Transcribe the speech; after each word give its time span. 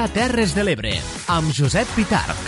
Dia 0.00 0.08
Terres 0.16 0.54
de 0.56 0.62
l'Ebre, 0.64 0.94
amb 1.28 1.50
Josep 1.52 1.90
Pitarc. 1.92 2.38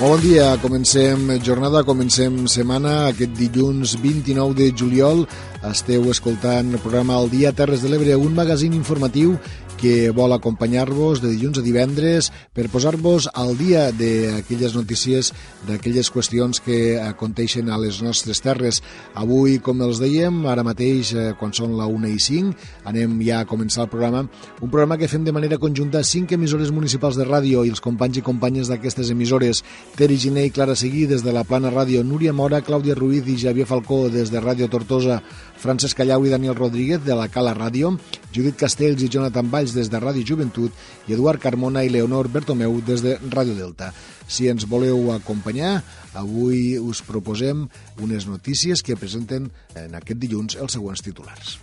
bon 0.00 0.22
dia, 0.24 0.48
comencem 0.58 1.28
jornada, 1.46 1.84
comencem 1.86 2.48
setmana, 2.50 3.12
aquest 3.12 3.36
dilluns 3.38 3.92
29 4.02 4.56
de 4.58 4.66
juliol. 4.74 5.22
Esteu 5.70 6.08
escoltant 6.10 6.74
el 6.74 6.82
programa 6.82 7.20
El 7.22 7.30
Dia 7.30 7.52
Terres 7.54 7.84
de 7.86 7.92
l'Ebre, 7.92 8.18
un 8.18 8.34
magazín 8.34 8.74
informatiu 8.74 9.36
que 9.80 10.10
vol 10.12 10.34
acompanyar-vos 10.36 11.22
de 11.22 11.30
dilluns 11.32 11.58
a 11.58 11.64
divendres 11.64 12.28
per 12.52 12.68
posar-vos 12.68 13.30
al 13.32 13.56
dia 13.56 13.88
d'aquelles 13.96 14.74
notícies, 14.76 15.32
d'aquelles 15.66 16.10
qüestions 16.12 16.60
que 16.60 16.98
aconteixen 17.00 17.70
a 17.72 17.78
les 17.80 18.02
nostres 18.04 18.42
terres. 18.44 18.82
Avui, 19.16 19.58
com 19.64 19.80
els 19.80 20.02
dèiem, 20.02 20.42
ara 20.46 20.64
mateix, 20.66 21.14
eh, 21.14 21.32
quan 21.40 21.54
són 21.56 21.78
la 21.78 21.88
1 21.88 22.12
i 22.12 22.20
5, 22.20 22.54
anem 22.84 23.16
ja 23.24 23.40
a 23.40 23.48
començar 23.48 23.86
el 23.86 23.92
programa, 23.92 24.26
un 24.60 24.68
programa 24.68 24.98
que 25.00 25.08
fem 25.08 25.24
de 25.24 25.32
manera 25.32 25.58
conjunta 25.58 26.04
cinc 26.04 26.32
emissores 26.36 26.70
municipals 26.70 27.16
de 27.16 27.24
ràdio 27.24 27.64
i 27.64 27.72
els 27.72 27.80
companys 27.80 28.20
i 28.20 28.26
companyes 28.26 28.68
d'aquestes 28.68 29.10
emissores, 29.10 29.64
Teri 29.96 30.18
Giné 30.20 30.44
i 30.46 30.50
Clara 30.54 30.76
Seguí 30.76 31.06
des 31.06 31.24
de 31.24 31.32
la 31.32 31.44
Plana 31.44 31.70
Ràdio, 31.72 32.04
Núria 32.04 32.32
Mora, 32.32 32.60
Clàudia 32.60 32.94
Ruiz 32.94 33.26
i 33.26 33.38
Javier 33.40 33.66
Falcó 33.66 34.08
des 34.12 34.30
de 34.30 34.40
Ràdio 34.40 34.68
Tortosa, 34.68 35.22
Francesc 35.60 35.98
Callau 35.98 36.24
i 36.24 36.30
Daniel 36.32 36.56
Rodríguez 36.56 37.02
de 37.04 37.14
la 37.16 37.28
Cala 37.28 37.52
Ràdio, 37.56 37.92
Judit 38.32 38.56
Castells 38.56 39.02
i 39.04 39.10
Jonathan 39.12 39.50
Valls 39.52 39.74
des 39.76 39.90
de 39.92 40.00
Ràdio 40.00 40.24
Joventut 40.26 40.72
i 41.08 41.16
Eduard 41.16 41.42
Carmona 41.42 41.84
i 41.84 41.92
Leonor 41.92 42.30
Bertomeu 42.32 42.80
des 42.86 43.04
de 43.04 43.18
Ràdio 43.28 43.58
Delta. 43.58 43.90
Si 44.26 44.48
ens 44.48 44.64
voleu 44.64 45.12
acompanyar, 45.12 45.80
avui 46.16 46.78
us 46.78 47.04
proposem 47.04 47.66
unes 48.00 48.26
notícies 48.30 48.80
que 48.82 48.96
presenten 48.96 49.50
en 49.76 49.98
aquest 50.00 50.22
dilluns 50.22 50.56
els 50.56 50.78
següents 50.78 51.04
titulars. 51.04 51.58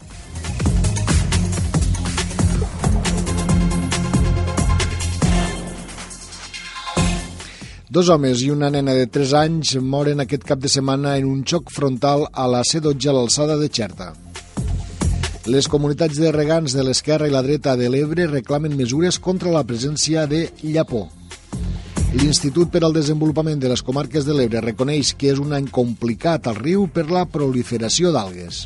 Dos 7.90 8.10
homes 8.12 8.42
i 8.44 8.50
una 8.52 8.68
nena 8.68 8.92
de 8.92 9.06
3 9.08 9.32
anys 9.40 9.70
moren 9.80 10.20
aquest 10.20 10.44
cap 10.44 10.60
de 10.60 10.68
setmana 10.68 11.14
en 11.16 11.24
un 11.30 11.46
xoc 11.48 11.70
frontal 11.72 12.26
a 12.34 12.44
la 12.52 12.60
C12 12.68 13.08
a 13.08 13.14
l'alçada 13.16 13.56
de 13.56 13.70
Xerta. 13.72 14.10
Les 15.48 15.70
comunitats 15.72 16.20
de 16.20 16.34
regants 16.36 16.76
de 16.76 16.84
l'esquerra 16.84 17.30
i 17.30 17.32
la 17.32 17.46
dreta 17.46 17.78
de 17.80 17.88
l'Ebre 17.88 18.26
reclamen 18.28 18.76
mesures 18.76 19.22
contra 19.24 19.54
la 19.56 19.64
presència 19.64 20.26
de 20.28 20.50
llapó. 20.66 21.06
L'Institut 22.20 22.74
per 22.74 22.84
al 22.84 22.98
Desenvolupament 22.98 23.64
de 23.64 23.72
les 23.72 23.84
Comarques 23.88 24.28
de 24.28 24.36
l'Ebre 24.36 24.66
reconeix 24.68 25.14
que 25.16 25.32
és 25.32 25.40
un 25.40 25.56
any 25.56 25.72
complicat 25.72 26.52
al 26.52 26.60
riu 26.60 26.90
per 26.92 27.08
la 27.08 27.24
proliferació 27.24 28.12
d'algues. 28.12 28.66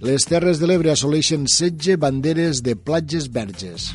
Les 0.00 0.24
Terres 0.24 0.64
de 0.64 0.72
l'Ebre 0.72 0.96
assoleixen 0.96 1.44
16 1.44 2.00
banderes 2.00 2.64
de 2.64 2.72
platges 2.72 3.28
verges 3.28 3.92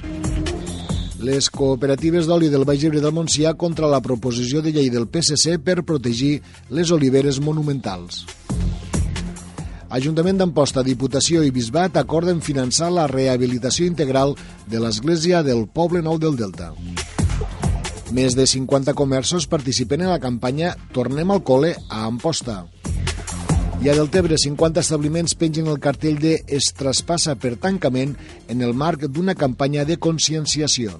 les 1.19 1.49
cooperatives 1.49 2.27
d'oli 2.29 2.49
del 2.53 2.65
Baix 2.67 2.83
Ebre 2.85 3.01
del 3.01 3.13
Montsià 3.15 3.55
contra 3.57 3.89
la 3.89 4.01
proposició 4.05 4.61
de 4.61 4.73
llei 4.75 4.91
del 4.93 5.07
PSC 5.09 5.57
per 5.57 5.81
protegir 5.81 6.41
les 6.69 6.91
oliveres 6.93 7.39
monumentals. 7.41 8.25
Ajuntament 9.89 10.37
d'Amposta, 10.37 10.83
Diputació 10.83 11.41
i 11.47 11.51
Bisbat 11.55 11.97
acorden 11.97 12.41
finançar 12.43 12.91
la 12.91 13.07
rehabilitació 13.07 13.87
integral 13.87 14.35
de 14.67 14.81
l'església 14.83 15.41
del 15.47 15.65
Poble 15.67 16.03
Nou 16.03 16.19
del 16.19 16.35
Delta. 16.37 16.73
Més 18.11 18.35
de 18.35 18.45
50 18.47 18.93
comerços 18.95 19.47
participen 19.47 20.03
en 20.03 20.13
la 20.13 20.21
campanya 20.23 20.75
Tornem 20.95 21.31
al 21.31 21.43
col·le 21.43 21.73
a 21.89 22.05
Amposta. 22.05 22.65
I 23.77 23.89
a 23.89 23.93
Deltebre, 23.93 24.39
50 24.41 24.81
establiments 24.81 25.35
pengen 25.37 25.67
el 25.69 25.77
cartell 25.77 26.17
de 26.17 26.39
Es 26.49 26.71
traspassa 26.73 27.35
per 27.37 27.59
tancament 27.61 28.15
en 28.49 28.63
el 28.65 28.73
marc 28.73 29.05
d'una 29.05 29.35
campanya 29.37 29.85
de 29.85 29.99
conscienciació. 30.01 30.95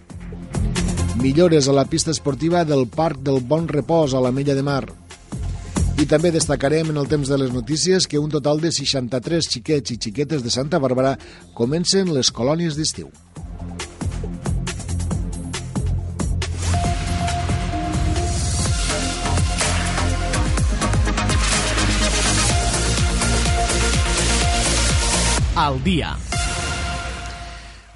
Millores 1.18 1.68
a 1.68 1.74
la 1.74 1.88
pista 1.90 2.14
esportiva 2.14 2.62
del 2.70 2.86
Parc 2.88 3.24
del 3.26 3.42
Bon 3.42 3.66
Repòs 3.68 4.14
a 4.14 4.22
la 4.22 4.32
Mella 4.32 4.54
de 4.54 4.62
Mar. 4.62 4.84
I 5.98 6.06
també 6.06 6.30
destacarem 6.30 6.94
en 6.94 7.02
el 7.02 7.10
temps 7.10 7.26
de 7.26 7.42
les 7.42 7.50
notícies 7.50 8.06
que 8.06 8.22
un 8.22 8.30
total 8.30 8.62
de 8.62 8.70
63 8.72 9.50
xiquets 9.50 9.96
i 9.96 9.98
xiquetes 9.98 10.46
de 10.46 10.54
Santa 10.54 10.78
Bàrbara 10.78 11.18
comencen 11.58 12.14
les 12.14 12.30
colònies 12.30 12.78
d'estiu. 12.78 13.10
Al 25.58 25.80
dia. 25.82 26.12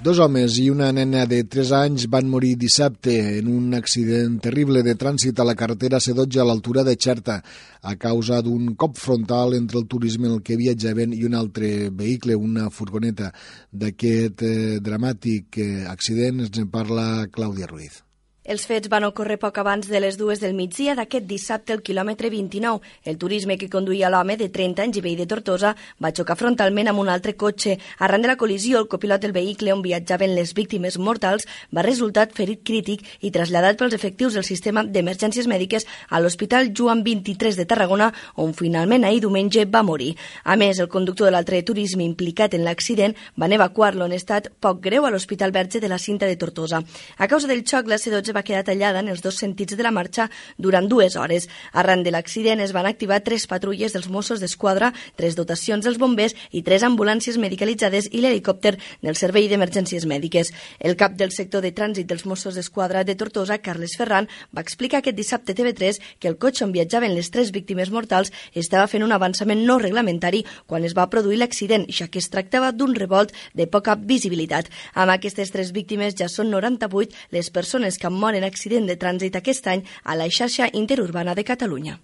Dos 0.02 0.18
homes 0.18 0.56
i 0.58 0.64
una 0.72 0.88
nena 0.90 1.28
de 1.30 1.44
3 1.46 1.70
anys 1.78 2.08
van 2.10 2.26
morir 2.26 2.56
dissabte 2.58 3.14
en 3.36 3.46
un 3.46 3.76
accident 3.78 4.40
terrible 4.42 4.82
de 4.82 4.96
trànsit 4.98 5.38
a 5.38 5.46
la 5.46 5.54
carretera 5.54 6.02
C12 6.02 6.42
a 6.42 6.48
l'altura 6.48 6.82
de 6.82 6.96
Xerta 6.98 7.38
a 7.86 7.94
causa 7.94 8.42
d'un 8.42 8.74
cop 8.74 8.98
frontal 8.98 9.54
entre 9.54 9.78
el 9.78 9.86
turisme 9.86 10.26
en 10.26 10.40
el 10.40 10.42
que 10.42 10.58
viatjaven 10.58 11.14
i 11.14 11.22
un 11.22 11.38
altre 11.38 11.90
vehicle, 11.90 12.34
una 12.34 12.66
furgoneta. 12.66 13.30
D'aquest 13.70 14.42
eh, 14.42 14.80
dramàtic 14.82 15.62
eh, 15.62 15.84
accident 15.86 16.42
ens 16.42 16.58
en 16.58 16.66
parla 16.66 17.28
Clàudia 17.30 17.70
Ruiz. 17.70 18.02
Els 18.42 18.64
fets 18.66 18.90
van 18.90 19.04
ocórrer 19.06 19.36
poc 19.38 19.60
abans 19.62 19.86
de 19.86 20.00
les 20.02 20.16
dues 20.18 20.40
del 20.42 20.56
migdia 20.58 20.96
d'aquest 20.98 21.28
dissabte 21.30 21.70
al 21.70 21.82
quilòmetre 21.86 22.26
29. 22.26 22.80
El 23.06 23.14
turisme 23.14 23.54
que 23.54 23.68
conduïa 23.70 24.08
l'home 24.10 24.34
de 24.36 24.48
30 24.50 24.82
anys 24.82 24.96
i 24.98 25.02
veí 25.04 25.12
de 25.14 25.28
Tortosa 25.30 25.76
va 26.02 26.10
xocar 26.10 26.34
frontalment 26.40 26.90
amb 26.90 26.98
un 26.98 27.08
altre 27.12 27.36
cotxe. 27.38 27.76
Arran 28.02 28.26
de 28.26 28.26
la 28.26 28.36
col·lisió, 28.40 28.80
el 28.80 28.88
copilot 28.90 29.22
del 29.22 29.30
vehicle 29.36 29.70
on 29.70 29.84
viatjaven 29.84 30.34
les 30.34 30.54
víctimes 30.58 30.98
mortals 30.98 31.46
va 31.70 31.84
resultar 31.86 32.32
ferit 32.34 32.64
crític 32.66 33.04
i 33.20 33.30
traslladat 33.30 33.78
pels 33.78 33.94
efectius 33.94 34.34
del 34.34 34.42
sistema 34.42 34.82
d'emergències 34.82 35.46
mèdiques 35.46 35.86
a 36.10 36.18
l'Hospital 36.18 36.72
Joan 36.74 37.06
23 37.06 37.54
de 37.54 37.68
Tarragona, 37.70 38.10
on 38.34 38.58
finalment 38.58 39.06
ahir 39.06 39.22
diumenge 39.22 39.68
va 39.70 39.84
morir. 39.86 40.16
A 40.42 40.58
més, 40.58 40.82
el 40.82 40.90
conductor 40.90 41.30
de 41.30 41.36
l'altre 41.36 41.62
turisme 41.62 42.02
implicat 42.02 42.58
en 42.58 42.66
l'accident 42.66 43.14
van 43.36 43.54
evacuar-lo 43.54 44.10
en 44.10 44.18
estat 44.18 44.50
poc 44.58 44.82
greu 44.82 45.06
a 45.06 45.14
l'Hospital 45.14 45.54
Verge 45.54 45.78
de 45.78 45.94
la 45.94 46.02
Cinta 46.02 46.26
de 46.26 46.34
Tortosa. 46.34 46.82
A 47.18 47.30
causa 47.30 47.46
del 47.46 47.62
xoc, 47.62 47.86
la 47.86 48.02
C12 48.02 48.31
va 48.32 48.42
quedar 48.42 48.64
tallada 48.64 49.00
en 49.00 49.08
els 49.12 49.22
dos 49.22 49.38
sentits 49.40 49.76
de 49.76 49.82
la 49.82 49.92
marxa 49.94 50.28
durant 50.58 50.88
dues 50.88 51.16
hores. 51.16 51.48
Arran 51.72 52.02
de 52.02 52.12
l'accident 52.14 52.60
es 52.60 52.72
van 52.72 52.86
activar 52.86 53.22
tres 53.22 53.46
patrulles 53.46 53.92
dels 53.92 54.08
Mossos 54.08 54.40
d'Esquadra, 54.40 54.92
tres 55.16 55.36
dotacions 55.36 55.84
dels 55.84 55.98
bombers 55.98 56.34
i 56.50 56.62
tres 56.62 56.82
ambulàncies 56.82 57.38
medicalitzades 57.38 58.08
i 58.12 58.22
l'helicòpter 58.22 58.76
del 59.02 59.16
Servei 59.16 59.48
d'Emergències 59.48 60.06
Mèdiques. 60.06 60.52
El 60.80 60.96
cap 60.96 61.16
del 61.16 61.32
sector 61.32 61.62
de 61.62 61.72
trànsit 61.72 62.08
dels 62.08 62.26
Mossos 62.26 62.56
d'Esquadra 62.58 63.04
de 63.04 63.16
Tortosa, 63.16 63.58
Carles 63.58 63.96
Ferran, 63.98 64.28
va 64.54 64.64
explicar 64.64 65.00
aquest 65.00 65.16
dissabte 65.16 65.54
TV3 65.54 66.00
que 66.18 66.28
el 66.28 66.38
cotxe 66.38 66.64
on 66.64 66.72
viatjaven 66.72 67.14
les 67.14 67.30
tres 67.30 67.52
víctimes 67.52 67.90
mortals 67.90 68.32
estava 68.54 68.88
fent 68.88 69.04
un 69.04 69.12
avançament 69.12 69.64
no 69.66 69.78
reglamentari 69.78 70.44
quan 70.66 70.84
es 70.84 70.96
va 70.96 71.08
produir 71.10 71.38
l'accident, 71.40 71.86
ja 71.88 72.08
que 72.08 72.20
es 72.22 72.30
tractava 72.32 72.72
d'un 72.72 72.94
revolt 72.94 73.32
de 73.54 73.66
poca 73.66 73.96
visibilitat. 73.96 74.70
Amb 74.94 75.14
aquestes 75.14 75.52
tres 75.52 75.72
víctimes 75.72 76.16
ja 76.18 76.28
són 76.28 76.50
98 76.52 77.30
les 77.30 77.50
persones 77.50 77.98
que 77.98 78.08
han 78.08 78.18
mort 78.22 78.38
en 78.38 78.46
accident 78.48 78.86
de 78.88 78.98
trànsit 79.04 79.36
aquest 79.38 79.68
any 79.74 79.84
a 80.04 80.16
la 80.18 80.30
xarxa 80.30 80.70
interurbana 80.72 81.34
de 81.34 81.44
Catalunya. 81.44 81.98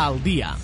Al 0.00 0.22
dia. 0.24 0.56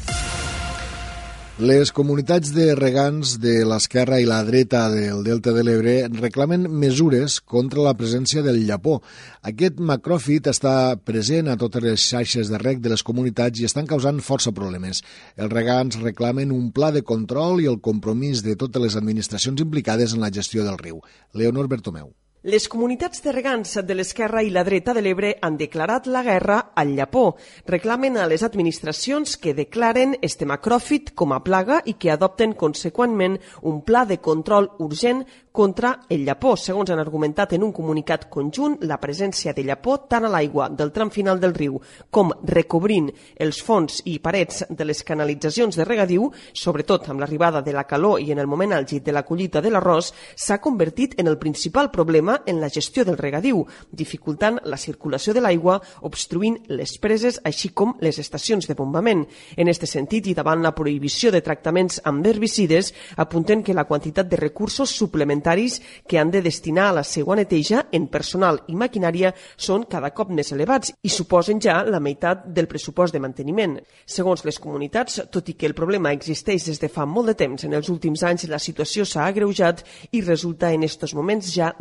Les 1.56 1.88
comunitats 1.88 2.50
de 2.52 2.74
regants 2.76 3.30
de 3.40 3.62
l'esquerra 3.64 4.18
i 4.20 4.26
la 4.28 4.42
dreta 4.44 4.82
del 4.92 5.22
Delta 5.24 5.54
de 5.56 5.62
l'Ebre 5.64 5.94
reclamen 6.12 6.66
mesures 6.82 7.38
contra 7.40 7.80
la 7.80 7.94
presència 7.96 8.42
del 8.44 8.58
llapó. 8.68 8.98
Aquest 9.40 9.80
macròfit 9.80 10.50
està 10.52 10.74
present 11.00 11.48
a 11.48 11.56
totes 11.56 11.86
les 11.86 12.04
xarxes 12.10 12.52
de 12.52 12.60
rec 12.60 12.84
de 12.84 12.92
les 12.92 13.00
comunitats 13.00 13.64
i 13.64 13.64
estan 13.64 13.88
causant 13.88 14.20
força 14.20 14.52
problemes. 14.52 15.00
Els 15.40 15.54
regants 15.54 15.96
reclamen 16.04 16.52
un 16.52 16.68
pla 16.76 16.92
de 16.92 17.00
control 17.00 17.64
i 17.64 17.72
el 17.72 17.80
compromís 17.80 18.44
de 18.44 18.52
totes 18.60 18.84
les 18.84 19.00
administracions 19.00 19.64
implicades 19.64 20.12
en 20.12 20.20
la 20.20 20.32
gestió 20.40 20.60
del 20.68 20.76
riu. 20.76 21.00
Leonor 21.32 21.72
Bertomeu. 21.72 22.12
Les 22.46 22.68
comunitats 22.70 23.24
de 23.24 23.32
regants 23.34 23.72
de 23.82 23.94
l'esquerra 23.98 24.38
i 24.46 24.52
la 24.54 24.62
dreta 24.62 24.92
de 24.94 25.00
l'Ebre 25.02 25.32
han 25.42 25.56
declarat 25.58 26.04
la 26.06 26.20
guerra 26.22 26.58
al 26.78 26.92
llapó. 26.94 27.24
Reclamen 27.66 28.20
a 28.22 28.26
les 28.30 28.44
administracions 28.46 29.34
que 29.42 29.54
declaren 29.58 30.14
este 30.22 30.46
macròfit 30.46 31.10
com 31.18 31.34
a 31.34 31.40
plaga 31.42 31.80
i 31.90 31.96
que 31.98 32.12
adopten 32.14 32.54
conseqüentment 32.54 33.34
un 33.66 33.82
pla 33.82 34.04
de 34.06 34.20
control 34.22 34.70
urgent 34.78 35.24
contra 35.56 36.02
el 36.10 36.22
llapó. 36.22 36.52
Segons 36.60 36.90
han 36.92 37.00
argumentat 37.00 37.54
en 37.56 37.64
un 37.64 37.72
comunicat 37.72 38.28
conjunt, 38.30 38.76
la 38.84 39.00
presència 39.00 39.54
de 39.56 39.64
llapó 39.64 39.96
tant 40.06 40.28
a 40.28 40.30
l'aigua 40.30 40.68
del 40.68 40.92
tram 40.92 41.10
final 41.10 41.40
del 41.40 41.54
riu 41.56 41.80
com 42.12 42.30
recobrint 42.44 43.08
els 43.40 43.62
fons 43.64 44.02
i 44.04 44.18
parets 44.20 44.66
de 44.68 44.84
les 44.84 45.00
canalitzacions 45.02 45.80
de 45.80 45.88
regadiu, 45.88 46.28
sobretot 46.52 47.08
amb 47.08 47.24
l'arribada 47.24 47.64
de 47.64 47.72
la 47.72 47.86
calor 47.88 48.20
i 48.20 48.30
en 48.30 48.38
el 48.38 48.46
moment 48.46 48.76
àlgid 48.76 49.02
de 49.02 49.16
la 49.16 49.24
collita 49.24 49.64
de 49.64 49.72
l'arròs, 49.72 50.12
s'ha 50.36 50.60
convertit 50.60 51.16
en 51.18 51.32
el 51.32 51.40
principal 51.40 51.90
problema 51.90 52.35
en 52.46 52.60
la 52.60 52.70
gestió 52.70 53.04
del 53.04 53.18
regadiu, 53.18 53.64
dificultant 53.90 54.60
la 54.64 54.76
circulació 54.76 55.34
de 55.34 55.40
l'aigua, 55.40 55.78
obstruint 56.02 56.58
les 56.68 56.96
preses, 56.98 57.40
així 57.44 57.70
com 57.72 57.94
les 58.00 58.18
estacions 58.18 58.68
de 58.68 58.74
bombament. 58.74 59.24
En 59.56 59.68
aquest 59.68 59.86
sentit, 59.88 60.26
i 60.26 60.34
davant 60.34 60.62
la 60.62 60.74
prohibició 60.74 61.32
de 61.32 61.42
tractaments 61.44 62.00
amb 62.04 62.26
herbicides, 62.26 62.92
apunten 63.16 63.62
que 63.62 63.74
la 63.74 63.86
quantitat 63.86 64.28
de 64.28 64.36
recursos 64.40 64.90
suplementaris 64.90 65.80
que 66.06 66.18
han 66.18 66.30
de 66.30 66.42
destinar 66.42 66.90
a 66.90 66.96
la 67.00 67.04
seva 67.04 67.36
neteja 67.36 67.86
en 67.92 68.08
personal 68.12 68.62
i 68.68 68.76
maquinària 68.76 69.32
són 69.56 69.86
cada 69.90 70.12
cop 70.16 70.30
més 70.34 70.52
elevats 70.52 70.92
i 71.02 71.12
suposen 71.12 71.60
ja 71.62 71.82
la 71.84 72.00
meitat 72.00 72.46
del 72.54 72.68
pressupost 72.68 73.14
de 73.14 73.22
manteniment. 73.22 73.78
Segons 74.06 74.44
les 74.46 74.58
comunitats, 74.62 75.20
tot 75.32 75.48
i 75.48 75.56
que 75.58 75.68
el 75.68 75.76
problema 75.78 76.12
existeix 76.14 76.66
des 76.68 76.80
de 76.82 76.90
fa 76.92 77.06
molt 77.06 77.32
de 77.32 77.36
temps, 77.38 77.64
en 77.64 77.76
els 77.76 77.90
últims 77.92 78.22
anys 78.26 78.48
la 78.50 78.60
situació 78.62 79.04
s'ha 79.06 79.26
agreujat 79.26 79.84
i 80.12 80.22
resulta 80.22 80.72
en 80.72 80.84
estos 80.86 81.14
moments 81.14 81.52
ja 81.54 81.72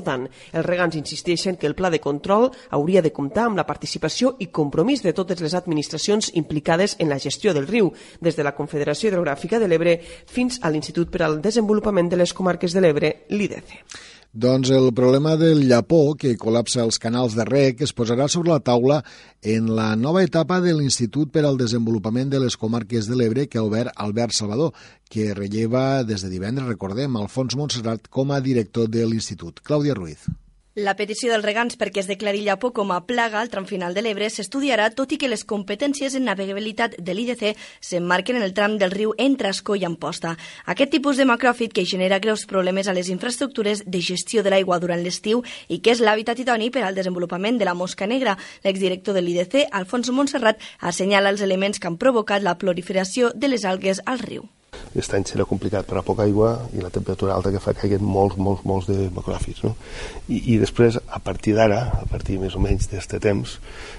desbordant. 0.00 0.28
Els 0.52 0.66
regants 0.66 0.96
insisteixen 0.96 1.56
que 1.56 1.66
el 1.66 1.74
pla 1.74 1.90
de 1.90 2.00
control 2.00 2.50
hauria 2.70 3.02
de 3.02 3.12
comptar 3.12 3.46
amb 3.46 3.56
la 3.56 3.66
participació 3.66 4.36
i 4.38 4.50
compromís 4.50 5.02
de 5.02 5.12
totes 5.12 5.40
les 5.40 5.54
administracions 5.54 6.32
implicades 6.34 6.96
en 6.98 7.08
la 7.08 7.18
gestió 7.18 7.54
del 7.54 7.68
riu, 7.68 7.92
des 8.20 8.36
de 8.36 8.44
la 8.44 8.54
Confederació 8.54 9.10
Hidrogràfica 9.10 9.58
de 9.58 9.68
l'Ebre 9.68 10.00
fins 10.26 10.60
a 10.62 10.70
l'Institut 10.70 11.10
per 11.10 11.22
al 11.22 11.40
Desenvolupament 11.40 12.08
de 12.10 12.16
les 12.16 12.32
Comarques 12.32 12.72
de 12.72 12.80
l'Ebre, 12.80 13.14
l'IDC. 13.30 14.19
Doncs 14.32 14.70
el 14.70 14.92
problema 14.94 15.32
del 15.34 15.64
llapó, 15.66 16.14
que 16.14 16.36
col·lapsa 16.38 16.84
els 16.84 17.00
canals 17.02 17.34
de 17.34 17.42
rec, 17.48 17.80
es 17.82 17.90
posarà 17.90 18.28
sobre 18.30 18.52
la 18.52 18.60
taula 18.62 19.00
en 19.42 19.72
la 19.74 19.96
nova 19.98 20.22
etapa 20.22 20.60
de 20.62 20.70
l'Institut 20.70 21.32
per 21.34 21.42
al 21.42 21.58
Desenvolupament 21.58 22.30
de 22.30 22.38
les 22.38 22.54
Comarques 22.54 23.08
de 23.10 23.18
l'Ebre 23.18 23.48
que 23.50 23.58
ha 23.58 23.64
obert 23.66 23.90
Albert 23.96 24.36
Salvador, 24.38 24.70
que 25.10 25.34
relleva 25.34 26.04
des 26.06 26.22
de 26.22 26.30
divendres, 26.30 26.68
recordem, 26.70 27.16
Alfons 27.18 27.58
Montserrat 27.58 28.06
com 28.06 28.30
a 28.30 28.38
director 28.38 28.86
de 28.86 29.02
l'Institut. 29.02 29.58
Clàudia 29.66 29.98
Ruiz. 29.98 30.30
La 30.80 30.94
petició 30.96 31.28
dels 31.28 31.44
regants 31.44 31.76
perquè 31.76 32.00
es 32.00 32.06
declari 32.08 32.38
llapó 32.40 32.70
com 32.72 32.92
a 32.94 33.02
plaga 33.04 33.40
al 33.40 33.50
tram 33.52 33.66
final 33.68 33.92
de 33.92 34.00
l'Ebre 34.00 34.30
s'estudiarà 34.32 34.86
tot 34.96 35.10
i 35.12 35.18
que 35.20 35.28
les 35.28 35.42
competències 35.44 36.14
en 36.16 36.24
navegabilitat 36.24 36.94
de 36.96 37.16
l'IDC 37.16 37.42
s'emmarquen 37.84 38.38
en 38.38 38.44
el 38.46 38.54
tram 38.56 38.78
del 38.80 38.94
riu 38.94 39.10
entre 39.20 39.50
Ascó 39.50 39.76
i 39.76 39.84
Amposta. 39.84 40.30
Aquest 40.64 40.94
tipus 40.94 41.20
de 41.20 41.26
macròfit 41.28 41.74
que 41.76 41.84
genera 41.84 42.20
greus 42.24 42.46
problemes 42.48 42.88
a 42.88 42.94
les 42.96 43.10
infraestructures 43.12 43.82
de 43.84 44.00
gestió 44.00 44.44
de 44.46 44.54
l'aigua 44.54 44.78
durant 44.80 45.02
l'estiu 45.04 45.42
i 45.68 45.82
que 45.84 45.92
és 45.92 46.00
l'hàbitat 46.00 46.40
idoni 46.40 46.70
per 46.70 46.86
al 46.86 46.96
desenvolupament 46.96 47.58
de 47.60 47.68
la 47.68 47.74
mosca 47.74 48.08
negra. 48.08 48.38
L'exdirector 48.64 49.18
de 49.18 49.24
l'IDC, 49.26 49.66
Alfonso 49.82 50.16
Montserrat, 50.16 50.64
assenyala 50.80 51.34
els 51.34 51.44
elements 51.44 51.76
que 51.76 51.92
han 51.92 52.00
provocat 52.00 52.40
la 52.40 52.56
proliferació 52.56 53.34
de 53.34 53.52
les 53.52 53.68
algues 53.68 54.00
al 54.06 54.24
riu. 54.24 54.48
Aquest 54.90 55.14
any 55.14 55.24
serà 55.28 55.46
complicat 55.46 55.86
per 55.86 55.98
a 56.00 56.02
poca 56.06 56.24
aigua 56.26 56.50
i 56.74 56.82
la 56.82 56.90
temperatura 56.90 57.34
alta 57.36 57.52
que 57.54 57.62
fa 57.62 57.74
que 57.74 57.84
caiguen 57.84 58.02
molts, 58.06 58.36
molts, 58.38 58.64
molts 58.66 58.88
de 58.90 59.08
macròfits. 59.14 59.62
No? 59.66 59.74
I, 60.28 60.40
I 60.54 60.58
després, 60.62 60.98
a 60.98 61.20
partir 61.22 61.54
d'ara, 61.58 61.80
a 62.00 62.06
partir 62.10 62.40
més 62.42 62.56
o 62.58 62.62
menys 62.62 62.90
d'aquest 62.90 63.16
temps, 63.22 63.56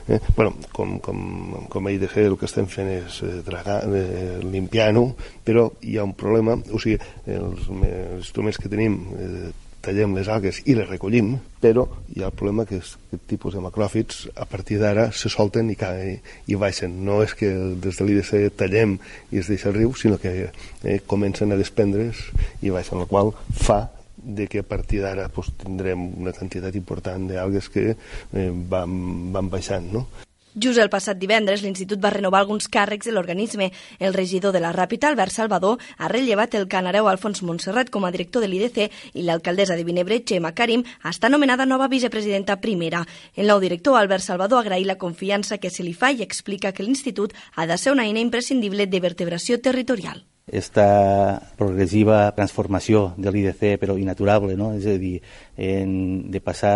eh, 0.07 0.19
bueno, 0.35 0.53
com, 0.75 0.97
com, 1.03 1.23
com 1.71 1.87
a 1.87 1.95
IDC 1.95 2.17
el 2.25 2.37
que 2.39 2.49
estem 2.49 2.67
fent 2.71 2.91
és 2.91 3.21
eh, 3.27 3.39
eh, 3.41 4.37
limpiar-ho, 4.43 5.07
però 5.47 5.69
hi 5.81 5.97
ha 5.97 6.07
un 6.07 6.15
problema, 6.17 6.59
o 6.71 6.79
sigui, 6.79 6.99
els, 7.25 7.67
els 7.71 8.25
instruments 8.25 8.59
que 8.59 8.71
tenim 8.71 9.01
eh, 9.15 9.51
tallem 9.81 10.15
les 10.15 10.29
algues 10.31 10.61
i 10.65 10.75
les 10.77 10.89
recollim, 10.89 11.33
però 11.61 11.85
hi 12.13 12.21
ha 12.21 12.29
el 12.29 12.35
problema 12.37 12.65
que 12.69 12.79
és 12.81 12.93
aquest 12.97 13.25
tipus 13.29 13.55
de 13.57 13.63
macròfits 13.63 14.27
a 14.35 14.45
partir 14.49 14.79
d'ara 14.81 15.09
se 15.11 15.29
solten 15.33 15.69
i, 15.73 15.77
caen, 15.79 16.21
i 16.47 16.59
baixen. 16.59 16.99
No 17.05 17.21
és 17.25 17.33
que 17.37 17.49
des 17.83 17.97
de 17.97 18.07
l'IDC 18.07 18.55
tallem 18.59 18.97
i 19.31 19.41
es 19.41 19.49
deixa 19.51 19.69
el 19.71 19.79
riu, 19.79 19.93
sinó 19.97 20.19
que 20.21 20.35
eh, 20.47 20.99
comencen 21.07 21.51
a 21.51 21.59
desprendre's 21.59 22.27
i 22.61 22.73
baixen, 22.73 23.01
el 23.01 23.09
qual 23.11 23.33
fa 23.51 23.87
de 24.21 24.47
que 24.47 24.61
a 24.61 24.67
partir 24.67 25.01
d'ara 25.01 25.29
pues, 25.33 25.49
tindrem 25.57 26.11
una 26.21 26.33
quantitat 26.33 26.75
important 26.77 27.25
d'algues 27.31 27.69
que 27.73 27.87
eh, 27.93 28.51
van, 28.69 29.31
van 29.33 29.49
baixant. 29.49 29.89
No? 29.93 30.05
Just 30.53 30.81
el 30.83 30.89
passat 30.91 31.15
divendres, 31.15 31.61
l'Institut 31.63 32.01
va 32.03 32.09
renovar 32.11 32.41
alguns 32.41 32.67
càrrecs 32.67 33.07
de 33.07 33.13
l'organisme. 33.15 33.69
El 33.99 34.13
regidor 34.13 34.51
de 34.51 34.59
la 34.59 34.73
Ràpita, 34.75 35.07
Albert 35.07 35.31
Salvador, 35.31 35.77
ha 35.97 36.09
rellevat 36.11 36.57
el 36.59 36.67
canareu 36.67 37.07
Alfons 37.07 37.39
Montserrat 37.47 37.89
com 37.89 38.03
a 38.03 38.11
director 38.11 38.43
de 38.43 38.49
l'IDC 38.51 38.89
i 39.13 39.23
l'alcaldessa 39.23 39.77
de 39.79 39.85
Vinebre, 39.87 40.19
Xema 40.27 40.51
Karim, 40.51 40.83
està 41.07 41.29
nomenada 41.31 41.65
nova 41.65 41.87
vicepresidenta 41.87 42.59
primera. 42.59 43.05
El 43.35 43.47
nou 43.47 43.61
director, 43.63 43.95
Albert 43.95 44.27
Salvador, 44.27 44.59
agraï 44.59 44.83
la 44.83 44.99
confiança 44.99 45.57
que 45.57 45.71
se 45.71 45.87
li 45.87 45.93
fa 45.93 46.11
i 46.11 46.19
explica 46.25 46.73
que 46.73 46.83
l'Institut 46.83 47.31
ha 47.55 47.65
de 47.65 47.77
ser 47.77 47.95
una 47.95 48.03
eina 48.03 48.19
imprescindible 48.19 48.87
de 48.91 48.99
vertebració 48.99 49.61
territorial 49.61 50.25
esta 50.47 51.39
progressiva 51.55 52.31
transformació 52.35 53.13
de 53.17 53.31
l'IDC, 53.31 53.77
però 53.79 53.95
inaturable, 53.97 54.57
no? 54.59 54.71
és 54.75 54.87
a 54.89 54.95
dir, 54.99 55.19
en, 55.55 56.31
de 56.31 56.41
passar, 56.43 56.73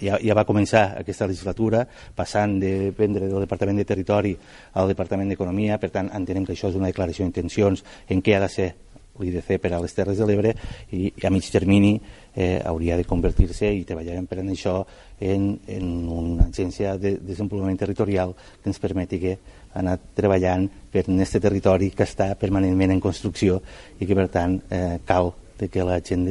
ja, 0.00 0.16
ja 0.18 0.36
va 0.38 0.46
començar 0.48 0.84
aquesta 0.98 1.28
legislatura, 1.30 1.84
passant 2.16 2.58
de 2.62 2.92
prendre 2.96 3.28
del 3.28 3.44
Departament 3.44 3.78
de 3.78 3.88
Territori 3.88 4.32
al 4.74 4.90
Departament 4.90 5.30
d'Economia, 5.30 5.78
per 5.78 5.92
tant 5.94 6.10
entenem 6.14 6.48
que 6.48 6.56
això 6.56 6.72
és 6.72 6.80
una 6.80 6.90
declaració 6.90 7.26
d'intencions 7.26 7.84
en 8.08 8.24
què 8.24 8.36
ha 8.36 8.42
de 8.46 8.50
ser 8.50 8.72
l'IDC 9.20 9.58
per 9.60 9.74
a 9.74 9.80
les 9.82 9.94
Terres 9.94 10.18
de 10.18 10.26
l'Ebre 10.26 10.54
i, 10.90 11.12
i 11.12 11.26
a 11.26 11.30
mig 11.30 11.44
termini 11.52 11.98
eh, 12.34 12.62
hauria 12.64 12.96
de 12.96 13.04
convertir-se 13.04 13.68
i 13.68 13.84
treballarem 13.88 14.26
per 14.26 14.40
en 14.40 14.52
això 14.54 14.78
en, 15.20 15.50
en 15.68 15.90
una 16.08 16.48
agència 16.48 16.96
de 16.96 17.18
desenvolupament 17.20 17.78
territorial 17.78 18.32
que 18.34 18.72
ens 18.72 18.80
permeti 18.82 19.20
que 19.20 19.36
anar 19.78 19.98
treballant 20.16 20.68
per 20.92 21.06
en 21.08 21.20
aquest 21.20 21.40
territori 21.42 21.90
que 21.96 22.04
està 22.04 22.32
permanentment 22.38 22.92
en 22.94 23.00
construcció 23.00 23.60
i 23.98 24.08
que 24.08 24.16
per 24.18 24.28
tant 24.32 24.58
eh, 24.70 24.98
cal 25.06 25.32
que 25.62 25.84
la 25.86 26.00
gent 26.02 26.26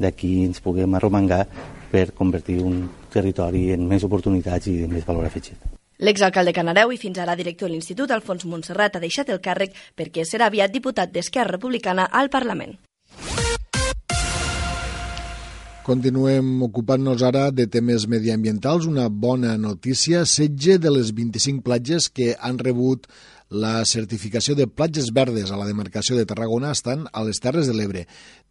d'aquí 0.00 0.32
ens 0.46 0.62
puguem 0.64 0.94
arromangar 0.96 1.44
per 1.92 2.10
convertir 2.16 2.58
un 2.64 2.86
territori 3.12 3.70
en 3.74 3.84
més 3.88 4.04
oportunitats 4.04 4.70
i 4.72 4.78
de 4.80 4.88
més 4.88 5.04
valor 5.04 5.28
afegit. 5.28 5.58
L'exalcalde 6.02 6.54
Canareu 6.56 6.90
i 6.90 6.98
fins 6.98 7.20
ara 7.22 7.36
director 7.38 7.68
de 7.68 7.76
l'Institut, 7.76 8.10
Alfons 8.10 8.46
Montserrat, 8.48 8.96
ha 8.96 9.02
deixat 9.02 9.28
el 9.30 9.42
càrrec 9.44 9.76
perquè 9.94 10.24
serà 10.26 10.48
aviat 10.50 10.72
diputat 10.72 11.12
d'Esquerra 11.12 11.54
Republicana 11.54 12.08
al 12.10 12.32
Parlament. 12.32 12.74
Continuem 15.82 16.60
ocupant-nos 16.62 17.24
ara 17.26 17.48
de 17.50 17.64
temes 17.66 18.04
mediambientals. 18.06 18.84
Una 18.86 19.08
bona 19.10 19.56
notícia, 19.58 20.20
setge 20.30 20.76
de 20.78 20.92
les 20.94 21.10
25 21.10 21.58
platges 21.66 22.06
que 22.06 22.36
han 22.38 22.60
rebut 22.60 23.08
la 23.50 23.80
certificació 23.84 24.54
de 24.54 24.68
platges 24.70 25.10
verdes 25.10 25.50
a 25.50 25.58
la 25.58 25.66
demarcació 25.66 26.14
de 26.14 26.28
Tarragona 26.30 26.70
estan 26.70 27.08
a 27.10 27.24
les 27.26 27.42
Terres 27.42 27.66
de 27.66 27.74
l'Ebre. 27.74 28.04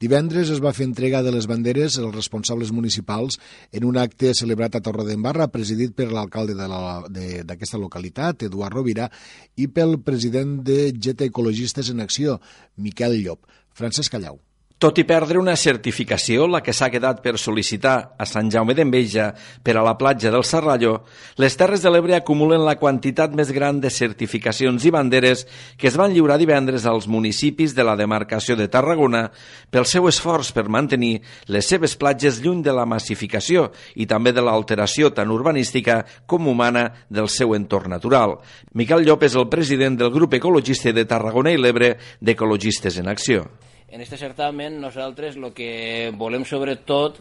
Divendres 0.04 0.52
es 0.52 0.60
va 0.60 0.76
fer 0.76 0.90
entrega 0.90 1.24
de 1.24 1.32
les 1.32 1.48
banderes 1.48 1.96
als 2.04 2.12
responsables 2.18 2.76
municipals 2.76 3.40
en 3.72 3.88
un 3.88 3.96
acte 3.96 4.36
celebrat 4.36 4.76
a 4.76 4.84
Torredembarra, 4.84 5.48
presidit 5.56 5.96
per 5.96 6.12
l'alcalde 6.12 6.60
d'aquesta 6.60 7.80
localitat, 7.80 8.44
Eduard 8.52 8.76
Rovira, 8.76 9.08
i 9.56 9.72
pel 9.72 10.02
president 10.04 10.60
de 10.68 10.92
GT 10.92 11.32
Ecologistes 11.32 11.96
en 11.96 12.04
Acció, 12.04 12.42
Miquel 12.76 13.22
Llop. 13.24 13.48
Francesc 13.72 14.12
Callau. 14.12 14.42
Tot 14.82 14.98
i 14.98 15.04
perdre 15.06 15.38
una 15.38 15.54
certificació, 15.54 16.48
la 16.50 16.64
que 16.66 16.74
s'ha 16.74 16.88
quedat 16.90 17.20
per 17.22 17.36
sol·licitar 17.38 18.16
a 18.18 18.26
Sant 18.26 18.48
Jaume 18.50 18.74
d'Enveja 18.74 19.28
per 19.62 19.76
a 19.78 19.84
la 19.86 19.94
platja 19.94 20.32
del 20.34 20.42
Serrallo, 20.42 21.04
les 21.38 21.54
Terres 21.54 21.84
de 21.86 21.92
l'Ebre 21.94 22.16
acumulen 22.18 22.66
la 22.66 22.80
quantitat 22.82 23.36
més 23.38 23.52
gran 23.54 23.78
de 23.78 23.92
certificacions 23.94 24.82
i 24.82 24.96
banderes 24.96 25.46
que 25.78 25.86
es 25.92 26.00
van 26.02 26.16
lliurar 26.16 26.40
divendres 26.42 26.90
als 26.90 27.06
municipis 27.06 27.78
de 27.78 27.86
la 27.86 27.94
demarcació 27.94 28.58
de 28.58 28.72
Tarragona 28.74 29.28
pel 29.70 29.86
seu 29.86 30.10
esforç 30.10 30.50
per 30.58 30.66
mantenir 30.66 31.20
les 31.46 31.70
seves 31.70 31.94
platges 31.94 32.42
lluny 32.42 32.66
de 32.66 32.74
la 32.74 32.90
massificació 32.90 33.70
i 34.02 34.10
també 34.10 34.34
de 34.34 34.42
l'alteració 34.42 35.14
tant 35.14 35.30
urbanística 35.30 36.02
com 36.26 36.50
humana 36.50 36.88
del 37.06 37.30
seu 37.30 37.54
entorn 37.54 37.94
natural. 37.94 38.40
Miquel 38.74 39.06
Llop 39.06 39.30
és 39.30 39.38
el 39.38 39.46
president 39.46 40.02
del 40.02 40.10
grup 40.10 40.34
ecologista 40.42 40.90
de 40.90 41.06
Tarragona 41.06 41.54
i 41.54 41.62
l'Ebre 41.62 42.00
d'Ecologistes 42.18 42.98
en 42.98 43.14
Acció. 43.14 43.46
En 43.92 44.00
este 44.00 44.16
certamen 44.16 44.80
nosaltres 44.80 45.36
el 45.36 45.50
que 45.52 46.14
volem 46.16 46.46
sobretot 46.48 47.18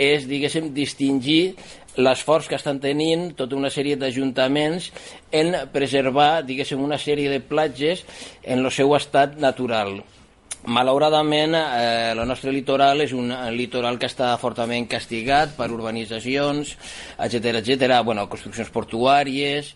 és, 0.00 0.24
diguéssim, 0.24 0.70
distingir 0.72 1.58
l'esforç 2.00 2.48
que 2.48 2.56
estan 2.56 2.80
tenint 2.80 3.34
tota 3.36 3.58
una 3.58 3.68
sèrie 3.68 3.98
d'ajuntaments 4.00 4.86
en 5.36 5.52
preservar, 5.74 6.40
diguéssim, 6.48 6.80
una 6.80 6.96
sèrie 6.96 7.28
de 7.28 7.42
platges 7.44 8.06
en 8.40 8.64
el 8.64 8.72
seu 8.72 8.96
estat 8.96 9.36
natural. 9.36 9.98
Malauradament, 10.64 11.58
eh, 11.58 12.16
nostre 12.24 12.52
litoral 12.52 13.04
és 13.04 13.12
un 13.12 13.28
litoral 13.52 14.00
que 14.00 14.08
està 14.08 14.32
fortament 14.40 14.88
castigat 14.88 15.52
per 15.56 15.68
urbanitzacions, 15.68 16.78
etc 17.28 17.60
etc, 17.60 18.00
bueno, 18.08 18.24
construccions 18.32 18.72
portuàries, 18.72 19.74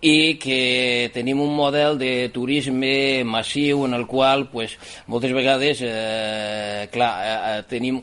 i 0.00 0.38
que 0.38 1.10
tenim 1.14 1.40
un 1.42 1.54
model 1.56 1.98
de 1.98 2.30
turisme 2.30 3.24
massiu 3.26 3.84
en 3.86 3.94
el 3.94 4.06
qual 4.06 4.46
pues, 4.48 4.76
moltes 5.06 5.34
vegades 5.34 5.82
eh, 5.82 6.88
clar, 6.92 7.12
eh, 7.24 7.58
eh 7.58 7.62
tenim 7.68 8.02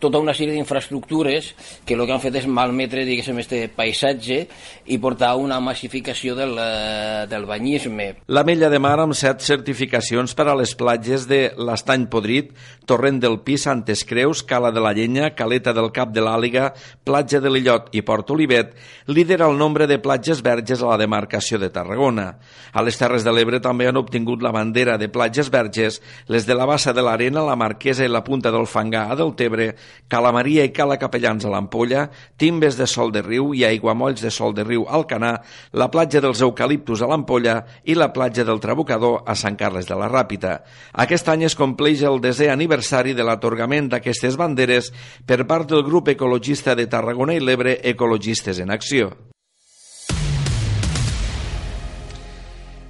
tota 0.00 0.20
una 0.22 0.34
sèrie 0.34 0.54
d'infraestructures 0.56 1.52
que 1.84 1.94
el 1.94 2.04
que 2.06 2.14
han 2.14 2.22
fet 2.22 2.38
és 2.40 2.46
malmetre, 2.46 3.04
diguéssim, 3.06 3.38
este 3.42 3.64
paisatge 3.74 4.40
i 4.86 4.98
portar 5.02 5.34
una 5.36 5.60
massificació 5.60 6.34
del, 6.38 6.54
eh, 6.58 7.26
del 7.30 7.46
banyisme. 7.46 8.08
La 8.26 8.44
Mella 8.44 8.70
de 8.70 8.78
Mar 8.78 8.98
amb 9.02 9.16
set 9.18 9.42
certificacions 9.44 10.34
per 10.38 10.48
a 10.48 10.56
les 10.58 10.74
platges 10.78 11.26
de 11.28 11.52
l'Estany 11.58 12.06
Podrit, 12.10 12.52
Torrent 12.88 13.20
del 13.20 13.40
Pi, 13.44 13.58
Santes 13.58 14.04
Creus, 14.08 14.42
Cala 14.42 14.70
de 14.72 14.80
la 14.80 14.94
Llenya, 14.96 15.34
Caleta 15.34 15.74
del 15.76 15.90
Cap 15.92 16.12
de 16.14 16.24
l'Àliga, 16.24 16.72
Platja 17.04 17.40
de 17.40 17.52
l'Illot 17.52 17.90
i 17.92 18.02
Port 18.02 18.30
Olivet, 18.30 18.74
lidera 19.06 19.48
el 19.48 19.58
nombre 19.58 19.86
de 19.86 19.98
platges 19.98 20.42
verges 20.42 20.82
a 20.82 20.92
la 20.92 21.00
demarcació 21.00 21.58
de 21.58 21.70
Tarragona. 21.70 22.38
A 22.72 22.82
les 22.82 22.98
Terres 22.98 23.24
de 23.24 23.32
l'Ebre 23.34 23.60
també 23.64 23.88
han 23.88 24.00
obtingut 24.00 24.42
la 24.42 24.52
bandera 24.54 24.98
de 24.98 25.08
platges 25.12 25.50
verges, 25.50 26.00
les 26.28 26.46
de 26.46 26.56
la 26.56 26.66
Bassa 26.68 26.94
de 26.94 27.04
l'Arena, 27.04 27.44
la 27.44 27.56
Marquesa 27.56 28.04
i 28.04 28.12
la 28.12 28.24
Punta 28.24 28.52
del 28.54 28.66
Fangar 28.66 29.08
a 29.10 29.18
Deltebre, 29.18 29.74
Cala 30.08 30.32
Maria 30.32 30.64
i 30.66 30.72
Cala 30.74 30.98
Capellans 31.00 31.44
a 31.44 31.52
l'Ampolla, 31.52 32.08
Timbes 32.36 32.78
de 32.78 32.86
Sol 32.90 33.12
de 33.14 33.22
Riu 33.22 33.52
i 33.54 33.64
Aiguamolls 33.68 34.22
de 34.24 34.32
Sol 34.34 34.54
de 34.56 34.64
Riu 34.66 34.86
al 34.88 35.06
Canà, 35.10 35.34
la 35.72 35.90
platja 35.92 36.22
dels 36.24 36.42
Eucaliptus 36.44 37.02
a 37.02 37.10
l'Ampolla 37.10 37.58
i 37.84 37.96
la 37.98 38.10
platja 38.12 38.44
del 38.48 38.60
Trabucador 38.60 39.22
a 39.26 39.36
Sant 39.38 39.56
Carles 39.60 39.88
de 39.88 39.98
la 39.98 40.10
Ràpita. 40.10 40.58
Aquest 41.06 41.28
any 41.28 41.46
es 41.48 41.58
compleix 41.58 42.02
el 42.02 42.20
desè 42.24 42.50
aniversari 42.52 43.14
de 43.14 43.26
l'atorgament 43.26 43.92
d'aquestes 43.92 44.36
banderes 44.40 44.92
per 45.26 45.44
part 45.46 45.68
del 45.70 45.86
grup 45.86 46.12
ecologista 46.14 46.74
de 46.74 46.88
Tarragona 46.88 47.36
i 47.36 47.42
l'Ebre 47.44 47.78
Ecologistes 47.82 48.58
en 48.64 48.70
Acció. 48.74 49.12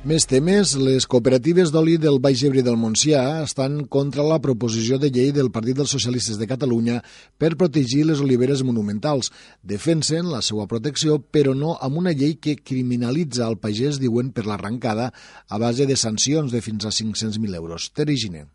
Més 0.07 0.29
temes, 0.31 0.77
les 0.79 1.09
cooperatives 1.11 1.73
d'oli 1.75 1.97
del 1.99 2.21
Baix 2.23 2.45
Ebre 2.47 2.63
del 2.63 2.77
Montsià 2.79 3.43
estan 3.43 3.81
contra 3.91 4.23
la 4.23 4.37
proposició 4.39 4.95
de 5.03 5.09
llei 5.11 5.33
del 5.35 5.51
Partit 5.51 5.75
dels 5.75 5.91
Socialistes 5.91 6.39
de 6.39 6.47
Catalunya 6.47 7.01
per 7.37 7.57
protegir 7.59 8.05
les 8.07 8.23
oliveres 8.23 8.63
monumentals. 8.63 9.33
Defensen 9.67 10.31
la 10.31 10.39
seva 10.39 10.69
protecció, 10.71 11.19
però 11.19 11.51
no 11.51 11.75
amb 11.83 11.99
una 11.99 12.13
llei 12.15 12.37
que 12.39 12.55
criminalitza 12.63 13.49
el 13.51 13.59
pagès, 13.59 13.99
diuen, 13.99 14.31
per 14.31 14.47
l'arrencada 14.47 15.11
a 15.49 15.59
base 15.59 15.91
de 15.91 15.99
sancions 15.99 16.55
de 16.55 16.63
fins 16.63 16.87
a 16.87 16.95
500.000 16.95 17.59
euros. 17.59 17.91
Terigine. 17.91 18.47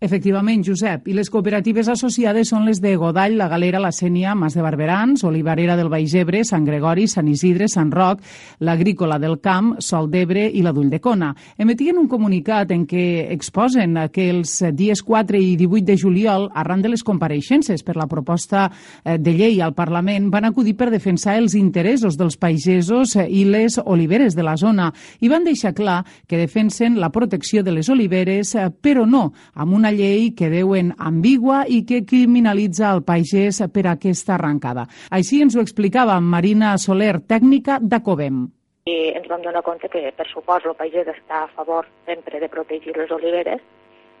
Efectivament, 0.00 0.62
Josep. 0.64 1.10
I 1.12 1.12
les 1.12 1.28
cooperatives 1.28 1.90
associades 1.92 2.48
són 2.48 2.64
les 2.64 2.78
de 2.80 2.94
Godall, 2.96 3.34
La 3.36 3.50
Galera, 3.52 3.82
La 3.84 3.90
Sènia, 3.92 4.32
Mas 4.34 4.54
de 4.56 4.62
Barberans, 4.64 5.26
Olivarera 5.28 5.74
del 5.76 5.90
Baix 5.92 6.14
Ebre, 6.16 6.40
Sant 6.48 6.64
Gregori, 6.64 7.04
Sant 7.04 7.26
Isidre, 7.28 7.66
Sant 7.68 7.90
Roc, 7.92 8.22
l'Agrícola 8.64 9.18
del 9.20 9.36
Camp, 9.44 9.74
Sol 9.84 10.08
d'Ebre 10.08 10.46
i 10.48 10.62
la 10.64 10.72
d'Ulldecona. 10.72 11.34
Emetien 11.60 11.98
un 12.00 12.08
comunicat 12.08 12.72
en 12.72 12.86
què 12.88 13.26
exposen 13.34 13.98
que 14.08 14.30
els 14.32 14.54
dies 14.72 15.02
4 15.04 15.36
i 15.36 15.50
18 15.60 15.90
de 15.90 15.98
juliol, 16.00 16.48
arran 16.54 16.80
de 16.80 16.94
les 16.94 17.04
compareixences 17.04 17.84
per 17.84 17.98
la 18.00 18.08
proposta 18.08 18.70
eh, 18.70 19.18
de 19.20 19.36
llei 19.36 19.60
al 19.60 19.76
Parlament, 19.76 20.30
van 20.32 20.48
acudir 20.48 20.78
per 20.80 20.88
defensar 20.88 21.36
els 21.36 21.58
interessos 21.60 22.16
dels 22.16 22.40
pagesos 22.40 23.18
i 23.20 23.44
les 23.44 23.76
oliveres 23.84 24.32
de 24.32 24.48
la 24.48 24.56
zona 24.56 24.88
i 25.20 25.28
van 25.28 25.44
deixar 25.44 25.76
clar 25.76 26.00
que 26.26 26.40
defensen 26.40 26.96
la 26.96 27.12
protecció 27.12 27.60
de 27.60 27.76
les 27.76 27.92
oliveres, 27.92 28.56
eh, 28.56 28.70
però 28.72 29.04
no 29.04 29.26
amb 29.52 29.76
una 29.76 29.89
llei 29.94 30.30
que 30.36 30.50
deuen 30.52 30.94
ambigua 30.98 31.64
i 31.68 31.82
que 31.86 32.02
criminalitza 32.06 32.90
el 32.94 33.02
pagès 33.06 33.60
per 33.72 33.86
aquesta 33.90 34.36
arrencada. 34.36 34.86
Així 35.10 35.42
ens 35.44 35.56
ho 35.56 35.64
explicava 35.64 36.20
Marina 36.20 36.76
Soler, 36.78 37.18
tècnica 37.20 37.78
d'Acovem. 37.80 38.46
I 38.90 38.96
ens 39.18 39.28
vam 39.28 39.42
donar 39.44 39.62
compte 39.62 39.88
que, 39.92 40.06
per 40.16 40.26
supòs, 40.30 40.64
el 40.66 40.76
pagès 40.78 41.10
està 41.12 41.44
a 41.44 41.50
favor 41.56 41.88
sempre 42.06 42.40
de 42.40 42.48
protegir 42.48 42.96
les 42.96 43.10
oliveres, 43.12 43.60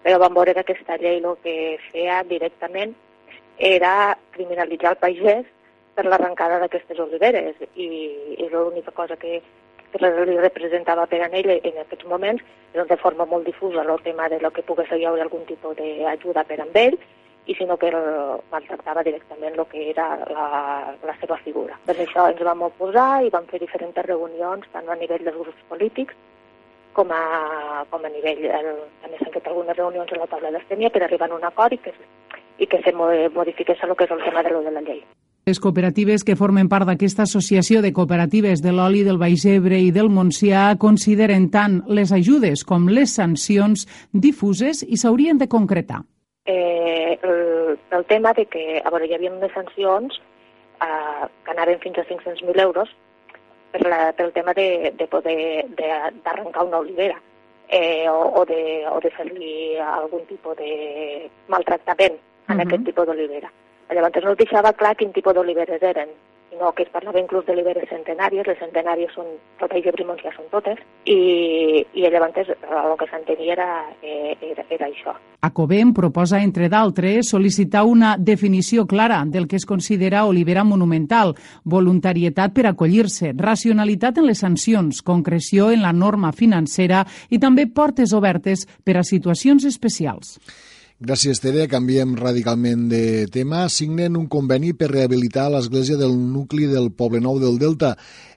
però 0.02 0.18
vam 0.20 0.36
veure 0.36 0.54
que 0.54 0.64
aquesta 0.64 0.98
llei 1.00 1.20
el 1.20 1.38
que 1.44 1.56
feia 1.90 2.22
directament 2.28 2.94
era 3.60 4.16
criminalitzar 4.36 4.94
el 4.94 5.00
pagès 5.00 5.48
per 5.94 6.06
l'arrencada 6.06 6.60
d'aquestes 6.62 6.98
oliveres 7.02 7.56
i, 7.74 7.88
i 8.40 8.48
l'única 8.48 8.92
cosa 8.96 9.16
que, 9.20 9.40
que 9.92 10.10
li 10.26 10.36
representava 10.38 11.06
per 11.06 11.22
a 11.24 11.30
ell 11.38 11.50
en 11.58 11.80
aquests 11.82 12.06
moments, 12.06 12.42
doncs 12.74 12.90
de 12.90 13.00
forma 13.00 13.26
molt 13.26 13.46
difusa 13.46 13.82
el 13.82 14.02
tema 14.02 14.28
de 14.28 14.40
lo 14.40 14.50
que 14.50 14.62
pogués 14.62 14.92
hi 14.92 15.04
haure 15.04 15.22
algun 15.22 15.46
tipus 15.46 15.76
d'ajuda 15.76 16.44
per 16.44 16.60
amb 16.60 16.76
ell, 16.76 16.98
i 17.46 17.54
sinó 17.54 17.76
que 17.80 17.90
maltractava 18.52 19.02
directament 19.02 19.56
el 19.58 19.66
que 19.70 19.88
era 19.90 20.06
la, 20.30 20.48
la 21.02 21.14
seva 21.20 21.38
figura. 21.44 21.78
Per 21.86 21.96
això 21.96 22.28
ens 22.30 22.42
vam 22.46 22.66
oposar 22.68 23.24
i 23.24 23.32
vam 23.34 23.48
fer 23.50 23.58
diferents 23.62 23.96
reunions, 24.06 24.68
tant 24.74 24.88
a 24.88 24.98
nivell 25.00 25.24
dels 25.26 25.40
grups 25.40 25.64
polítics 25.70 26.14
com 26.92 27.10
a, 27.14 27.84
com 27.90 28.04
a 28.04 28.12
nivell, 28.12 28.44
el, 28.44 28.70
també 29.02 29.18
s'han 29.18 29.34
fet 29.34 29.48
algunes 29.48 29.78
reunions 29.78 30.12
a 30.12 30.20
la 30.20 30.28
taula 30.30 30.52
d'estènia 30.54 30.90
per 30.94 31.04
arribar 31.06 31.30
a 31.30 31.38
un 31.38 31.48
acord 31.48 31.74
i 31.74 31.80
que, 31.82 31.94
i 32.58 32.66
que 32.66 32.82
se 32.84 32.92
modifiqués 32.94 33.82
el 33.86 33.96
que 33.96 34.06
és 34.06 34.14
el 34.16 34.24
tema 34.26 34.42
de, 34.46 34.54
lo 34.54 34.62
de 34.66 34.74
la 34.74 34.84
llei. 34.86 35.02
Les 35.50 35.58
cooperatives 35.58 36.22
que 36.22 36.36
formen 36.38 36.68
part 36.70 36.86
d'aquesta 36.86 37.24
associació 37.26 37.80
de 37.82 37.90
cooperatives 37.90 38.60
de 38.62 38.70
l'oli 38.70 39.00
del 39.02 39.16
Baix 39.18 39.42
Ebre 39.50 39.80
i 39.82 39.88
del 39.90 40.06
Montsià 40.14 40.76
consideren 40.78 41.48
tant 41.50 41.80
les 41.90 42.12
ajudes 42.14 42.60
com 42.62 42.84
les 42.86 43.16
sancions 43.18 43.82
difuses 44.12 44.84
i 44.86 44.94
s'haurien 45.00 45.40
de 45.40 45.48
concretar. 45.50 46.04
Eh, 46.46 47.18
el, 47.26 47.40
el 47.98 48.04
tema 48.06 48.30
de 48.36 48.44
que 48.46 48.78
a 48.78 48.92
veure, 48.94 49.08
hi 49.10 49.16
havia 49.16 49.32
unes 49.32 49.50
sancions 49.56 50.20
eh, 50.86 51.26
que 51.42 51.50
anaven 51.56 51.82
fins 51.82 51.98
a 51.98 52.04
500.000 52.06 52.62
euros 52.62 52.92
per 53.72 53.82
la, 53.88 53.98
pel 54.20 54.30
tema 54.36 54.54
de, 54.54 54.92
de 54.94 55.08
poder 55.10 55.66
d'arrencar 55.80 56.68
una 56.68 56.78
olivera 56.84 57.18
eh, 57.66 58.06
o, 58.06 58.20
o 58.38 58.44
de, 58.46 58.84
o 58.86 59.02
de 59.02 59.10
fer-li 59.18 59.80
algun 59.82 60.22
tipus 60.30 60.54
de 60.62 61.26
maltractament 61.48 62.14
en 62.14 62.54
uh 62.54 62.62
-huh. 62.62 62.68
aquest 62.68 62.86
tipus 62.86 63.10
d'olivera. 63.10 63.50
Llavors 63.90 64.24
no 64.24 64.36
deixava 64.38 64.72
clar 64.72 64.96
quin 64.96 65.12
tipus 65.12 65.34
d'oliveres 65.34 65.82
eren, 65.82 66.12
sinó 66.50 66.72
que 66.72 66.82
es 66.82 66.90
parlava 66.90 67.20
inclús 67.20 67.46
d'oliveres 67.46 67.88
centenàries, 67.88 68.46
les 68.46 68.58
centenàries 68.58 69.12
són, 69.14 69.26
tot 69.58 69.72
i 69.72 69.82
Brimons 69.94 70.22
ja 70.22 70.32
són 70.34 70.46
totes, 70.50 70.78
i, 71.06 71.82
i 71.94 72.04
llavors 72.04 72.50
el 72.50 72.96
que 73.00 73.08
s'entenia 73.10 73.52
era, 73.54 73.68
eh, 74.02 74.36
era, 74.50 74.64
era 74.68 74.88
això. 74.90 75.14
Acobem 75.46 75.94
proposa, 75.96 76.42
entre 76.42 76.68
d'altres, 76.68 77.30
sol·licitar 77.32 77.84
una 77.88 78.16
definició 78.18 78.86
clara 78.86 79.22
del 79.26 79.48
que 79.48 79.56
es 79.56 79.66
considera 79.66 80.26
olivera 80.28 80.64
monumental, 80.64 81.34
voluntarietat 81.64 82.52
per 82.52 82.66
acollir-se, 82.68 83.32
racionalitat 83.36 84.18
en 84.18 84.28
les 84.28 84.42
sancions, 84.44 85.02
concreció 85.02 85.70
en 85.70 85.82
la 85.82 85.94
norma 85.94 86.32
financera 86.32 87.06
i 87.30 87.38
també 87.38 87.66
portes 87.66 88.12
obertes 88.12 88.66
per 88.84 88.98
a 88.98 89.06
situacions 89.06 89.64
especials. 89.64 90.36
Gràcies, 91.00 91.38
Tere. 91.40 91.62
Canviem 91.64 92.10
radicalment 92.12 92.82
de 92.90 93.24
tema. 93.32 93.62
Signen 93.72 94.18
un 94.20 94.26
conveni 94.28 94.74
per 94.76 94.90
rehabilitar 94.90 95.46
l'església 95.48 95.96
del 95.96 96.12
nucli 96.12 96.66
del 96.68 96.90
Poble 96.92 97.22
Nou 97.24 97.38
del 97.40 97.54
Delta. 97.56 97.94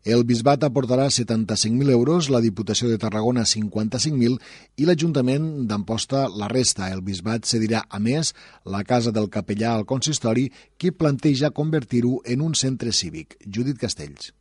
El 0.07 0.23
Bisbat 0.23 0.63
aportarà 0.63 1.09
75.000 1.11 1.91
euros, 1.91 2.29
la 2.31 2.39
Diputació 2.39 2.87
de 2.87 2.95
Tarragona 3.01 3.43
55.000 3.43 4.37
i 4.79 4.87
l'Ajuntament 4.87 5.49
d'Amposta 5.67 6.29
la 6.31 6.47
resta. 6.47 6.87
El 6.87 7.01
Bisbat 7.03 7.43
cedirà, 7.51 7.81
a 7.89 7.99
més, 7.99 8.31
la 8.63 8.85
Casa 8.87 9.11
del 9.11 9.27
Capellà 9.27 9.73
al 9.73 9.83
consistori, 9.83 10.47
qui 10.79 10.93
planteja 10.95 11.51
convertir-ho 11.51 12.21
en 12.23 12.47
un 12.47 12.55
centre 12.55 12.95
cívic. 12.95 13.35
Judit 13.43 13.75
Castells. 13.75 14.31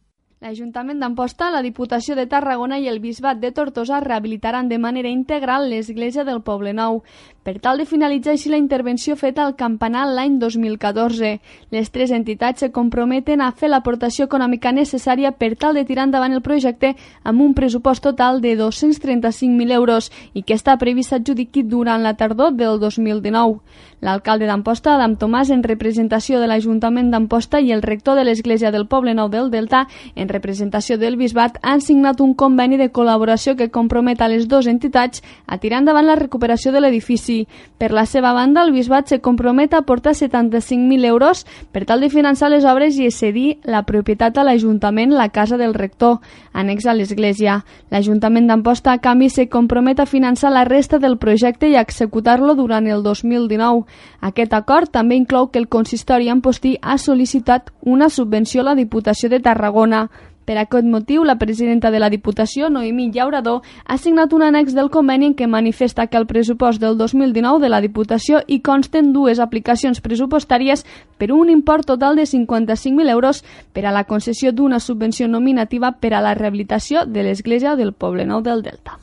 L'Ajuntament 0.42 0.98
d'Amposta, 0.98 1.52
la 1.54 1.60
Diputació 1.62 2.16
de 2.18 2.24
Tarragona 2.26 2.74
i 2.82 2.88
el 2.90 2.96
Bisbat 2.98 3.38
de 3.38 3.52
Tortosa 3.54 4.00
rehabilitaran 4.02 4.66
de 4.66 4.78
manera 4.82 5.06
integral 5.06 5.68
l'església 5.70 6.24
del 6.26 6.40
Poble 6.42 6.72
Nou, 6.74 6.98
per 7.46 7.60
tal 7.62 7.78
de 7.78 7.86
finalitzar 7.86 8.32
així 8.34 8.50
la 8.50 8.58
intervenció 8.58 9.14
feta 9.14 9.44
al 9.44 9.54
campanar 9.54 10.02
l'any 10.10 10.40
2014. 10.42 11.30
Les 11.70 11.92
tres 11.94 12.10
entitats 12.10 12.58
se 12.58 12.72
comprometen 12.74 13.38
a 13.40 13.52
fer 13.52 13.70
l'aportació 13.70 14.26
econòmica 14.26 14.74
necessària 14.74 15.30
per 15.30 15.52
tal 15.54 15.78
de 15.78 15.86
tirar 15.86 16.08
endavant 16.08 16.34
el 16.34 16.42
projecte 16.42 16.96
amb 17.22 17.46
un 17.46 17.54
pressupost 17.54 18.02
total 18.02 18.42
de 18.42 18.56
235.000 18.58 19.78
euros 19.78 20.10
i 20.34 20.42
que 20.42 20.58
està 20.58 20.74
previst 20.74 21.14
s'adjudiqui 21.14 21.62
durant 21.62 22.02
la 22.02 22.16
tardor 22.18 22.50
del 22.58 22.82
2019. 22.82 23.62
L'alcalde 24.02 24.48
d'Amposta, 24.50 24.96
Adam 24.96 25.12
Tomàs, 25.14 25.52
en 25.54 25.60
representació 25.62 26.40
de 26.42 26.48
l'Ajuntament 26.50 27.12
d'Amposta 27.12 27.60
i 27.62 27.70
el 27.70 27.84
rector 27.84 28.16
de 28.18 28.24
l'Església 28.26 28.72
del 28.74 28.88
Poble 28.90 29.12
Nou 29.14 29.28
del 29.30 29.46
Delta, 29.52 29.84
en 30.18 30.26
representació 30.26 30.96
del 30.98 31.14
Bisbat, 31.20 31.60
han 31.62 31.78
signat 31.80 32.18
un 32.20 32.32
conveni 32.34 32.80
de 32.80 32.88
col·laboració 32.90 33.54
que 33.54 33.70
compromet 33.70 34.18
a 34.18 34.26
les 34.26 34.48
dues 34.50 34.66
entitats 34.66 35.22
a 35.46 35.60
tirar 35.62 35.78
endavant 35.84 36.08
la 36.08 36.16
recuperació 36.18 36.72
de 36.74 36.82
l'edifici. 36.82 37.46
Per 37.78 37.92
la 37.94 38.02
seva 38.10 38.32
banda, 38.34 38.64
el 38.66 38.72
Bisbat 38.74 39.06
se 39.06 39.20
compromet 39.22 39.70
a 39.70 39.84
aportar 39.84 40.16
75.000 40.18 41.06
euros 41.06 41.46
per 41.70 41.84
tal 41.86 42.02
de 42.02 42.10
finançar 42.10 42.50
les 42.50 42.66
obres 42.66 42.98
i 42.98 43.06
cedir 43.14 43.60
la 43.62 43.84
propietat 43.86 44.34
a 44.34 44.42
l'Ajuntament, 44.42 45.14
la 45.14 45.28
casa 45.28 45.60
del 45.62 45.78
rector, 45.78 46.18
annex 46.52 46.90
a 46.90 46.96
l'Església. 46.98 47.60
L'Ajuntament 47.94 48.50
d'Amposta, 48.50 48.98
a 48.98 48.98
canvi, 48.98 49.30
se 49.30 49.46
compromet 49.46 50.02
a 50.02 50.10
finançar 50.10 50.50
la 50.50 50.66
resta 50.66 50.98
del 50.98 51.20
projecte 51.22 51.70
i 51.70 51.78
a 51.78 51.86
executar-lo 51.86 52.58
durant 52.58 52.90
el 52.90 53.06
2019. 53.06 53.91
Aquest 54.20 54.52
acord 54.54 54.90
també 54.90 55.16
inclou 55.16 55.50
que 55.50 55.58
el 55.58 55.68
consistori 55.68 56.28
Ampostí 56.28 56.76
ha 56.82 56.98
sol·licitat 56.98 57.72
una 57.82 58.08
subvenció 58.08 58.60
a 58.62 58.70
la 58.70 58.74
Diputació 58.74 59.28
de 59.28 59.40
Tarragona 59.40 60.08
Per 60.44 60.56
aquest 60.58 60.86
motiu, 60.90 61.22
la 61.24 61.36
presidenta 61.38 61.90
de 61.90 62.00
la 62.02 62.08
Diputació, 62.10 62.68
Noemí 62.68 63.10
Llaurador, 63.14 63.60
ha 63.86 63.98
signat 63.98 64.32
un 64.34 64.42
annex 64.42 64.74
del 64.74 64.90
conveni 64.90 65.28
en 65.30 65.36
què 65.38 65.46
manifesta 65.46 66.08
que 66.08 66.18
el 66.18 66.26
pressupost 66.26 66.82
del 66.82 66.98
2019 66.98 67.62
de 67.62 67.70
la 67.70 67.80
Diputació 67.84 68.42
hi 68.48 68.58
consten 68.60 69.12
dues 69.14 69.38
aplicacions 69.38 70.02
pressupostàries 70.02 70.82
per 71.18 71.30
un 71.30 71.52
import 71.52 71.86
total 71.86 72.18
de 72.18 72.26
55.000 72.26 73.14
euros 73.14 73.44
per 73.72 73.86
a 73.86 73.94
la 73.94 74.04
concessió 74.04 74.50
d'una 74.50 74.80
subvenció 74.80 75.28
nominativa 75.28 75.92
per 75.92 76.14
a 76.14 76.24
la 76.26 76.34
rehabilitació 76.34 77.06
de 77.06 77.22
l'església 77.22 77.76
del 77.76 77.94
Poble 77.94 78.26
Nou 78.26 78.42
del 78.42 78.66
Delta. 78.66 79.01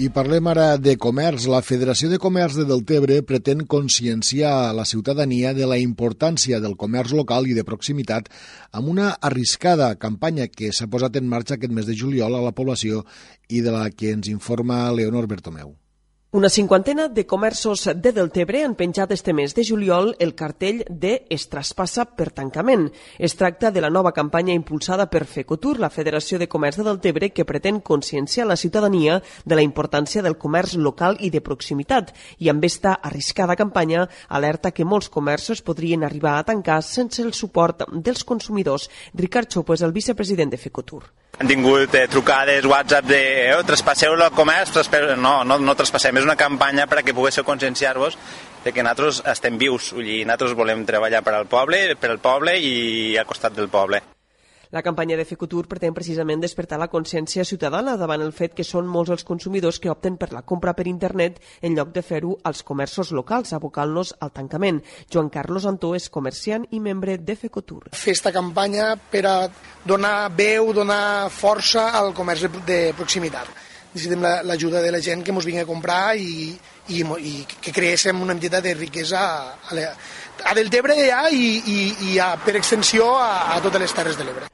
I 0.00 0.06
parlem 0.08 0.46
ara 0.48 0.78
de 0.80 0.94
comerç. 0.96 1.44
La 1.52 1.58
Federació 1.60 2.08
de 2.08 2.16
Comerç 2.22 2.54
de 2.56 2.64
Deltebre 2.64 3.18
pretén 3.28 3.66
conscienciar 3.68 4.70
la 4.72 4.86
ciutadania 4.88 5.52
de 5.52 5.68
la 5.68 5.76
importància 5.76 6.60
del 6.64 6.78
comerç 6.80 7.12
local 7.18 7.50
i 7.50 7.56
de 7.58 7.66
proximitat 7.68 8.30
amb 8.72 8.88
una 8.94 9.10
arriscada 9.30 9.90
campanya 10.00 10.48
que 10.48 10.72
s'ha 10.72 10.88
posat 10.88 11.20
en 11.20 11.28
marxa 11.28 11.58
aquest 11.58 11.76
mes 11.76 11.84
de 11.84 11.98
juliol 12.00 12.38
a 12.38 12.42
la 12.46 12.56
població 12.56 13.04
i 13.52 13.60
de 13.60 13.76
la 13.76 13.84
que 13.92 14.16
ens 14.16 14.32
informa 14.32 14.86
Leonor 14.96 15.28
Bertomeu. 15.28 15.79
Una 16.32 16.48
cinquantena 16.48 17.08
de 17.08 17.26
comerços 17.26 17.88
de 17.90 18.12
Deltebre 18.14 18.60
han 18.62 18.76
penjat 18.78 19.10
este 19.10 19.32
mes 19.34 19.50
de 19.56 19.64
juliol 19.66 20.12
el 20.22 20.36
cartell 20.38 20.84
de 20.86 21.26
Es 21.28 21.48
traspassa 21.50 22.04
per 22.04 22.28
tancament. 22.30 22.84
Es 23.18 23.34
tracta 23.34 23.72
de 23.74 23.80
la 23.82 23.90
nova 23.90 24.12
campanya 24.14 24.54
impulsada 24.54 25.08
per 25.10 25.24
Fecotur, 25.26 25.80
la 25.80 25.90
Federació 25.90 26.38
de 26.38 26.46
Comerç 26.46 26.78
de 26.78 26.84
Deltebre, 26.86 27.32
que 27.34 27.44
pretén 27.44 27.80
conscienciar 27.80 28.46
la 28.46 28.54
ciutadania 28.54 29.16
de 29.44 29.58
la 29.58 29.64
importància 29.66 30.22
del 30.22 30.38
comerç 30.38 30.76
local 30.78 31.18
i 31.18 31.32
de 31.34 31.42
proximitat. 31.42 32.14
I 32.38 32.48
amb 32.54 32.62
esta 32.62 32.92
arriscada 33.02 33.56
campanya 33.58 34.06
alerta 34.28 34.70
que 34.70 34.86
molts 34.86 35.10
comerços 35.10 35.64
podrien 35.66 36.04
arribar 36.04 36.36
a 36.38 36.44
tancar 36.46 36.78
sense 36.84 37.26
el 37.26 37.34
suport 37.34 37.82
dels 37.90 38.22
consumidors. 38.22 38.86
Ricard 39.18 39.50
Xopo 39.50 39.74
és 39.74 39.82
el 39.82 39.90
vicepresident 39.90 40.54
de 40.54 40.62
Fecotur. 40.62 41.08
Han 41.40 41.48
tingut 41.48 41.94
eh, 41.96 42.04
trucades, 42.12 42.66
WhatsApp 42.68 43.06
de 43.08 43.20
eh, 43.48 43.56
traspasseu 43.64 44.12
el 44.12 44.26
comerç, 44.36 44.74
traspasseu... 44.74 45.16
no, 45.16 45.38
no, 45.48 45.56
no 45.56 45.74
traspassem, 45.74 46.20
és 46.20 46.28
una 46.28 46.36
campanya 46.36 46.84
perquè 46.84 47.16
poguéssiu 47.16 47.46
conscienciar-vos 47.48 48.18
de 48.60 48.74
que 48.76 48.84
nosaltres 48.84 49.22
estem 49.24 49.56
vius, 49.56 49.94
i 49.96 50.20
nosaltres 50.28 50.52
volem 50.58 50.84
treballar 50.84 51.24
per 51.24 51.38
al 51.38 51.48
poble, 51.48 51.86
per 51.96 52.12
al 52.12 52.20
poble 52.20 52.58
i 52.60 53.16
al 53.16 53.24
costat 53.24 53.56
del 53.56 53.72
poble. 53.72 54.02
La 54.70 54.82
campanya 54.86 55.16
de 55.18 55.24
Fecotur 55.26 55.64
pretén 55.66 55.90
precisament 55.90 56.38
despertar 56.38 56.76
la 56.78 56.86
consciència 56.92 57.42
ciutadana 57.42 57.96
davant 57.98 58.22
el 58.22 58.30
fet 58.30 58.52
que 58.54 58.62
són 58.62 58.86
molts 58.86 59.10
els 59.10 59.24
consumidors 59.26 59.80
que 59.82 59.90
opten 59.90 60.14
per 60.14 60.28
la 60.30 60.44
compra 60.46 60.76
per 60.78 60.84
internet 60.86 61.40
en 61.60 61.74
lloc 61.74 61.90
de 61.96 62.04
fer-ho 62.06 62.36
als 62.46 62.62
comerços 62.62 63.10
locals, 63.10 63.50
abocant-los 63.50 64.12
al 64.20 64.30
tancament. 64.30 64.78
Joan 65.10 65.32
Carlos 65.34 65.66
Antó 65.66 65.90
és 65.98 66.06
comerciant 66.08 66.68
i 66.70 66.78
membre 66.78 67.16
de 67.18 67.34
Fecotur. 67.34 67.88
Fer 67.90 68.14
aquesta 68.14 68.30
campanya 68.30 68.92
per 69.10 69.24
a 69.26 69.34
donar 69.82 70.30
veu, 70.38 70.70
donar 70.72 71.26
força 71.34 71.88
al 71.90 72.14
comerç 72.14 72.46
de 72.62 72.78
proximitat 72.94 73.50
necessitem 73.90 74.22
l'ajuda 74.46 74.84
de 74.84 74.92
la 74.94 75.00
gent 75.02 75.24
que 75.26 75.32
ens 75.34 75.46
vingui 75.48 75.64
a 75.64 75.66
comprar 75.66 76.14
i, 76.14 76.54
i, 76.94 77.00
i 77.02 77.32
que 77.58 77.74
creéssim 77.74 78.22
una 78.22 78.36
entitat 78.38 78.62
de 78.62 78.76
riquesa 78.78 79.18
a, 79.18 79.58
a, 79.66 79.90
a 80.46 80.54
Deltebre 80.54 80.94
ja 81.02 81.24
i, 81.26 81.50
i, 81.58 81.80
i 82.12 82.18
a, 82.22 82.36
per 82.38 82.54
extensió 82.62 83.10
a, 83.18 83.56
a 83.56 83.60
totes 83.66 83.82
les 83.82 83.98
Terres 83.98 84.14
de 84.20 84.30
l'Ebre. 84.30 84.46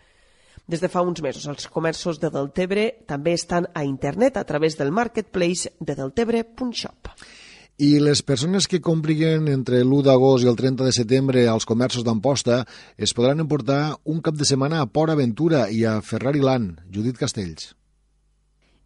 Des 0.66 0.80
de 0.82 0.88
fa 0.90 1.04
uns 1.06 1.22
mesos, 1.22 1.44
els 1.46 1.68
comerços 1.70 2.18
de 2.18 2.26
Deltebre 2.34 2.88
també 3.06 3.36
estan 3.38 3.68
a 3.70 3.84
internet 3.86 4.34
a 4.36 4.42
través 4.44 4.74
del 4.74 4.90
marketplace 4.90 5.70
de 5.78 5.94
deltebre.shop. 5.94 7.12
I 7.78 8.00
les 8.00 8.22
persones 8.26 8.66
que 8.66 8.80
compriguen 8.82 9.46
entre 9.52 9.84
l'1 9.84 10.02
d'agost 10.08 10.42
i 10.42 10.50
el 10.50 10.58
30 10.58 10.88
de 10.88 10.96
setembre 10.96 11.46
als 11.46 11.68
comerços 11.70 12.02
d'Amposta 12.02 12.64
es 12.96 13.14
podran 13.14 13.44
emportar 13.44 13.94
un 14.02 14.18
cap 14.24 14.34
de 14.34 14.48
setmana 14.48 14.80
a 14.82 14.90
Port 14.90 15.14
Aventura 15.14 15.68
i 15.70 15.84
a 15.84 16.00
Ferrari 16.02 16.42
Land. 16.42 16.80
Judit 16.90 17.20
Castells. 17.20 17.76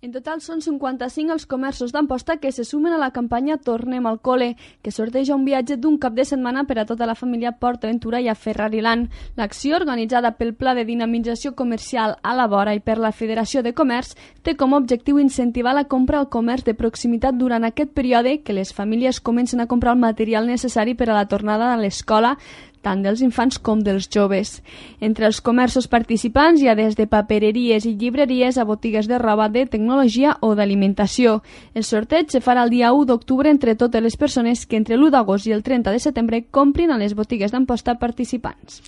En 0.01 0.15
total 0.15 0.39
són 0.41 0.63
55 0.65 1.35
els 1.35 1.43
comerços 1.45 1.91
d'Amposta 1.93 2.39
que 2.41 2.49
se 2.57 2.65
sumen 2.65 2.95
a 2.97 2.99
la 2.99 3.11
campanya 3.13 3.59
Tornem 3.61 4.07
al 4.09 4.17
col·le, 4.25 4.55
que 4.81 4.95
sorteja 4.97 5.35
un 5.35 5.43
viatge 5.45 5.77
d'un 5.77 5.99
cap 6.01 6.15
de 6.17 6.25
setmana 6.25 6.63
per 6.65 6.79
a 6.81 6.87
tota 6.89 7.05
la 7.05 7.15
família 7.15 7.53
Port 7.53 7.85
Aventura 7.85 8.17
i 8.25 8.31
a 8.33 8.35
Ferrariland. 8.35 9.11
L'acció, 9.37 9.77
organitzada 9.77 10.31
pel 10.39 10.55
Pla 10.57 10.73
de 10.73 10.87
Dinamització 10.89 11.53
Comercial 11.53 12.17
a 12.23 12.33
la 12.33 12.47
vora 12.49 12.73
i 12.73 12.81
per 12.81 12.97
la 12.97 13.13
Federació 13.13 13.61
de 13.61 13.75
Comerç, 13.77 14.15
té 14.41 14.55
com 14.57 14.73
a 14.73 14.81
objectiu 14.81 15.21
incentivar 15.21 15.77
la 15.77 15.85
compra 15.85 16.17
al 16.17 16.31
comerç 16.33 16.65
de 16.65 16.73
proximitat 16.81 17.37
durant 17.37 17.69
aquest 17.69 17.93
període 17.93 18.39
que 18.41 18.57
les 18.57 18.73
famílies 18.73 19.21
comencen 19.21 19.61
a 19.61 19.69
comprar 19.69 19.93
el 19.93 20.01
material 20.01 20.49
necessari 20.49 20.97
per 20.97 21.11
a 21.11 21.19
la 21.19 21.29
tornada 21.29 21.75
a 21.75 21.77
l'escola, 21.77 22.39
tant 22.83 23.03
dels 23.05 23.23
infants 23.23 23.59
com 23.59 23.83
dels 23.85 24.09
joves. 24.09 24.59
Entre 25.01 25.27
els 25.29 25.41
comerços 25.41 25.89
participants 25.89 26.61
hi 26.61 26.69
ha 26.69 26.77
des 26.79 26.97
de 26.97 27.07
papereries 27.07 27.87
i 27.87 27.95
llibreries 27.95 28.59
a 28.59 28.65
botigues 28.65 29.09
de 29.09 29.19
roba, 29.19 29.49
de 29.49 29.67
tecnologia 29.67 30.37
o 30.41 30.55
d'alimentació. 30.55 31.41
El 31.75 31.85
sorteig 31.85 32.31
se 32.33 32.43
farà 32.45 32.65
el 32.65 32.75
dia 32.75 32.93
1 32.93 33.07
d'octubre 33.07 33.51
entre 33.51 33.77
totes 33.77 34.03
les 34.03 34.17
persones 34.17 34.67
que 34.67 34.77
entre 34.81 34.97
l'1 34.97 35.11
d'agost 35.11 35.47
i 35.47 35.57
el 35.57 35.63
30 35.63 35.93
de 35.93 36.03
setembre 36.03 36.45
comprin 36.51 36.91
a 36.91 36.99
les 36.99 37.15
botigues 37.15 37.53
d'emposta 37.53 37.99
participants. 37.99 38.83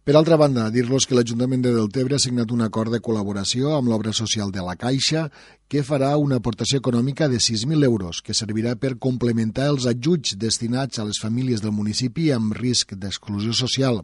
Per 0.00 0.14
altra 0.16 0.38
banda, 0.40 0.70
dir-los 0.72 1.04
que 1.04 1.14
l'Ajuntament 1.14 1.60
de 1.60 1.74
Deltebre 1.74 2.16
ha 2.16 2.22
signat 2.22 2.50
un 2.54 2.64
acord 2.64 2.88
de 2.90 3.02
col·laboració 3.04 3.74
amb 3.76 3.90
l'obra 3.92 4.14
social 4.16 4.48
de 4.50 4.64
la 4.64 4.72
Caixa 4.80 5.26
que 5.70 5.84
farà 5.86 6.16
una 6.18 6.40
aportació 6.40 6.80
econòmica 6.80 7.28
de 7.30 7.38
6.000 7.38 7.86
euros 7.86 8.18
que 8.26 8.34
servirà 8.34 8.72
per 8.74 8.96
complementar 8.98 9.68
els 9.70 9.86
ajuts 9.86 10.34
destinats 10.34 10.98
a 10.98 11.04
les 11.06 11.20
famílies 11.22 11.62
del 11.62 11.70
municipi 11.70 12.32
amb 12.34 12.56
risc 12.58 12.96
d'exclusió 12.98 13.54
social. 13.54 14.00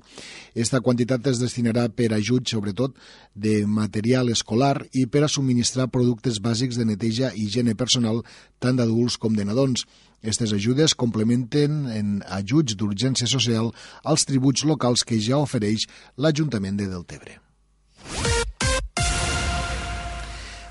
Esta 0.54 0.78
quantitat 0.80 1.26
es 1.26 1.40
destinarà 1.42 1.88
per 1.90 2.12
ajuts, 2.14 2.54
sobretot, 2.54 2.94
de 3.34 3.64
material 3.66 4.30
escolar 4.30 4.86
i 4.94 5.08
per 5.10 5.24
a 5.26 5.32
subministrar 5.32 5.88
productes 5.90 6.38
bàsics 6.38 6.78
de 6.78 6.86
neteja 6.86 7.32
i 7.34 7.48
higiene 7.48 7.74
personal 7.74 8.22
tant 8.62 8.78
d'adults 8.78 9.18
com 9.18 9.34
de 9.34 9.48
nadons. 9.48 9.82
Aquestes 10.22 10.54
ajudes 10.54 10.94
complementen 10.94 11.90
en 11.90 12.22
ajuts 12.38 12.78
d'urgència 12.78 13.26
social 13.26 13.72
als 14.04 14.22
tributs 14.30 14.62
locals 14.62 15.02
que 15.02 15.18
ja 15.18 15.42
ofereix 15.42 15.90
l'Ajuntament 16.14 16.78
de 16.78 16.86
Deltebre. 16.94 17.40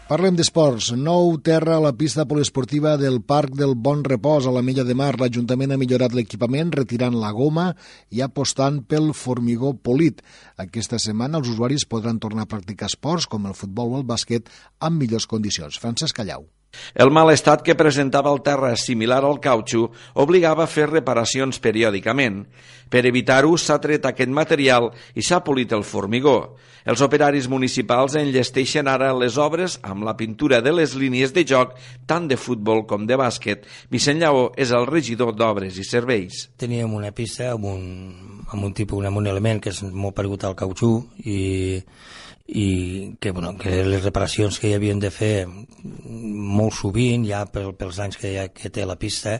Parlem 0.05 0.35
d'esports. 0.37 0.91
Nou 1.01 1.31
terra 1.41 1.79
a 1.79 1.81
la 1.81 1.91
pista 1.97 2.27
poliesportiva 2.29 2.91
del 3.01 3.15
Parc 3.25 3.55
del 3.57 3.71
Bon 3.73 4.03
Repòs 4.05 4.45
a 4.45 4.51
la 4.53 4.61
Mella 4.61 4.83
de 4.85 4.93
Mar. 4.93 5.15
L'Ajuntament 5.17 5.73
ha 5.73 5.79
millorat 5.81 6.13
l'equipament 6.13 6.69
retirant 6.75 7.17
la 7.17 7.31
goma 7.33 7.71
i 8.13 8.21
apostant 8.21 8.83
pel 8.85 9.15
formigó 9.17 9.71
polit. 9.73 10.21
Aquesta 10.61 10.99
setmana 11.01 11.41
els 11.41 11.49
usuaris 11.55 11.87
podran 11.89 12.19
tornar 12.21 12.45
a 12.45 12.51
practicar 12.53 12.91
esports 12.93 13.25
com 13.25 13.49
el 13.49 13.57
futbol 13.57 13.95
o 13.95 14.03
el 14.03 14.05
bàsquet 14.05 14.53
amb 14.77 15.01
millors 15.01 15.25
condicions. 15.25 15.81
Francesc 15.81 16.21
Callau. 16.21 16.45
El 16.95 17.11
mal 17.11 17.31
estat 17.33 17.63
que 17.65 17.75
presentava 17.75 18.31
el 18.33 18.43
terra 18.45 18.75
similar 18.79 19.23
al 19.23 19.41
cautxo 19.43 19.89
obligava 20.21 20.65
a 20.65 20.71
fer 20.71 20.89
reparacions 20.91 21.59
periòdicament. 21.59 22.45
Per 22.89 23.01
evitar-ho 23.09 23.55
s'ha 23.57 23.79
tret 23.81 24.05
aquest 24.05 24.31
material 24.31 24.91
i 25.15 25.23
s'ha 25.25 25.41
polit 25.43 25.73
el 25.73 25.83
formigó. 25.83 26.55
Els 26.85 27.01
operaris 27.01 27.47
municipals 27.49 28.13
enllesteixen 28.19 28.85
ara 28.87 29.09
les 29.17 29.39
obres 29.41 29.79
amb 29.81 30.05
la 30.05 30.13
pintura 30.19 30.59
de 30.61 30.71
les 30.75 30.93
línies 30.93 31.33
de 31.33 31.41
joc 31.49 31.73
tant 32.05 32.27
de 32.29 32.37
futbol 32.37 32.83
com 32.85 33.07
de 33.09 33.17
bàsquet. 33.17 33.65
Vicent 33.89 34.21
Lleó 34.21 34.51
és 34.53 34.69
el 34.69 34.85
regidor 34.85 35.33
d'Obres 35.33 35.79
i 35.81 35.87
Serveis. 35.87 36.45
Teníem 36.61 36.93
una 36.93 37.09
pista 37.09 37.49
amb 37.55 37.65
un, 37.71 37.81
amb 38.51 38.69
un 38.69 38.77
tipus, 38.77 39.01
amb 39.05 39.17
un 39.17 39.31
element 39.33 39.63
que 39.63 39.73
és 39.73 39.81
molt 39.89 40.13
paregut 40.13 40.45
al 40.45 40.53
cautxú 40.59 40.93
i 41.25 41.81
i 42.47 43.17
que, 43.19 43.31
bueno, 43.31 43.57
que 43.57 43.83
les 43.83 44.03
reparacions 44.03 44.59
que 44.61 44.69
hi 44.69 44.75
havien 44.77 44.99
de 45.01 45.09
fer 45.09 45.47
molt 45.49 46.75
sovint, 46.77 47.23
ja 47.25 47.39
pel, 47.49 47.71
pels 47.77 47.97
anys 48.03 48.19
que, 48.21 48.35
ha, 48.37 48.45
que 48.53 48.69
té 48.69 48.85
la 48.85 48.97
pista, 49.01 49.39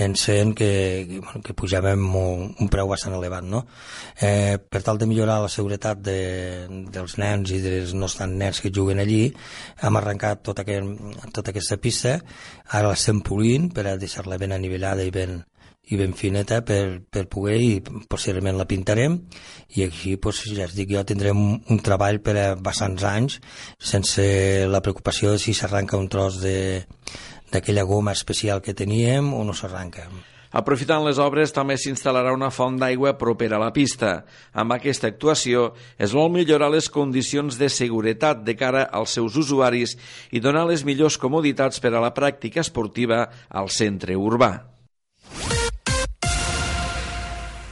ens 0.00 0.24
feien 0.24 0.54
que, 0.56 0.70
que, 1.10 1.18
bueno, 1.20 1.42
que 1.44 1.56
pujàvem 1.58 2.00
molt, 2.00 2.56
un 2.64 2.70
preu 2.72 2.88
bastant 2.88 3.18
elevat. 3.18 3.44
No? 3.44 3.66
Eh, 4.16 4.56
per 4.56 4.80
tal 4.86 4.96
de 5.00 5.10
millorar 5.10 5.42
la 5.44 5.52
seguretat 5.52 6.00
de, 6.00 6.16
dels 6.94 7.18
nens 7.20 7.52
i 7.52 7.60
dels 7.64 7.92
no 7.92 8.08
tan 8.08 8.38
nens 8.40 8.62
que 8.64 8.72
juguen 8.72 9.04
allí, 9.04 9.26
hem 9.84 10.00
arrencat 10.00 10.40
tota, 10.48 10.64
aquest, 10.64 11.28
tota 11.36 11.52
aquesta 11.52 11.76
pista, 11.76 12.16
ara 12.72 12.88
l'estem 12.88 13.20
polint 13.20 13.68
per 13.76 13.84
a 13.86 13.98
deixar-la 14.00 14.40
ben 14.40 14.56
anivellada 14.56 15.04
i 15.04 15.12
ben, 15.12 15.42
i 15.88 15.96
ben 15.96 16.12
fineta 16.12 16.60
per, 16.66 17.00
per 17.10 17.26
poder 17.32 17.58
i 17.62 17.72
possiblement 18.10 18.58
la 18.58 18.68
pintarem 18.68 19.18
i 19.76 19.84
així 19.86 20.16
pues, 20.20 20.44
ja 20.52 20.66
es 20.68 20.76
dic 20.76 20.92
jo 20.92 21.04
tindrem 21.08 21.38
un, 21.40 21.58
un 21.68 21.82
treball 21.84 22.20
per 22.24 22.36
a 22.36 22.46
bastants 22.54 23.04
anys 23.08 23.38
sense 23.78 24.24
la 24.68 24.82
preocupació 24.84 25.32
de 25.32 25.42
si 25.42 25.56
s'arranca 25.56 26.00
un 26.00 26.08
tros 26.12 26.40
d'aquella 26.42 27.86
goma 27.88 28.12
especial 28.12 28.60
que 28.60 28.76
teníem 28.76 29.32
o 29.34 29.44
no 29.44 29.56
s'arranca. 29.56 30.08
Aprofitant 30.48 31.04
les 31.04 31.18
obres, 31.20 31.52
també 31.52 31.76
s'instal·larà 31.76 32.32
una 32.32 32.48
font 32.48 32.78
d'aigua 32.80 33.12
propera 33.20 33.58
a 33.58 33.60
la 33.60 33.72
pista. 33.74 34.22
Amb 34.56 34.72
aquesta 34.78 35.10
actuació 35.12 35.74
es 36.00 36.14
vol 36.16 36.32
millorar 36.32 36.70
les 36.72 36.88
condicions 36.88 37.60
de 37.60 37.68
seguretat 37.68 38.40
de 38.46 38.56
cara 38.56 38.86
als 38.88 39.18
seus 39.18 39.36
usuaris 39.36 39.98
i 40.32 40.40
donar 40.40 40.64
les 40.70 40.86
millors 40.88 41.20
comoditats 41.20 41.84
per 41.84 41.92
a 41.92 42.02
la 42.04 42.14
pràctica 42.16 42.64
esportiva 42.64 43.26
al 43.50 43.68
centre 43.68 44.16
urbà. 44.16 44.52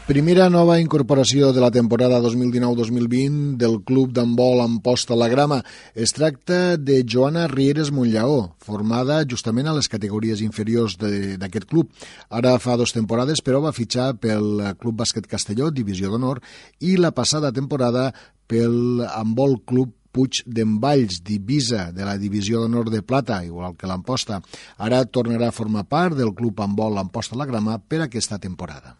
Primera 0.07 0.45
nova 0.47 0.77
incorporació 0.79 1.49
de 1.51 1.59
la 1.59 1.73
temporada 1.75 2.21
2019-2020 2.23 3.57
del 3.59 3.81
Club 3.83 4.13
d'Handbol 4.15 4.61
Amposta 4.63 5.17
la 5.19 5.27
Grama. 5.27 5.57
Es 5.99 6.13
tracta 6.15 6.77
de 6.79 7.01
Joana 7.03 7.49
Rieres 7.51 7.89
Montllaó, 7.91 8.53
formada 8.63 9.17
justament 9.27 9.67
a 9.67 9.73
les 9.75 9.89
categories 9.91 10.45
inferiors 10.47 10.95
d'aquest 11.03 11.67
club. 11.67 11.91
Ara 12.31 12.53
fa 12.63 12.77
dues 12.79 12.95
temporades, 12.95 13.43
però 13.43 13.59
va 13.65 13.73
fitxar 13.75 14.13
pel 14.23 14.63
Club 14.79 15.01
Bàsquet 15.01 15.27
Castelló, 15.27 15.73
divisió 15.75 16.13
d'honor, 16.13 16.39
i 16.87 16.95
la 17.03 17.11
passada 17.11 17.51
temporada 17.51 18.13
pel 18.47 19.03
Handbol 19.09 19.59
Club 19.67 19.91
Puig 20.15 20.45
d'en 20.47 20.79
Valls, 20.81 21.19
d'Ibisa, 21.27 21.89
de 21.91 22.07
la 22.07 22.15
divisió 22.17 22.63
d'honor 22.63 22.93
de 22.95 23.03
plata, 23.03 23.41
igual 23.45 23.75
que 23.75 23.91
l'Amposta. 23.91 24.39
Ara 24.79 25.03
tornarà 25.11 25.51
a 25.51 25.57
formar 25.59 25.89
part 25.91 26.15
del 26.15 26.31
club 26.39 26.63
handbol 26.63 27.03
Amposta 27.03 27.35
la 27.35 27.49
Grama 27.51 27.81
per 27.83 28.05
aquesta 28.07 28.39
temporada. 28.39 28.95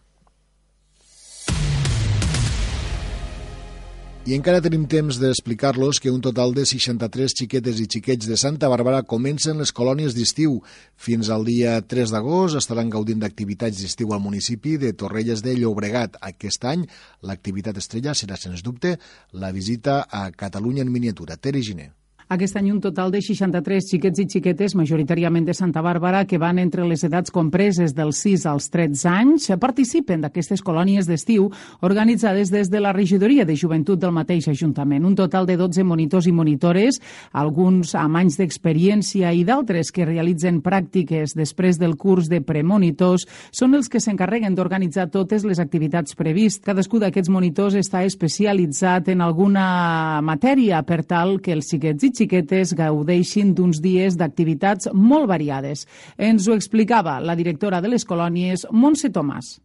I 4.27 4.33
encara 4.35 4.59
tenim 4.59 4.81
temps 4.91 5.21
d'explicar-los 5.21 6.01
que 6.03 6.11
un 6.11 6.19
total 6.19 6.51
de 6.51 6.65
63 6.67 7.31
xiquetes 7.31 7.77
i 7.79 7.85
xiquets 7.87 8.27
de 8.27 8.35
Santa 8.35 8.67
Bàrbara 8.67 9.05
comencen 9.07 9.61
les 9.63 9.71
colònies 9.71 10.17
d'estiu. 10.17 10.57
Fins 10.99 11.29
al 11.31 11.47
dia 11.47 11.77
3 11.79 12.11
d'agost 12.11 12.59
estaran 12.59 12.91
gaudint 12.91 13.23
d'activitats 13.23 13.79
d'estiu 13.79 14.11
al 14.11 14.19
municipi 14.19 14.75
de 14.81 14.91
Torrelles 14.91 15.45
de 15.45 15.53
Llobregat. 15.55 16.19
Aquest 16.19 16.67
any 16.67 16.83
l'activitat 17.23 17.79
estrella 17.79 18.11
serà, 18.11 18.35
sens 18.35 18.65
dubte, 18.67 18.97
la 19.31 19.53
visita 19.55 20.01
a 20.11 20.27
Catalunya 20.35 20.83
en 20.83 20.91
miniatura. 20.91 21.39
Tere 21.39 21.63
Giner. 21.63 21.93
Aquest 22.27 22.57
any 22.59 22.73
un 22.73 22.81
total 22.83 23.07
de 23.07 23.21
63 23.23 23.85
xiquets 23.87 24.19
i 24.19 24.25
xiquetes, 24.27 24.73
majoritàriament 24.75 25.45
de 25.47 25.53
Santa 25.55 25.79
Bàrbara, 25.79 26.25
que 26.27 26.35
van 26.35 26.57
entre 26.59 26.83
les 26.83 27.05
edats 27.07 27.31
compreses 27.31 27.93
dels 27.95 28.19
6 28.19 28.41
als 28.51 28.65
13 28.73 29.07
anys, 29.07 29.45
participen 29.61 30.25
d'aquestes 30.25 30.59
colònies 30.59 31.07
d'estiu 31.07 31.45
organitzades 31.87 32.51
des 32.51 32.67
de 32.67 32.81
la 32.83 32.91
regidoria 32.91 33.45
de 33.47 33.55
joventut 33.55 34.01
del 34.01 34.11
mateix 34.11 34.49
Ajuntament. 34.51 35.05
Un 35.07 35.15
total 35.15 35.47
de 35.47 35.55
12 35.55 35.85
monitors 35.87 36.27
i 36.27 36.33
monitores, 36.35 36.99
alguns 37.31 37.93
amb 37.95 38.19
anys 38.19 38.35
d'experiència 38.41 39.31
i 39.31 39.45
d'altres 39.47 39.93
que 39.95 40.03
realitzen 40.03 40.59
pràctiques 40.59 41.31
després 41.31 41.79
del 41.79 41.95
curs 41.95 42.27
de 42.27 42.41
premonitors, 42.43 43.23
són 43.55 43.79
els 43.79 43.87
que 43.87 44.03
s'encarreguen 44.03 44.51
d'organitzar 44.51 45.07
totes 45.15 45.47
les 45.47 45.63
activitats 45.63 46.11
previstes. 46.19 46.67
Cadascú 46.67 46.99
d'aquests 46.99 47.31
monitors 47.31 47.79
està 47.79 48.03
especialitzat 48.03 49.07
en 49.15 49.23
alguna 49.23 50.19
matèria 50.19 50.83
per 50.83 51.05
tal 51.07 51.37
que 51.39 51.55
els 51.55 51.71
xiquets 51.71 52.03
i 52.03 52.16
xiquetes 52.17 52.73
gaudeixin 52.77 53.53
d'uns 53.55 53.81
dies 53.83 54.17
d'activitats 54.17 54.89
molt 54.93 55.29
variades. 55.29 55.85
Ens 56.17 56.47
ho 56.47 56.55
explicava 56.57 57.19
la 57.21 57.37
directora 57.37 57.81
de 57.81 57.93
les 57.93 58.05
colònies, 58.05 58.67
Montse 58.71 59.11
Tomàs. 59.13 59.57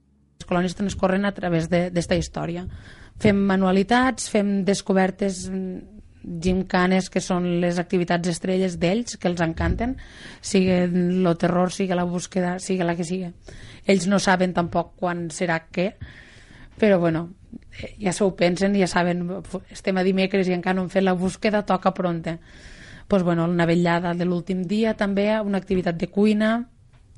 Les 0.42 0.48
colònies 0.48 0.76
transcorren 0.76 1.24
a 1.24 1.32
través 1.34 1.68
d'esta 1.70 2.18
història. 2.18 2.66
Fem 3.22 3.38
manualitats, 3.46 4.28
fem 4.32 4.62
descobertes 4.66 5.44
gimcanes 6.22 7.08
que 7.10 7.20
són 7.22 7.46
les 7.62 7.78
activitats 7.82 8.30
estrelles 8.30 8.78
d'ells, 8.78 9.16
que 9.18 9.28
els 9.30 9.42
encanten, 9.42 9.96
sigui 10.40 10.70
el 10.70 11.28
terror, 11.38 11.72
sigui 11.74 11.98
la 11.98 12.06
búsqueda, 12.06 12.56
sigui 12.62 12.86
la 12.86 12.96
que 12.98 13.06
sigui. 13.06 13.30
Ells 13.86 14.06
no 14.10 14.20
saben 14.22 14.54
tampoc 14.54 14.94
quan 14.98 15.28
serà 15.34 15.58
què, 15.70 15.92
però 16.78 16.98
bueno, 17.02 17.28
ja 18.00 18.12
s'ho 18.12 18.30
pensen, 18.36 18.76
ja 18.78 18.86
saben, 18.86 19.24
estem 19.70 19.98
a 19.98 20.04
dimecres 20.06 20.48
i 20.48 20.56
encara 20.56 20.76
no 20.78 20.86
hem 20.86 20.92
fet 20.92 21.04
la 21.04 21.16
búsqueda, 21.18 21.64
toca 21.66 21.94
pronte. 21.94 22.38
pues, 23.08 23.22
bueno, 23.22 23.44
una 23.44 23.66
vetllada 23.66 24.14
de 24.14 24.24
l'últim 24.24 24.62
dia 24.64 24.94
també, 24.96 25.26
una 25.40 25.58
activitat 25.58 25.98
de 26.00 26.06
cuina, 26.08 26.70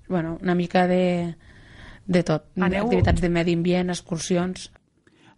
bueno, 0.09 0.39
una 0.43 0.55
mica 0.55 0.89
de, 0.89 1.37
de 2.07 2.23
tot. 2.27 2.49
Aneu... 2.59 2.89
Activitats 2.89 3.23
de 3.23 3.31
medi 3.31 3.55
ambient, 3.55 3.93
excursions. 3.95 4.73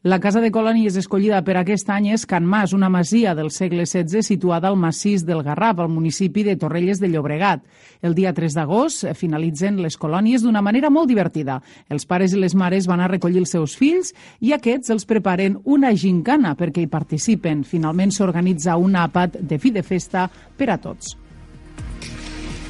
La 0.06 0.20
casa 0.22 0.38
de 0.38 0.52
colònies 0.54 0.94
escollida 1.00 1.40
per 1.42 1.56
aquest 1.58 1.88
any 1.90 2.04
és 2.14 2.28
Can 2.30 2.44
Mas, 2.46 2.70
una 2.76 2.86
masia 2.86 3.32
del 3.34 3.48
segle 3.50 3.82
XVI 3.88 4.22
situada 4.22 4.70
al 4.70 4.78
massís 4.78 5.24
del 5.26 5.42
Garraf, 5.42 5.80
al 5.82 5.90
municipi 5.90 6.44
de 6.46 6.54
Torrelles 6.54 7.00
de 7.02 7.10
Llobregat. 7.10 7.64
El 8.06 8.14
dia 8.14 8.30
3 8.30 8.54
d'agost 8.54 9.02
finalitzen 9.18 9.82
les 9.82 9.98
colònies 9.98 10.46
d'una 10.46 10.62
manera 10.62 10.94
molt 10.94 11.10
divertida. 11.10 11.58
Els 11.90 12.06
pares 12.06 12.38
i 12.38 12.38
les 12.38 12.54
mares 12.54 12.86
van 12.86 13.02
a 13.02 13.10
recollir 13.10 13.42
els 13.42 13.58
seus 13.58 13.74
fills 13.74 14.14
i 14.38 14.54
aquests 14.54 14.94
els 14.94 15.10
preparen 15.10 15.58
una 15.64 15.90
gincana 15.90 16.54
perquè 16.54 16.86
hi 16.86 16.92
participen. 16.96 17.66
Finalment 17.66 18.14
s'organitza 18.14 18.78
un 18.78 18.94
àpat 18.94 19.40
de 19.42 19.58
fi 19.58 19.74
de 19.74 19.82
festa 19.82 20.30
per 20.30 20.70
a 20.70 20.78
tots. 20.78 21.16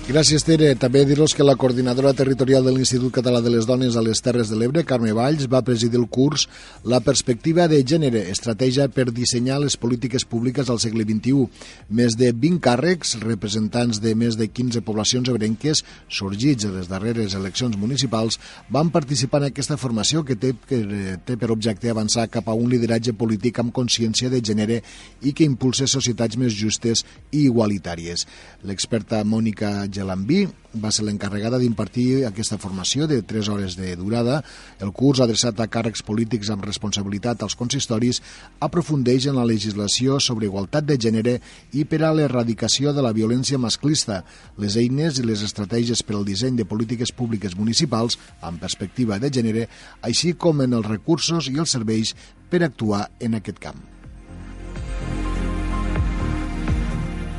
Gràcies, 0.07 0.45
Tere. 0.47 0.69
També 0.79 1.01
dir-los 1.03 1.33
que 1.35 1.43
la 1.43 1.57
coordinadora 1.59 2.13
territorial 2.15 2.63
de 2.63 2.71
l'Institut 2.71 3.11
Català 3.11 3.41
de 3.43 3.51
les 3.51 3.67
Dones 3.67 3.97
a 3.99 4.03
les 4.07 4.21
Terres 4.23 4.47
de 4.47 4.55
l'Ebre, 4.55 4.85
Carme 4.87 5.11
Valls, 5.11 5.49
va 5.51 5.65
presidir 5.67 5.99
el 5.99 6.05
curs 6.07 6.45
La 6.87 7.01
perspectiva 7.03 7.65
de 7.67 7.81
gènere, 7.83 8.21
estratègia 8.31 8.87
per 8.87 9.09
dissenyar 9.11 9.57
les 9.59 9.75
polítiques 9.75 10.23
públiques 10.23 10.71
al 10.71 10.79
segle 10.79 11.03
XXI. 11.03 11.49
Més 11.91 12.15
de 12.15 12.29
20 12.31 12.61
càrrecs, 12.63 13.17
representants 13.25 13.99
de 13.99 14.13
més 14.15 14.39
de 14.39 14.47
15 14.47 14.85
poblacions 14.87 15.27
ebrenques, 15.33 15.83
sorgits 16.07 16.69
de 16.69 16.71
les 16.77 16.87
darreres 16.87 17.35
eleccions 17.35 17.75
municipals, 17.75 18.39
van 18.71 18.95
participar 18.95 19.43
en 19.43 19.49
aquesta 19.49 19.75
formació 19.75 20.23
que 20.23 20.39
té, 20.39 20.53
que 20.71 21.19
té 21.27 21.35
per 21.35 21.51
objecte 21.51 21.91
avançar 21.91 22.29
cap 22.31 22.47
a 22.47 22.55
un 22.55 22.71
lideratge 22.71 23.17
polític 23.19 23.59
amb 23.59 23.75
consciència 23.75 24.31
de 24.31 24.39
gènere 24.39 24.79
i 25.27 25.35
que 25.35 25.51
impulse 25.51 25.91
societats 25.91 26.39
més 26.39 26.55
justes 26.55 27.03
i 27.33 27.49
igualitàries. 27.51 28.23
L'experta 28.63 29.25
Mònica 29.27 29.75
Gelambí 29.97 30.45
va 30.77 30.91
ser 30.93 31.07
l'encarregada 31.07 31.59
d'impartir 31.61 32.27
aquesta 32.29 32.59
formació 32.61 33.07
de 33.09 33.23
3 33.25 33.49
hores 33.49 33.77
de 33.79 33.95
durada. 33.97 34.43
El 34.85 34.93
curs, 34.93 35.23
adreçat 35.25 35.59
a 35.61 35.69
càrrecs 35.73 36.05
polítics 36.05 36.51
amb 36.53 36.67
responsabilitat 36.69 37.43
als 37.43 37.57
consistoris, 37.57 38.21
aprofundeix 38.61 39.31
en 39.31 39.41
la 39.41 39.47
legislació 39.49 40.21
sobre 40.21 40.51
igualtat 40.51 40.85
de 40.85 40.99
gènere 41.01 41.39
i 41.73 41.87
per 41.89 42.03
a 42.05 42.13
l'erradicació 42.13 42.93
de 42.93 43.05
la 43.07 43.15
violència 43.17 43.59
masclista, 43.63 44.21
les 44.61 44.77
eines 44.77 45.19
i 45.19 45.27
les 45.27 45.43
estratègies 45.49 46.05
per 46.05 46.19
al 46.21 46.29
disseny 46.29 46.61
de 46.61 46.69
polítiques 46.69 47.15
públiques 47.17 47.57
municipals 47.57 48.21
amb 48.43 48.61
perspectiva 48.61 49.19
de 49.19 49.33
gènere, 49.33 49.69
així 50.03 50.37
com 50.37 50.61
en 50.61 50.77
els 50.77 50.93
recursos 50.93 51.49
i 51.49 51.57
els 51.57 51.73
serveis 51.73 52.13
per 52.51 52.67
actuar 52.67 53.07
en 53.21 53.41
aquest 53.41 53.63
camp. 53.63 53.96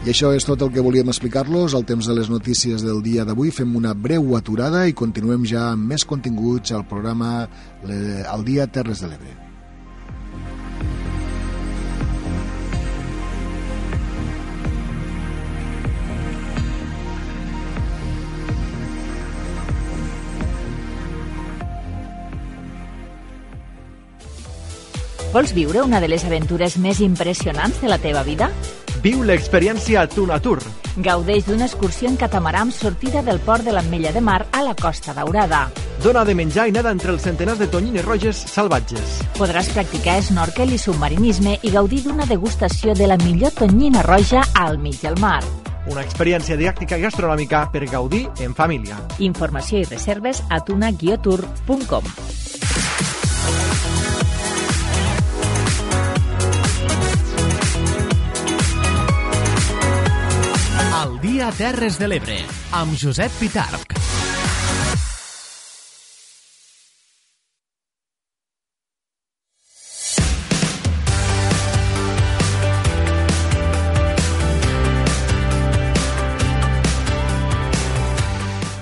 I 0.07 0.11
això 0.13 0.29
és 0.31 0.45
tot 0.47 0.61
el 0.63 0.69
que 0.71 0.79
volíem 0.79 1.09
explicar-los. 1.11 1.73
Al 1.75 1.83
temps 1.83 2.07
de 2.07 2.13
les 2.15 2.29
notícies 2.31 2.79
del 2.79 3.01
dia 3.03 3.25
d'avui 3.27 3.49
fem 3.51 3.73
una 3.75 3.91
breu 3.91 4.37
aturada 4.37 4.85
i 4.87 4.93
continuem 4.95 5.43
ja 5.43 5.65
amb 5.73 5.83
més 5.91 6.05
continguts 6.07 6.71
al 6.71 6.85
programa 6.87 7.49
El 7.83 8.45
dia 8.47 8.69
Terres 8.71 9.03
de 9.03 9.11
l'Ebre. 9.11 9.35
Vols 25.35 25.51
viure 25.51 25.83
una 25.83 25.99
de 25.99 26.07
les 26.07 26.23
aventures 26.23 26.79
més 26.79 27.03
impressionants 27.03 27.83
de 27.83 27.91
la 27.91 27.99
teva 27.99 28.23
vida? 28.23 28.53
Viu 29.03 29.21
l'experiència 29.21 30.07
Tunatur. 30.09 30.57
Gaudeix 31.05 31.45
d'una 31.45 31.67
excursió 31.67 32.09
en 32.09 32.15
catamarà 32.17 32.63
amb 32.65 32.73
sortida 32.73 33.21
del 33.21 33.37
port 33.45 33.65
de 33.67 33.75
l'Ametlla 33.75 34.13
de 34.15 34.23
Mar 34.25 34.39
a 34.49 34.63
la 34.65 34.73
Costa 34.73 35.13
Daurada. 35.13 35.67
Dona 36.01 36.23
de 36.25 36.33
menjar 36.37 36.67
i 36.69 36.73
nada 36.73 36.89
entre 36.95 37.13
els 37.13 37.21
centenars 37.27 37.61
de 37.61 37.67
tonyines 37.69 38.05
roges 38.05 38.39
salvatges. 38.49 39.19
Podràs 39.37 39.69
practicar 39.75 40.17
snorkel 40.25 40.73
i 40.73 40.81
submarinisme 40.81 41.59
i 41.61 41.73
gaudir 41.73 42.01
d'una 42.07 42.25
degustació 42.25 42.97
de 42.97 43.11
la 43.11 43.19
millor 43.21 43.53
tonyina 43.53 44.01
roja 44.07 44.41
al 44.55 44.81
mig 44.81 44.97
del 45.03 45.19
mar. 45.21 45.43
Una 45.87 46.01
experiència 46.01 46.57
didàctica 46.57 46.97
i 46.97 47.05
gastronòmica 47.05 47.67
per 47.71 47.85
gaudir 47.85 48.25
en 48.41 48.57
família. 48.57 48.97
Informació 49.19 49.85
i 49.85 49.87
reserves 49.87 50.41
a 50.49 50.59
tuna-tour.com. 50.65 52.13
Dia 61.27 61.49
Terres 61.51 61.97
de 61.99 62.07
l'Ebre, 62.07 62.37
amb 62.79 62.95
Josep 62.95 63.33
Pitarc. 63.41 64.16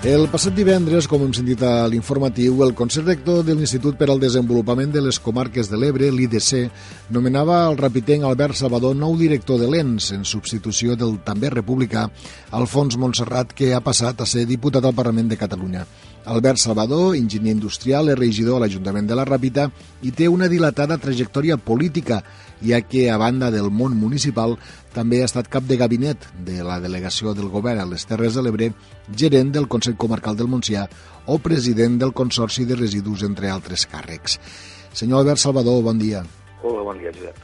El 0.05 0.27
passat 0.29 0.53
divendres, 0.53 1.07
com 1.09 1.23
hem 1.25 1.31
sentit 1.33 1.63
a 1.65 1.87
l'informatiu, 1.89 2.59
el 2.61 2.75
Consell 2.77 3.07
Rector 3.07 3.39
de 3.47 3.55
l'Institut 3.57 3.95
per 3.97 4.05
al 4.13 4.19
Desenvolupament 4.21 4.91
de 4.93 5.01
les 5.01 5.17
Comarques 5.17 5.65
de 5.71 5.79
l'Ebre, 5.81 6.11
l'IDC, 6.13 6.67
nomenava 7.09 7.63
el 7.71 7.79
rapitenc 7.79 8.27
Albert 8.29 8.59
Salvador 8.59 8.93
nou 8.93 9.17
director 9.17 9.57
de 9.57 9.65
l'ENS, 9.65 10.11
en 10.13 10.27
substitució 10.29 10.93
del 10.93 11.17
també 11.25 11.49
republicà 11.49 12.05
Alfons 12.53 12.99
Montserrat, 13.01 13.57
que 13.57 13.73
ha 13.73 13.81
passat 13.81 14.21
a 14.21 14.29
ser 14.29 14.45
diputat 14.45 14.85
al 14.85 14.93
Parlament 14.93 15.33
de 15.33 15.41
Catalunya. 15.41 15.87
Albert 16.25 16.61
Salvador, 16.61 17.15
enginyer 17.17 17.55
industrial, 17.57 18.13
és 18.13 18.17
regidor 18.19 18.59
a 18.59 18.65
l'Ajuntament 18.65 19.09
de 19.09 19.17
la 19.17 19.25
Ràpita 19.25 19.71
i 20.05 20.13
té 20.13 20.29
una 20.29 20.49
dilatada 20.49 20.97
trajectòria 21.01 21.57
política, 21.57 22.21
ja 22.61 22.81
que, 22.85 23.09
a 23.11 23.17
banda 23.17 23.49
del 23.51 23.71
món 23.71 23.97
municipal, 23.99 24.55
també 24.95 25.21
ha 25.21 25.29
estat 25.29 25.49
cap 25.51 25.65
de 25.67 25.77
gabinet 25.79 26.27
de 26.47 26.61
la 26.63 26.79
delegació 26.83 27.33
del 27.35 27.49
govern 27.51 27.81
a 27.83 27.89
les 27.89 28.05
Terres 28.07 28.37
de 28.37 28.45
l'Ebre, 28.45 28.71
gerent 29.11 29.51
del 29.55 29.67
Consell 29.67 29.97
Comarcal 29.99 30.37
del 30.39 30.51
Montsià 30.51 30.85
o 31.27 31.39
president 31.39 31.99
del 31.99 32.13
Consorci 32.13 32.65
de 32.65 32.77
Residus, 32.79 33.25
entre 33.27 33.51
altres 33.51 33.87
càrrecs. 33.91 34.39
Senyor 34.95 35.23
Albert 35.23 35.43
Salvador, 35.43 35.81
bon 35.83 35.99
dia. 35.99 36.23
Hola, 36.61 36.83
bon 36.87 36.99
dia, 37.01 37.11
Josep. 37.11 37.41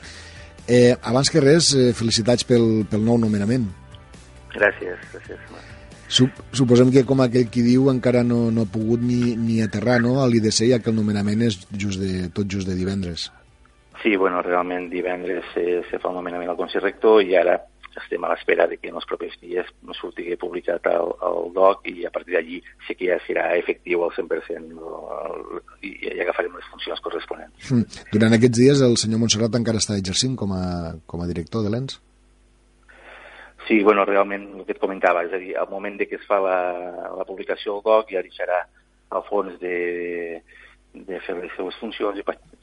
Eh, 0.68 0.96
abans 1.02 1.30
que 1.30 1.42
res, 1.44 1.74
eh, 1.76 1.92
felicitats 1.98 2.46
pel, 2.48 2.86
pel 2.88 3.04
nou 3.04 3.18
nomenament. 3.20 3.68
Gràcies, 4.54 5.04
gràcies. 5.12 5.52
Sup 6.12 6.42
suposem 6.52 6.90
que, 6.92 7.06
com 7.08 7.22
aquell 7.24 7.48
qui 7.52 7.64
diu, 7.64 7.88
encara 7.92 8.24
no, 8.28 8.50
no 8.52 8.66
ha 8.66 8.72
pogut 8.72 9.04
ni, 9.04 9.36
ni 9.40 9.62
aterrar 9.64 10.02
no, 10.04 10.18
a 10.20 10.28
l'IDC, 10.28 10.66
ja 10.72 10.80
que 10.84 10.92
el 10.92 10.98
nomenament 10.98 11.46
és 11.48 11.62
just 11.72 12.02
de, 12.04 12.28
tot 12.36 12.52
just 12.52 12.68
de 12.68 12.76
divendres. 12.76 13.30
Sí, 14.02 14.16
bueno, 14.18 14.42
realment 14.42 14.90
divendres 14.90 15.46
se, 15.54 15.84
se 15.90 16.00
fa 16.00 16.10
el 16.10 16.18
nomenament 16.18 16.50
al 16.50 16.58
Consell 16.58 16.82
Rector 16.82 17.22
i 17.22 17.36
ara 17.38 17.60
estem 18.00 18.24
a 18.24 18.30
l'espera 18.32 18.68
de 18.72 18.78
que 18.80 18.90
en 18.90 18.96
els 18.96 19.08
propers 19.08 19.34
dies 19.42 19.68
surti 19.98 20.30
publicat 20.40 20.86
el, 20.92 21.12
el 21.28 21.50
DOC 21.56 21.90
i 21.92 22.06
a 22.08 22.12
partir 22.14 22.38
d'allí 22.38 22.62
sí 22.88 22.96
que 22.96 23.10
ja 23.10 23.18
serà 23.26 23.50
efectiu 23.60 24.06
al 24.06 24.14
100% 24.16 24.94
el, 24.94 25.60
i 25.84 25.92
ja 26.06 26.14
agafarem 26.24 26.56
les 26.56 26.70
funcions 26.72 27.04
corresponents. 27.04 27.74
Mm. 27.74 28.06
Durant 28.14 28.38
aquests 28.38 28.62
dies 28.62 28.86
el 28.88 28.96
senyor 29.02 29.22
Montserrat 29.22 29.60
encara 29.60 29.84
està 29.84 30.00
exercint 30.00 30.38
com 30.40 30.56
a, 30.56 30.64
com 31.06 31.22
a 31.22 31.30
director 31.30 31.66
de 31.66 31.74
l'ENS? 31.74 32.00
Sí, 33.68 33.84
bueno, 33.84 34.06
realment 34.08 34.48
el 34.58 34.66
que 34.66 34.74
et 34.74 34.82
comentava, 34.82 35.26
és 35.28 35.36
a 35.36 35.40
dir, 35.40 35.54
al 35.60 35.70
moment 35.70 36.00
de 36.00 36.08
que 36.10 36.18
es 36.18 36.26
fa 36.28 36.40
la, 36.44 36.58
la 37.20 37.28
publicació 37.28 37.78
del 37.78 37.86
DOC 37.86 38.16
ja 38.16 38.24
deixarà 38.26 38.64
el 39.12 39.24
fons 39.28 39.60
de, 39.60 39.76
de 40.40 40.61
fer 41.26 41.36
les 41.38 41.52
seves 41.56 41.76
funcions 41.80 42.18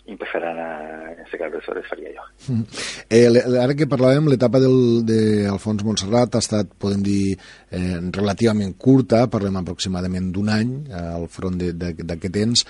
i, 0.09 0.17
passaran 0.17 0.59
a, 0.61 0.69
en 1.13 1.21
aquest 1.23 1.37
cas, 1.37 1.53
aleshores 1.53 1.89
faria 1.89 2.11
jo. 2.15 2.25
Mm. 2.49 2.65
Eh, 3.09 3.61
ara 3.61 3.77
que 3.77 3.89
parlàvem, 3.89 4.29
l'etapa 4.29 4.61
d'Alfons 4.61 5.83
de 5.83 5.87
Montserrat 5.87 6.37
ha 6.37 6.43
estat, 6.45 6.71
podem 6.81 7.03
dir, 7.05 7.37
eh, 7.71 7.99
relativament 8.17 8.75
curta, 8.81 9.27
parlem 9.33 9.57
aproximadament 9.61 10.31
d'un 10.35 10.53
any 10.53 10.75
eh, 10.89 11.05
al 11.19 11.29
front 11.33 11.57
d'aquest 11.61 12.29
temps. 12.35 12.65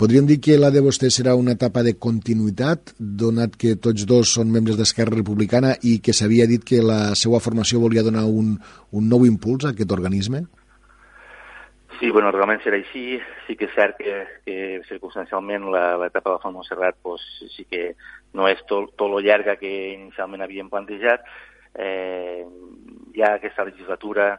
Podríem 0.00 0.28
dir 0.28 0.40
que 0.44 0.58
la 0.60 0.72
de 0.72 0.84
vostè 0.84 1.12
serà 1.12 1.36
una 1.38 1.56
etapa 1.56 1.84
de 1.84 1.96
continuïtat, 1.96 2.94
donat 2.98 3.56
que 3.56 3.76
tots 3.76 4.08
dos 4.08 4.36
són 4.38 4.52
membres 4.52 4.80
d'Esquerra 4.80 5.16
Republicana 5.16 5.76
i 5.82 5.98
que 6.04 6.16
s'havia 6.16 6.48
dit 6.48 6.64
que 6.64 6.82
la 6.84 7.14
seva 7.18 7.40
formació 7.40 7.80
volia 7.84 8.04
donar 8.04 8.24
un, 8.28 8.56
un 8.92 9.08
nou 9.08 9.28
impuls 9.28 9.64
a 9.64 9.72
aquest 9.76 9.92
organisme? 9.92 10.46
Sí, 12.02 12.10
bueno, 12.10 12.32
realment 12.34 12.58
serà 12.64 12.80
així. 12.80 13.20
Sí 13.46 13.54
que 13.54 13.68
és 13.68 13.74
cert 13.76 14.00
que, 14.02 14.14
que 14.42 14.54
circumstancialment 14.88 15.68
l'etapa 15.70 16.32
de 16.32 16.40
Font 16.42 16.56
Montserrat 16.56 16.96
pues, 16.98 17.22
sí 17.54 17.62
que 17.70 17.92
no 18.34 18.48
és 18.50 18.58
tot, 18.66 18.88
tot 18.98 19.06
lo 19.06 19.20
llarga 19.22 19.54
que 19.60 19.70
inicialment 19.92 20.42
havíem 20.42 20.66
plantejat. 20.72 21.28
Eh, 21.78 22.42
ja 23.14 23.36
aquesta 23.36 23.68
legislatura, 23.68 24.32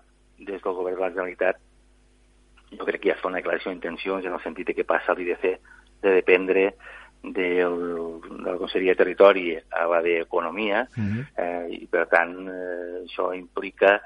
des 0.43 0.59
del 0.59 0.75
govern 0.75 0.97
de 0.97 1.05
la 1.05 1.09
Generalitat, 1.13 1.61
jo 2.73 2.89
crec 2.89 2.99
que 2.99 3.13
ja 3.13 3.15
es 3.15 3.23
fa 3.23 3.31
una 3.31 3.39
declaració 3.39 3.71
d'intencions 3.71 4.27
en 4.27 4.35
el 4.35 4.43
sentit 4.43 4.73
que 4.75 4.83
passa 4.83 5.15
l'IDC 5.15 5.47
de 6.03 6.13
dependre 6.17 6.65
del, 7.23 7.79
de 8.27 8.49
la 8.49 8.57
Conselleria 8.59 8.97
de 8.97 9.01
Territori 9.05 9.45
a 9.55 9.87
la 9.87 10.01
d'Economia, 10.03 10.83
uh 10.83 10.99
-huh. 10.99 11.23
eh, 11.37 11.79
i 11.79 11.87
per 11.87 12.09
tant 12.11 12.35
eh, 12.43 13.07
això 13.07 13.31
implica 13.31 14.01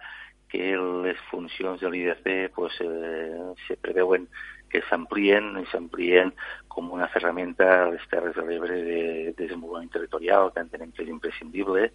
que 0.51 0.75
les 1.03 1.19
funcions 1.31 1.79
de 1.81 1.89
l'IDC 1.91 2.53
pues, 2.55 2.77
eh, 2.81 3.53
se 3.67 3.77
preveuen 3.81 4.27
que 4.71 4.81
s'amplien 4.89 5.53
i 5.61 5.65
s'amplien 5.71 6.33
com 6.71 6.91
una 6.93 7.07
ferramenta 7.11 7.67
a 7.83 7.89
les 7.91 8.03
Terres 8.11 8.35
de 8.35 8.43
l'Ebre 8.45 8.79
de, 8.83 9.01
de 9.29 9.35
desenvolupament 9.37 9.91
territorial, 9.93 10.51
que 10.53 10.63
entenem 10.63 10.91
que 10.91 11.05
és 11.05 11.11
imprescindible, 11.11 11.89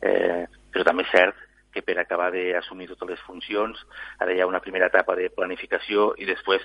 eh, 0.00 0.42
però 0.72 0.86
també 0.86 1.06
és 1.06 1.14
cert 1.14 1.48
que 1.72 1.82
per 1.82 1.96
acabar 1.98 2.30
d'assumir 2.34 2.90
totes 2.90 3.14
les 3.14 3.22
funcions 3.26 3.78
ara 4.20 4.34
hi 4.34 4.42
ha 4.42 4.48
una 4.48 4.60
primera 4.60 4.90
etapa 4.92 5.16
de 5.16 5.30
planificació 5.32 6.12
i 6.20 6.28
després 6.28 6.64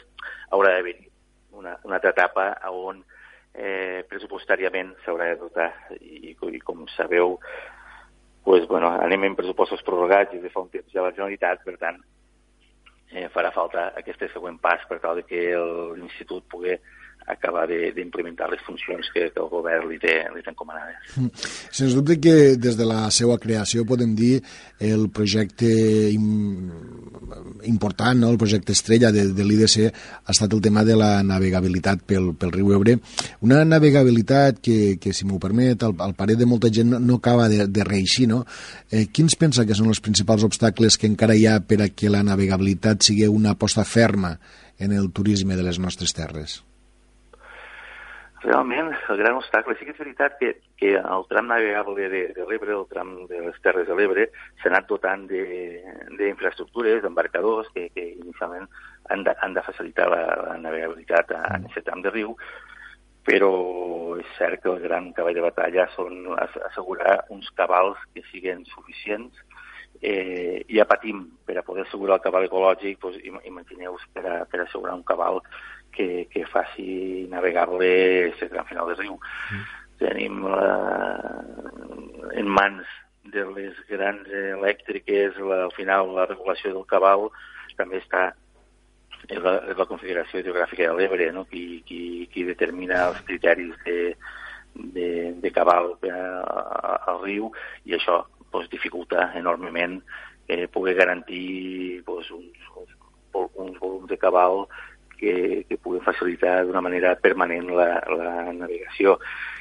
haurà 0.51 0.73
d'haver 0.75 0.97
una, 1.57 1.77
una 1.87 1.95
altra 1.97 2.11
etapa 2.11 2.49
on 2.69 2.99
eh, 3.57 4.03
pressupostàriament 4.09 4.93
s'haurà 5.03 5.31
de 5.31 5.39
dotar. 5.41 5.71
I, 5.99 6.35
i 6.35 6.59
com 6.61 6.85
sabeu 6.95 7.37
pues, 8.47 8.65
bueno, 8.65 8.87
anem 9.03 9.25
en 9.27 9.33
pressupostos 9.35 9.81
prorrogats 9.83 10.31
i 10.31 10.37
de 10.39 10.47
fa 10.47 10.61
un 10.63 10.69
temps 10.71 10.93
ja 10.95 11.01
la 11.03 11.11
Generalitat, 11.11 11.65
per 11.67 11.73
tant, 11.81 11.97
eh, 13.11 13.25
farà 13.33 13.49
falta 13.51 13.89
aquest 13.99 14.23
següent 14.31 14.55
pas 14.63 14.85
per 14.87 15.01
tal 15.03 15.19
que 15.27 15.41
l'Institut 15.97 16.45
pugui 16.47 16.77
acabar 17.27 17.67
d'implementar 17.67 18.47
les 18.49 18.61
funcions 18.63 19.09
que, 19.13 19.27
que 19.33 19.41
el 19.43 19.49
govern 19.51 19.89
li 19.91 19.99
té, 19.99 20.15
li 20.31 20.41
té 20.43 20.51
encomanades. 20.53 21.15
Mm. 21.19 21.47
Sens 21.75 21.95
dubte 21.97 22.15
que 22.23 22.55
des 22.55 22.77
de 22.79 22.87
la 22.87 23.01
seva 23.11 23.35
creació 23.43 23.83
podem 23.87 24.13
dir 24.15 24.37
el 24.79 25.09
projecte 25.11 25.67
im, 26.13 26.71
important, 27.67 28.21
no? 28.21 28.29
el 28.31 28.39
projecte 28.39 28.71
estrella 28.71 29.11
de, 29.11 29.27
de 29.35 29.45
l'IDC 29.45 29.89
ha 29.89 30.31
estat 30.31 30.55
el 30.55 30.61
tema 30.63 30.85
de 30.87 30.95
la 30.95 31.17
navegabilitat 31.27 32.05
pel, 32.07 32.31
pel 32.39 32.53
riu 32.55 32.71
Ebre. 32.77 32.95
Una 33.43 33.63
navegabilitat 33.67 34.61
que, 34.63 34.95
que 35.01 35.11
si 35.13 35.27
m'ho 35.27 35.41
permet, 35.43 35.83
al, 35.83 35.97
al 36.03 36.15
parer 36.15 36.37
de 36.39 36.47
molta 36.47 36.71
gent 36.73 36.93
no, 36.93 37.01
no 37.03 37.19
acaba 37.19 37.49
de, 37.51 37.67
de 37.67 37.87
reeixir. 37.87 38.29
No? 38.31 38.43
Eh, 38.87 39.09
quins 39.11 39.35
pensa 39.35 39.67
que 39.67 39.75
són 39.75 39.91
els 39.91 40.03
principals 40.03 40.47
obstacles 40.47 40.95
que 40.95 41.11
encara 41.11 41.35
hi 41.35 41.43
ha 41.49 41.59
per 41.59 41.81
a 41.83 41.91
que 41.91 42.13
la 42.13 42.23
navegabilitat 42.23 43.03
sigui 43.03 43.27
una 43.27 43.57
aposta 43.57 43.83
ferma 43.83 44.37
en 44.79 44.93
el 44.93 45.11
turisme 45.11 45.59
de 45.59 45.67
les 45.67 45.81
nostres 45.81 46.15
terres? 46.15 46.61
Realment 48.43 48.93
el 49.09 49.17
gran 49.17 49.37
obstacle. 49.39 49.75
Sí 49.77 49.87
que 49.87 49.95
és 49.95 49.99
veritat 50.01 50.37
que, 50.39 50.53
que 50.79 50.93
el 50.97 51.25
tram 51.31 51.49
navegable 51.49 52.07
de, 52.11 52.21
de 52.35 52.45
l'Ebre, 52.49 52.75
el 52.75 52.87
tram 52.91 53.15
de 53.29 53.41
les 53.47 53.59
Terres 53.65 53.87
de 53.89 53.97
l'Ebre, 53.97 54.27
s'ha 54.61 54.69
anat 54.71 54.87
dotant 54.89 55.25
d'infraestructures, 55.29 57.01
d'embarcadors, 57.03 57.71
que, 57.73 57.89
que 57.95 58.07
inicialment 58.13 58.69
han 59.09 59.23
de, 59.25 59.35
han 59.41 59.57
de 59.57 59.65
facilitar 59.65 60.09
la, 60.13 60.23
la 60.49 60.57
navegabilitat 60.61 61.33
en 61.37 61.69
aquest 61.71 61.87
tram 61.87 62.03
de 62.05 62.13
riu, 62.13 62.35
però 63.27 63.51
és 64.21 64.29
cert 64.37 64.61
que 64.63 64.71
el 64.71 64.79
gran 64.85 65.11
cavall 65.15 65.35
de 65.35 65.43
batalla 65.43 65.89
són 65.95 66.29
assegurar 66.39 67.19
uns 67.33 67.49
cabals 67.57 67.99
que 68.13 68.23
siguin 68.31 68.63
suficients 68.69 69.35
eh, 70.01 70.65
ja 70.69 70.85
patim 70.85 71.25
per 71.45 71.57
a 71.57 71.63
poder 71.65 71.85
assegurar 71.85 72.17
el 72.17 72.23
cabal 72.23 72.45
ecològic, 72.47 72.99
doncs, 73.01 73.19
imagineu-vos 73.49 74.05
per, 74.13 74.25
a, 74.25 74.37
per 74.45 74.61
assegurar 74.63 74.95
un 74.95 75.03
cabal 75.07 75.41
que, 75.97 76.27
que 76.31 76.45
faci 76.51 77.25
navegable 77.31 77.89
aquest 78.29 78.53
tram 78.53 78.69
final 78.69 78.91
del 78.91 79.01
riu. 79.01 79.17
Mm. 79.51 79.67
Tenim 79.97 80.41
la, 80.45 80.71
en 82.37 82.49
mans 82.59 82.85
de 83.33 83.43
les 83.55 83.77
grans 83.89 84.27
elèctriques, 84.29 85.39
la, 85.41 85.63
al 85.67 85.73
final 85.75 86.13
la 86.15 86.27
regulació 86.29 86.73
del 86.75 86.85
cabal 86.89 87.27
també 87.77 87.99
està 88.03 88.29
és 89.27 89.39
la, 89.41 89.57
és 89.67 89.77
la 89.77 89.87
Confederació 89.89 90.39
Hidrogràfica 90.39 90.87
de 90.87 90.95
l'Ebre, 90.95 91.31
no? 91.35 91.43
qui, 91.49 91.81
qui, 91.87 92.27
qui 92.31 92.45
determina 92.47 93.07
els 93.09 93.23
criteris 93.27 93.73
de, 93.85 93.97
de, 94.95 95.09
de 95.41 95.51
cabal 95.51 95.95
al 96.05 97.21
riu 97.23 97.49
i 97.85 97.97
això 97.97 98.21
pues, 98.51 98.69
dificulta 98.71 99.31
enormement 99.35 99.99
eh, 100.47 100.67
poder 100.71 100.95
garantir 100.95 102.03
pues, 102.05 102.29
uns, 102.31 102.69
uns, 102.75 102.93
uns 103.33 103.79
volums 103.81 104.07
de 104.09 104.19
cabal 104.21 104.65
que, 105.19 105.65
que 105.69 105.79
pugui 105.81 106.01
facilitar 106.05 106.61
d'una 106.65 106.83
manera 106.85 107.15
permanent 107.19 107.69
la, 107.75 107.89
la 108.13 108.33
navegació. 108.53 109.17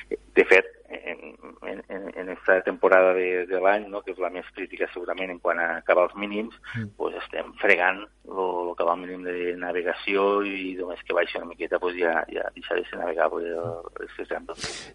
De 0.08 0.44
fet, 0.46 0.75
en, 0.88 1.82
en, 1.88 2.04
en 2.14 2.28
aquesta 2.30 2.60
temporada 2.62 3.12
de, 3.14 3.46
de 3.46 3.60
l'any, 3.62 3.88
no, 3.90 4.02
que 4.04 4.14
és 4.14 4.20
la 4.22 4.30
més 4.34 4.46
crítica 4.54 4.88
segurament 4.92 5.32
en 5.32 5.40
quant 5.42 5.60
a 5.62 5.80
cabals 5.86 6.14
mínims, 6.18 6.54
mm. 6.74 6.94
pues 6.98 7.16
estem 7.22 7.52
fregant 7.62 8.04
el 8.26 8.72
cabal 8.78 8.98
mínim 8.98 9.22
de 9.22 9.54
navegació 9.58 10.42
i 10.46 10.74
només 10.78 11.02
que 11.06 11.14
baixi 11.14 11.38
una 11.38 11.50
miqueta 11.52 11.78
pues 11.82 11.94
ja, 11.98 12.18
ja 12.32 12.46
deixa 12.56 12.74
de 12.74 12.84
ser 12.88 12.98
navegable 12.98 13.52
aquest 14.02 14.32
tram. 14.32 14.48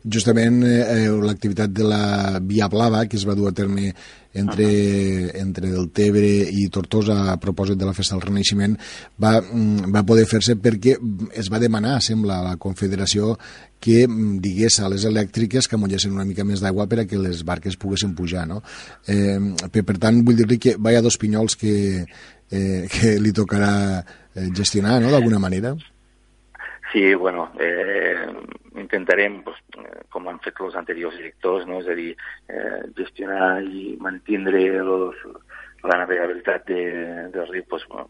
Justament 0.04 0.60
eh, 0.68 1.08
l'activitat 1.24 1.72
de 1.72 1.88
la 1.88 2.04
Via 2.44 2.68
Blava, 2.72 3.06
que 3.08 3.18
es 3.20 3.28
va 3.28 3.36
dur 3.38 3.50
a 3.50 3.56
terme 3.56 3.94
entre, 4.34 4.66
uh 4.66 4.70
-huh. 4.70 5.42
entre 5.42 5.68
el 5.68 5.92
Tebre 5.92 6.28
i 6.52 6.68
Tortosa 6.70 7.32
a 7.32 7.38
propòsit 7.38 7.78
de 7.78 7.86
la 7.86 7.94
Festa 7.94 8.16
del 8.16 8.28
Renaixement 8.28 8.78
va, 9.22 9.42
mm, 9.42 9.92
va 9.94 10.06
poder 10.06 10.26
fer-se 10.26 10.56
perquè 10.56 10.98
es 11.34 11.52
va 11.52 11.60
demanar, 11.60 12.02
sembla, 12.02 12.40
a 12.40 12.44
la 12.44 12.58
Confederació 12.58 13.38
que 13.82 14.06
mm, 14.08 14.40
digués 14.44 14.80
a 14.80 14.90
les 14.94 15.06
elèctriques 15.10 15.68
que 15.68 15.78
amollessin 15.78 16.14
una 16.14 16.28
mica 16.28 16.46
més 16.48 16.62
d'aigua 16.64 16.88
per 16.88 17.02
a 17.02 17.08
que 17.10 17.20
les 17.20 17.44
barques 17.48 17.78
poguessin 17.82 18.14
pujar. 18.18 18.46
No? 18.50 18.62
Eh, 19.10 19.40
per, 19.74 19.86
per 19.88 19.98
tant, 20.02 20.22
vull 20.26 20.38
dir-li 20.38 20.60
que 20.62 20.76
ha 20.78 21.02
dos 21.02 21.18
pinyols 21.22 21.58
que, 21.58 22.06
eh, 22.52 22.84
que 22.94 23.16
li 23.20 23.34
tocarà 23.34 23.74
eh, 24.02 24.50
gestionar, 24.54 25.00
no?, 25.02 25.12
d'alguna 25.12 25.42
manera. 25.42 25.74
Sí, 26.92 27.14
bueno, 27.16 27.50
eh, 27.60 28.28
intentarem, 28.76 29.42
pues, 29.46 29.58
com 30.12 30.28
han 30.28 30.42
fet 30.44 30.60
els 30.60 30.76
anteriors 30.76 31.16
directors, 31.16 31.64
no? 31.68 31.80
és 31.80 31.88
a 31.88 31.96
dir, 31.96 32.10
eh, 32.52 32.82
gestionar 32.98 33.62
i 33.64 33.96
mantindre 34.04 34.66
los, 34.84 35.16
la 35.88 36.02
navegabilitat 36.04 36.68
de, 36.68 36.84
del 37.32 37.48
riu, 37.48 37.64
pues, 37.70 37.88
bueno, 37.88 38.10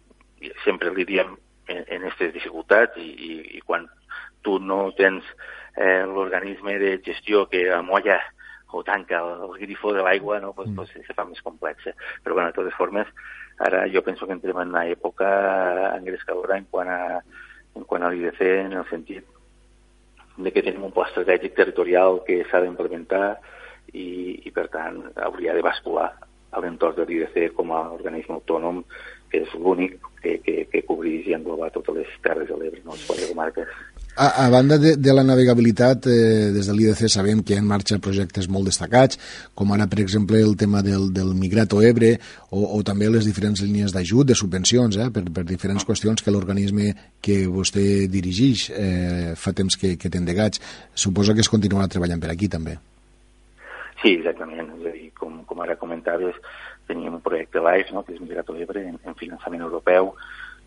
sempre 0.66 0.90
li 0.96 1.06
diem 1.06 1.36
en, 1.68 1.84
en 1.86 2.08
aquestes 2.08 2.34
dificultats 2.34 2.98
i, 2.98 3.12
i, 3.12 3.34
i 3.60 3.62
quan 3.66 3.86
tu 4.42 4.58
no 4.60 4.88
tens 4.98 5.28
eh, 5.76 6.04
l'organisme 6.06 6.78
de 6.80 6.98
gestió 7.06 7.48
que 7.50 7.70
amolla 7.72 8.20
o 8.72 8.84
tanca 8.84 9.20
el, 9.20 9.44
el 9.50 9.60
grifo 9.60 9.94
de 9.94 10.02
l'aigua, 10.02 10.40
no? 10.40 10.54
pues, 10.54 10.70
mm. 10.70 10.76
pues, 10.76 10.90
se 10.92 11.14
fa 11.14 11.26
més 11.28 11.42
complexa. 11.44 11.94
Però, 12.24 12.36
bueno, 12.38 12.50
de 12.52 12.58
totes 12.60 12.78
formes, 12.80 13.08
ara 13.60 13.84
jo 13.92 14.02
penso 14.04 14.26
que 14.26 14.34
entrem 14.38 14.62
en 14.62 14.72
una 14.74 14.86
època 14.90 15.30
engrescadora 15.98 16.58
en 16.58 16.66
quant 16.72 16.90
a, 16.90 17.22
en 17.76 17.86
quant 17.86 18.04
a 18.04 18.12
l'IDC, 18.12 18.42
en 18.66 18.78
el 18.80 18.88
sentit 18.90 19.28
de 20.38 20.52
que 20.52 20.64
tenim 20.64 20.88
un 20.88 20.94
pla 20.96 21.06
estratègic 21.10 21.56
territorial 21.58 22.22
que 22.26 22.42
s'ha 22.50 22.62
d'implementar 22.64 23.36
i, 23.92 24.40
i, 24.48 24.52
per 24.56 24.70
tant, 24.74 25.02
hauria 25.28 25.54
de 25.54 25.64
bascular 25.66 26.10
a 26.52 26.62
l'entorn 26.64 26.96
de 26.98 27.06
l'IDC 27.08 27.52
com 27.56 27.72
a 27.76 27.84
organisme 27.92 28.38
autònom 28.40 28.82
que 29.32 29.44
és 29.46 29.54
l'únic 29.56 30.00
que, 30.22 30.38
que, 30.44 30.56
que 30.72 30.84
cobrís 30.88 31.28
i 31.28 31.36
engloba 31.36 31.72
totes 31.72 31.96
les 32.02 32.16
terres 32.24 32.50
de 32.50 32.58
l'Ebre, 32.60 32.82
no 32.84 32.96
les 32.96 33.06
quatre 33.08 33.30
comarques. 33.30 33.76
A, 34.16 34.46
a 34.46 34.50
banda 34.50 34.78
de, 34.78 34.98
de 34.98 35.14
la 35.14 35.24
navegabilitat, 35.24 36.06
eh, 36.12 36.52
des 36.52 36.68
de 36.68 36.74
l'IDC 36.76 37.08
sabem 37.08 37.40
que 37.44 37.54
hi 37.54 37.58
ha 37.58 37.62
en 37.64 37.70
marxa 37.70 37.96
projectes 38.04 38.50
molt 38.52 38.68
destacats, 38.68 39.18
com 39.56 39.72
ara, 39.72 39.88
per 39.88 40.02
exemple, 40.04 40.42
el 40.44 40.58
tema 40.60 40.82
del, 40.84 41.14
del 41.16 41.32
Migrato 41.34 41.80
Ebre 41.82 42.18
o, 42.50 42.60
o 42.76 42.82
també 42.84 43.08
les 43.08 43.26
diferents 43.26 43.64
línies 43.64 43.96
d'ajut, 43.96 44.28
de 44.28 44.36
subvencions, 44.36 45.00
eh, 45.00 45.08
per, 45.16 45.24
per 45.32 45.46
diferents 45.48 45.88
qüestions 45.88 46.20
que 46.20 46.34
l'organisme 46.36 46.92
que 47.24 47.46
vostè 47.48 47.86
dirigeix 48.12 48.68
eh, 48.76 49.32
fa 49.40 49.56
temps 49.56 49.80
que, 49.80 49.96
que 49.96 50.12
té 50.12 50.20
endegats. 50.20 50.60
Suposo 50.94 51.34
que 51.34 51.46
es 51.46 51.52
continuarà 51.52 51.88
treballant 51.88 52.20
per 52.20 52.34
aquí, 52.36 52.52
també. 52.52 52.76
Sí, 54.02 54.18
exactament. 54.18 54.76
És 54.82 54.92
a 54.92 54.96
dir, 54.98 55.08
com, 55.16 55.40
com 55.48 55.64
ara 55.64 55.80
comentaves, 55.80 56.36
teníem 56.92 57.16
un 57.16 57.24
projecte 57.24 57.64
LIFE, 57.64 57.96
no, 57.96 58.04
que 58.04 58.18
és 58.18 58.20
Migrato 58.20 58.60
Ebre, 58.60 58.84
en, 58.92 59.00
en 59.08 59.16
finançament 59.16 59.64
europeu, 59.64 60.12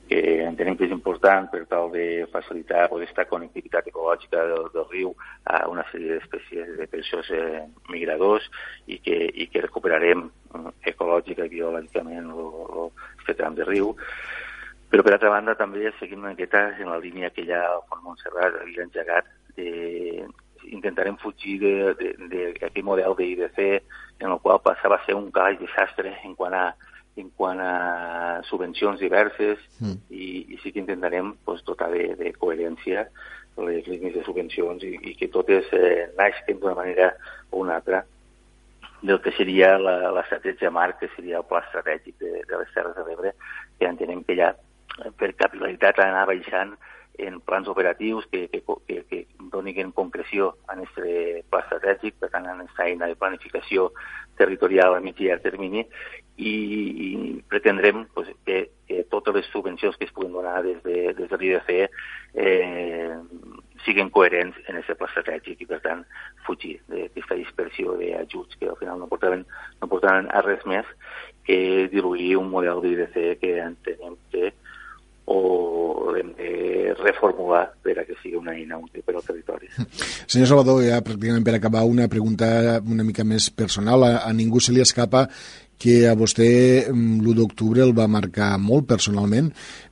que 0.09 0.21
entenem 0.45 0.77
que 0.77 0.87
és 0.87 0.93
important 0.95 1.49
per 1.53 1.63
tal 1.71 1.91
de 1.93 2.27
facilitar 2.33 2.87
o 2.91 2.99
aquesta 2.99 3.25
connectivitat 3.31 3.89
ecològica 3.89 4.45
del, 4.51 4.69
del 4.75 4.87
riu 4.91 5.15
a 5.49 5.65
una 5.71 5.85
sèrie 5.91 6.19
d'espècies 6.19 6.77
de 6.79 6.87
peixos 6.93 7.31
eh, 7.33 7.65
migradors 7.93 8.47
i 8.87 9.01
que, 9.01 9.17
i 9.33 9.49
que 9.53 9.65
recuperarem 9.65 10.27
eh, 10.29 10.65
ecològica 10.93 11.49
i 11.49 11.55
biològicament 11.57 12.31
aquest 12.35 13.39
tram 13.41 13.57
de 13.57 13.69
riu. 13.69 13.95
Però, 14.93 15.03
per 15.03 15.17
altra 15.17 15.33
banda, 15.33 15.57
també 15.59 15.91
seguim 15.99 16.21
una 16.23 16.35
miqueta 16.37 16.69
en 16.79 16.93
la 16.93 17.01
línia 17.03 17.33
que 17.35 17.47
ja 17.49 17.65
el 17.73 17.81
Font 17.89 18.05
Montserrat 18.05 18.61
havia 18.61 18.85
engegat 18.85 19.31
de, 19.57 20.29
intentarem 20.71 21.17
fugir 21.21 21.59
d'aquell 21.61 22.87
model 22.87 23.17
d'IDC 23.19 23.59
en 24.23 24.31
el 24.31 24.39
qual 24.43 24.61
passava 24.65 24.99
a 25.01 25.05
ser 25.07 25.17
un 25.19 25.31
calaix 25.35 25.59
de 25.61 25.69
sastre 25.75 26.15
en 26.25 26.35
quant 26.39 26.55
a 26.55 26.67
en 27.17 27.29
quant 27.39 27.61
a 27.63 28.43
subvencions 28.49 28.99
diverses 29.01 29.61
mm. 29.81 29.99
i, 30.11 30.27
i 30.55 30.59
sí 30.63 30.73
que 30.73 30.83
intentarem 30.83 31.35
pues, 31.45 31.63
dotar 31.67 31.91
de, 31.93 32.09
de 32.19 32.33
coherència 32.39 33.07
les 33.57 33.87
línies 33.87 34.17
de 34.17 34.25
subvencions 34.27 34.83
i, 34.83 34.97
i 34.99 35.15
que 35.15 35.31
totes 35.31 35.69
eh, 35.79 36.09
naixen 36.19 36.59
d'una 36.59 36.75
manera 36.75 37.13
o 37.51 37.63
una 37.63 37.77
altra 37.79 38.03
del 39.05 39.21
que 39.21 39.35
seria 39.37 39.77
l'estratègia 39.79 40.71
marc, 40.73 40.99
que 41.03 41.11
seria 41.15 41.39
el 41.43 41.47
pla 41.47 41.61
estratègic 41.61 42.17
de, 42.19 42.41
de 42.49 42.61
les 42.61 42.71
Terres 42.73 42.97
de 42.97 43.05
l'Ebre, 43.05 43.35
que 43.79 43.87
entenem 43.87 44.23
que 44.25 44.37
ja 44.39 44.55
per 45.21 45.35
capilaritat 45.37 46.01
anar 46.01 46.25
baixant 46.31 46.73
en 47.19 47.41
plans 47.41 47.69
operatius 47.69 48.27
que, 48.27 48.49
que, 48.49 48.63
que, 48.87 49.05
que 49.05 49.27
donin 49.53 49.93
concreció 49.93 50.57
en 50.73 50.83
aquest 50.83 51.47
pla 51.51 51.63
estratègic, 51.63 52.19
per 52.19 52.31
tant, 52.33 52.47
en 52.51 52.65
aquesta 52.65 52.89
eina 52.89 53.07
de 53.07 53.19
planificació 53.19 53.93
territorial 54.39 54.97
a 54.97 55.01
mig 55.01 55.21
i 55.23 55.31
a 55.31 55.39
termini, 55.39 55.85
i, 56.37 56.55
i 57.07 57.43
pretendrem 57.49 58.07
pues, 58.15 58.29
que, 58.45 58.71
que 58.89 59.05
totes 59.11 59.35
les 59.37 59.51
subvencions 59.53 59.97
que 59.97 60.09
es 60.09 60.13
puguin 60.13 60.33
donar 60.35 60.63
des 60.65 60.83
de, 60.83 61.13
des 61.15 61.31
de 61.31 61.39
l'IDC 61.39 61.71
eh, 62.35 63.15
siguin 63.85 64.11
coherents 64.11 64.59
en 64.67 64.81
aquest 64.81 64.99
pla 64.99 65.07
estratègic 65.13 65.63
i, 65.63 65.69
per 65.71 65.79
tant, 65.85 66.03
fugir 66.49 66.81
d'aquesta 66.91 67.39
dispersió 67.39 67.95
d'ajuts 68.01 68.59
que 68.59 68.73
al 68.73 68.79
final 68.81 68.99
no 68.99 69.09
portaven, 69.11 69.47
no 69.81 69.91
portaven 69.93 70.31
a 70.35 70.43
res 70.43 70.67
més 70.67 70.89
que 71.47 71.87
diluir 71.93 72.35
un 72.41 72.51
model 72.51 72.83
d'IDC 72.83 73.39
que 73.39 73.59
entenem 73.63 74.19
que 74.33 74.51
o 75.27 76.11
l'hem 76.13 76.33
de 76.37 76.95
reformular 77.01 77.65
per 77.83 77.97
a 78.01 78.05
que 78.05 78.17
sigui 78.21 78.37
una 78.39 78.55
eina 78.55 78.79
útil 78.79 79.03
per 79.07 79.17
al 79.17 79.25
territori. 79.25 79.71
Senyor 80.31 80.51
Salvador, 80.51 80.83
ja 80.85 81.01
pràcticament 81.05 81.47
per 81.47 81.57
acabar 81.57 81.85
una 81.89 82.09
pregunta 82.13 82.81
una 82.85 83.07
mica 83.07 83.25
més 83.25 83.49
personal. 83.51 84.05
A, 84.05 84.13
a 84.29 84.33
ningú 84.37 84.61
se 84.61 84.75
li 84.75 84.85
escapa 84.85 85.27
que 85.79 86.05
a 86.09 86.15
vostè 86.17 86.87
mm, 86.91 87.21
l'1 87.21 87.35
d'octubre 87.39 87.83
el 87.83 87.93
va 87.97 88.07
marcar 88.11 88.55
molt 88.59 88.87
personalment. 88.89 89.51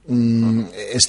Mm, 0.08 0.64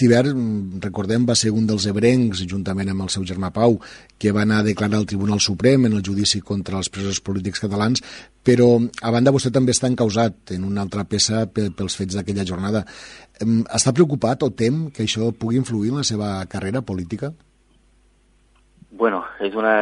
hivern, 0.06 0.34
mm, 0.34 0.82
recordem, 0.84 1.26
va 1.26 1.36
ser 1.36 1.52
un 1.52 1.66
dels 1.70 1.86
ebrencs, 1.90 2.44
juntament 2.50 2.90
amb 2.90 3.06
el 3.06 3.10
seu 3.10 3.24
germà 3.24 3.52
Pau, 3.54 3.80
que 4.18 4.32
va 4.32 4.44
anar 4.44 4.60
a 4.62 4.68
declarar 4.68 4.98
al 4.98 5.08
Tribunal 5.10 5.40
Suprem 5.40 5.86
en 5.86 5.94
el 5.94 6.04
judici 6.04 6.42
contra 6.42 6.78
els 6.78 6.90
presos 6.90 7.22
polítics 7.22 7.64
catalans, 7.64 8.04
però 8.44 8.76
a 9.02 9.12
banda 9.12 9.32
vostè 9.32 9.52
també 9.52 9.72
està 9.72 9.88
encausat 9.88 10.52
en 10.58 10.66
una 10.68 10.82
altra 10.82 11.06
peça 11.06 11.46
pels 11.48 11.96
fets 11.96 12.16
d'aquella 12.16 12.46
jornada. 12.46 12.86
Està 13.74 13.94
preocupat 13.94 14.44
o 14.44 14.52
tem 14.52 14.90
que 14.92 15.04
això 15.04 15.32
pugui 15.32 15.58
influir 15.58 15.92
en 15.92 16.04
la 16.04 16.08
seva 16.08 16.36
carrera 16.52 16.82
política? 16.82 17.34
Bueno, 18.94 19.24
és 19.42 19.56
una, 19.58 19.74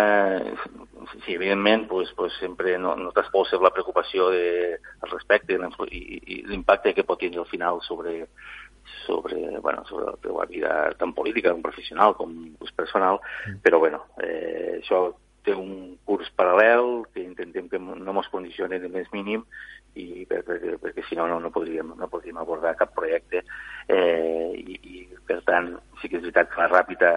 sí, 1.26 1.36
evidentment, 1.36 1.88
pues, 1.88 2.12
pues 2.16 2.34
sempre 2.40 2.78
no, 2.78 2.96
no 2.96 3.12
t'exposes 3.12 3.62
la 3.62 3.72
preocupació 3.74 4.30
de, 4.30 4.80
al 5.02 5.12
respecte 5.12 5.58
i, 5.92 6.02
i 6.36 6.42
l'impacte 6.48 6.94
que 6.94 7.06
pot 7.08 7.20
tenir 7.20 7.40
al 7.40 7.50
final 7.50 7.82
sobre, 7.82 8.28
sobre, 9.06 9.60
bueno, 9.60 9.84
sobre 9.86 10.06
la 10.06 10.18
teva 10.22 10.46
vida 10.46 10.92
tant 11.00 11.14
política 11.14 11.52
com 11.52 11.62
professional 11.62 12.16
com 12.16 12.34
personal, 12.76 13.20
mm. 13.48 13.60
però 13.64 13.80
bueno, 13.80 14.06
eh, 14.24 14.80
això 14.80 15.12
té 15.46 15.54
un 15.58 15.98
curs 16.06 16.30
paral·lel 16.38 17.08
que 17.14 17.24
intentem 17.24 17.68
que 17.70 17.80
no 17.80 18.14
ens 18.14 18.30
condicioni 18.30 18.78
de 18.80 18.90
més 18.94 19.08
mínim 19.14 19.46
i 19.98 20.26
per, 20.30 20.44
perquè, 20.48 20.78
perquè 20.82 21.06
si 21.08 21.18
no, 21.18 21.26
no, 21.28 21.40
no, 21.42 21.52
podríem, 21.52 21.96
no 21.98 22.10
podríem 22.12 22.38
abordar 22.40 22.78
cap 22.80 22.94
projecte 22.96 23.42
eh, 23.90 24.52
i, 24.56 24.78
i 24.78 25.08
per 25.28 25.42
tant 25.48 25.74
sí 26.00 26.08
que 26.08 26.20
és 26.20 26.28
veritat 26.28 26.52
que 26.52 26.62
la 26.62 26.70
ràpida 26.72 27.16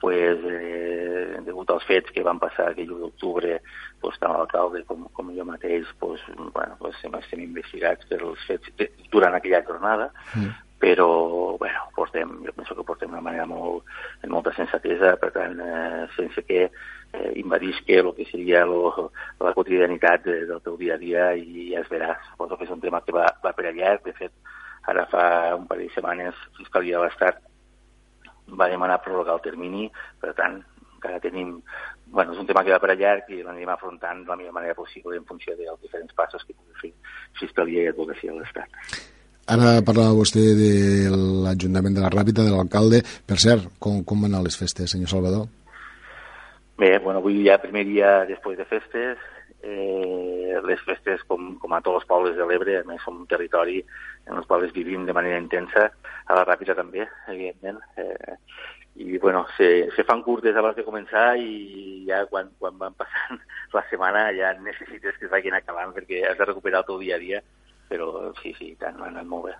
pues, 0.00 0.40
eh, 0.48 1.40
degut 1.44 1.70
als 1.70 1.84
fets 1.84 2.10
que 2.14 2.24
van 2.24 2.40
passar 2.40 2.70
aquell 2.70 2.90
1 2.90 3.02
d'octubre, 3.04 3.60
pues, 4.00 4.18
tant 4.18 4.32
l'alcalde 4.32 4.82
com, 4.88 5.04
com 5.12 5.30
jo 5.36 5.44
mateix 5.44 5.86
pues, 6.00 6.22
bueno, 6.36 6.76
pues, 6.80 6.96
estem 7.04 7.44
investigats 7.44 8.08
per 8.08 8.22
els 8.24 8.46
fets 8.48 8.72
de, 8.80 8.88
durant 9.12 9.36
aquella 9.36 9.62
jornada, 9.66 10.10
mm. 10.34 10.54
però 10.80 11.10
bueno, 11.60 11.84
portem, 11.94 12.32
jo 12.46 12.54
penso 12.56 12.74
que 12.74 12.86
portem 12.88 13.10
d'una 13.12 13.24
manera 13.24 13.44
molt, 13.46 13.84
amb 14.24 14.32
molta 14.32 14.54
sensatesa, 14.56 15.16
per 15.20 15.30
tant, 15.36 15.60
eh, 15.60 16.06
sense 16.16 16.44
que 16.48 16.62
eh, 16.64 17.32
invadisque 17.36 17.98
el 18.00 18.14
que 18.16 18.24
seria 18.30 18.64
lo, 18.64 19.10
la 19.40 19.52
quotidianitat 19.52 20.24
de, 20.24 20.38
del 20.48 20.64
teu 20.64 20.78
dia 20.80 20.96
a 20.96 21.02
dia 21.02 21.28
i 21.36 21.68
ja 21.74 21.84
es 21.84 21.92
verà. 21.92 22.14
Suposo 22.30 22.56
que 22.56 22.64
és 22.64 22.72
un 22.72 22.80
tema 22.80 23.02
que 23.04 23.12
va, 23.12 23.28
va 23.44 23.52
per 23.52 23.68
allà, 23.68 23.98
de 24.04 24.16
fet, 24.16 24.32
ara 24.88 25.04
fa 25.12 25.24
un 25.58 25.68
parell 25.68 25.90
de 25.90 25.94
setmanes 25.94 26.38
Fiscalia 26.56 26.96
de 26.96 27.04
l'Estat 27.04 27.44
va 28.58 28.70
demanar 28.72 29.00
prorrogar 29.04 29.36
el 29.38 29.44
termini, 29.44 29.88
per 30.20 30.34
tant, 30.38 30.60
encara 30.96 31.22
tenim... 31.22 31.58
Bueno, 32.10 32.34
és 32.34 32.40
un 32.42 32.46
tema 32.48 32.64
que 32.66 32.72
va 32.74 32.80
per 32.82 32.90
allà 32.90 33.12
i 33.30 33.36
l'anem 33.44 33.70
afrontant 33.70 34.24
de 34.24 34.32
la 34.32 34.36
millor 34.36 34.54
manera 34.56 34.74
possible 34.74 35.14
en 35.14 35.26
funció 35.28 35.54
dels 35.54 35.78
diferents 35.78 36.16
passos 36.18 36.42
que 36.42 36.56
pugui 36.56 36.80
fer 36.80 36.90
Fiscalia 37.38 37.84
i 37.84 37.90
Advocacia 37.92 38.34
de 38.34 38.40
l'Estat. 38.40 38.98
Ara 39.50 39.76
parlava 39.86 40.16
vostè 40.18 40.42
de 40.58 40.72
l'Ajuntament 41.10 41.94
de 41.94 42.02
la 42.02 42.10
Ràpita, 42.10 42.42
de 42.42 42.50
l'alcalde. 42.50 43.00
Per 43.26 43.38
cert, 43.38 43.70
com, 43.78 44.02
com 44.02 44.26
van 44.26 44.34
anar 44.34 44.44
les 44.46 44.58
festes, 44.58 44.90
senyor 44.90 45.10
Salvador? 45.10 45.46
Bé, 46.80 46.96
bueno, 46.98 47.20
avui 47.20 47.42
ja 47.46 47.60
primer 47.62 47.84
dia 47.86 48.12
després 48.26 48.58
de 48.58 48.66
festes, 48.66 49.22
eh, 49.62 50.58
les 50.64 50.82
festes, 50.86 51.22
com, 51.28 51.54
com 51.60 51.72
a 51.74 51.80
tots 51.84 52.00
els 52.00 52.08
pobles 52.08 52.36
de 52.36 52.46
l'Ebre, 52.48 52.80
a 52.80 52.88
més 52.88 53.02
som 53.04 53.22
un 53.22 53.28
territori 53.30 53.80
en 54.26 54.36
els 54.38 54.48
quals 54.48 54.74
vivim 54.76 55.06
de 55.06 55.16
manera 55.16 55.40
intensa, 55.40 55.88
a 56.26 56.36
la 56.38 56.44
Ràpita 56.48 56.76
també, 56.78 57.06
evidentment. 57.28 57.80
Eh, 57.96 58.36
I, 59.00 59.18
bueno, 59.22 59.44
se, 59.56 59.88
se 59.94 60.04
fan 60.04 60.22
curtes 60.26 60.56
abans 60.58 60.76
de 60.76 60.84
començar 60.84 61.36
i 61.38 62.02
ja 62.08 62.24
quan, 62.28 62.50
quan 62.58 62.76
van 62.78 62.96
passant 62.98 63.38
la 63.76 63.84
setmana 63.88 64.26
ja 64.36 64.50
necessites 64.58 65.16
que 65.16 65.28
es 65.28 65.32
vagin 65.32 65.54
acabant 65.56 65.94
perquè 65.96 66.24
has 66.28 66.38
de 66.40 66.48
recuperar 66.48 66.82
el 66.82 66.88
teu 66.88 66.98
dia 67.00 67.16
a 67.16 67.22
dia, 67.22 67.40
però 67.90 68.30
sí, 68.40 68.54
sí, 68.58 68.72
tant, 68.80 68.96
m'ha 69.00 69.10
anat 69.10 69.26
molt 69.28 69.50
bé. 69.50 69.58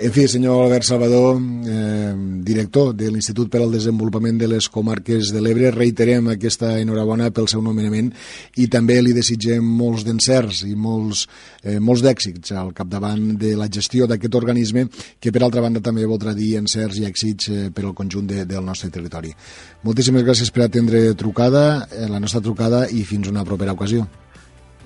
En 0.00 0.12
fi, 0.12 0.22
senyor 0.32 0.62
Albert 0.64 0.86
Salvador, 0.88 1.36
eh, 1.68 2.14
director 2.40 2.94
de 2.96 3.10
l'Institut 3.10 3.50
per 3.52 3.60
al 3.60 3.74
Desenvolupament 3.74 4.38
de 4.40 4.46
les 4.48 4.68
Comarques 4.72 5.28
de 5.28 5.42
l'Ebre, 5.44 5.68
reiterem 5.74 6.30
aquesta 6.32 6.70
enhorabona 6.80 7.28
pel 7.36 7.50
seu 7.52 7.60
nomenament 7.60 8.08
i 8.56 8.66
també 8.72 8.96
li 9.02 9.12
desitgem 9.12 9.60
molts 9.60 10.06
d'encerts 10.08 10.62
i 10.64 10.72
molts, 10.72 11.26
eh, 11.62 11.76
molts 11.78 12.00
d'èxits 12.00 12.56
al 12.56 12.72
capdavant 12.72 13.36
de 13.36 13.52
la 13.60 13.68
gestió 13.68 14.08
d'aquest 14.08 14.40
organisme 14.40 14.88
que 15.20 15.30
per 15.30 15.44
altra 15.44 15.60
banda 15.60 15.84
també 15.84 16.08
voldrà 16.08 16.32
dir 16.32 16.56
encerts 16.56 16.96
i 16.96 17.04
èxits 17.04 17.50
eh, 17.50 17.68
per 17.68 17.84
al 17.84 17.92
conjunt 17.92 18.26
de, 18.26 18.46
del 18.48 18.64
nostre 18.64 18.88
territori. 18.88 19.36
Moltíssimes 19.84 20.24
gràcies 20.24 20.48
per 20.48 20.64
atendre 20.64 21.12
trucada, 21.12 21.88
eh, 21.92 22.08
la 22.08 22.24
nostra 22.24 22.40
trucada 22.40 22.86
i 22.88 23.04
fins 23.04 23.28
una 23.28 23.44
propera 23.44 23.76
ocasió. 23.76 24.08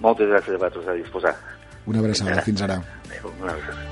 Moltes 0.02 0.26
gràcies 0.26 0.58
a 0.58 0.58
vosaltres 0.58 0.88
a 0.88 0.98
disposar. 0.98 1.53
Una 1.86 1.98
abraçada, 1.98 2.40
fins 2.42 2.62
ara. 2.62 2.78
Adéu, 3.04 3.32
una 3.40 3.52
abraçada. 3.52 3.82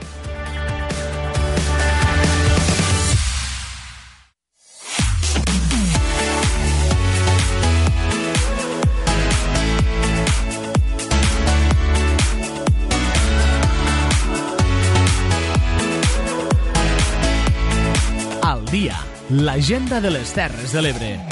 Al 18.43 18.65
dia, 18.67 18.97
l'agenda 19.31 20.01
de 20.01 20.11
les 20.11 20.33
Terres 20.33 20.73
de 20.73 20.83
l'Ebre. 20.83 21.32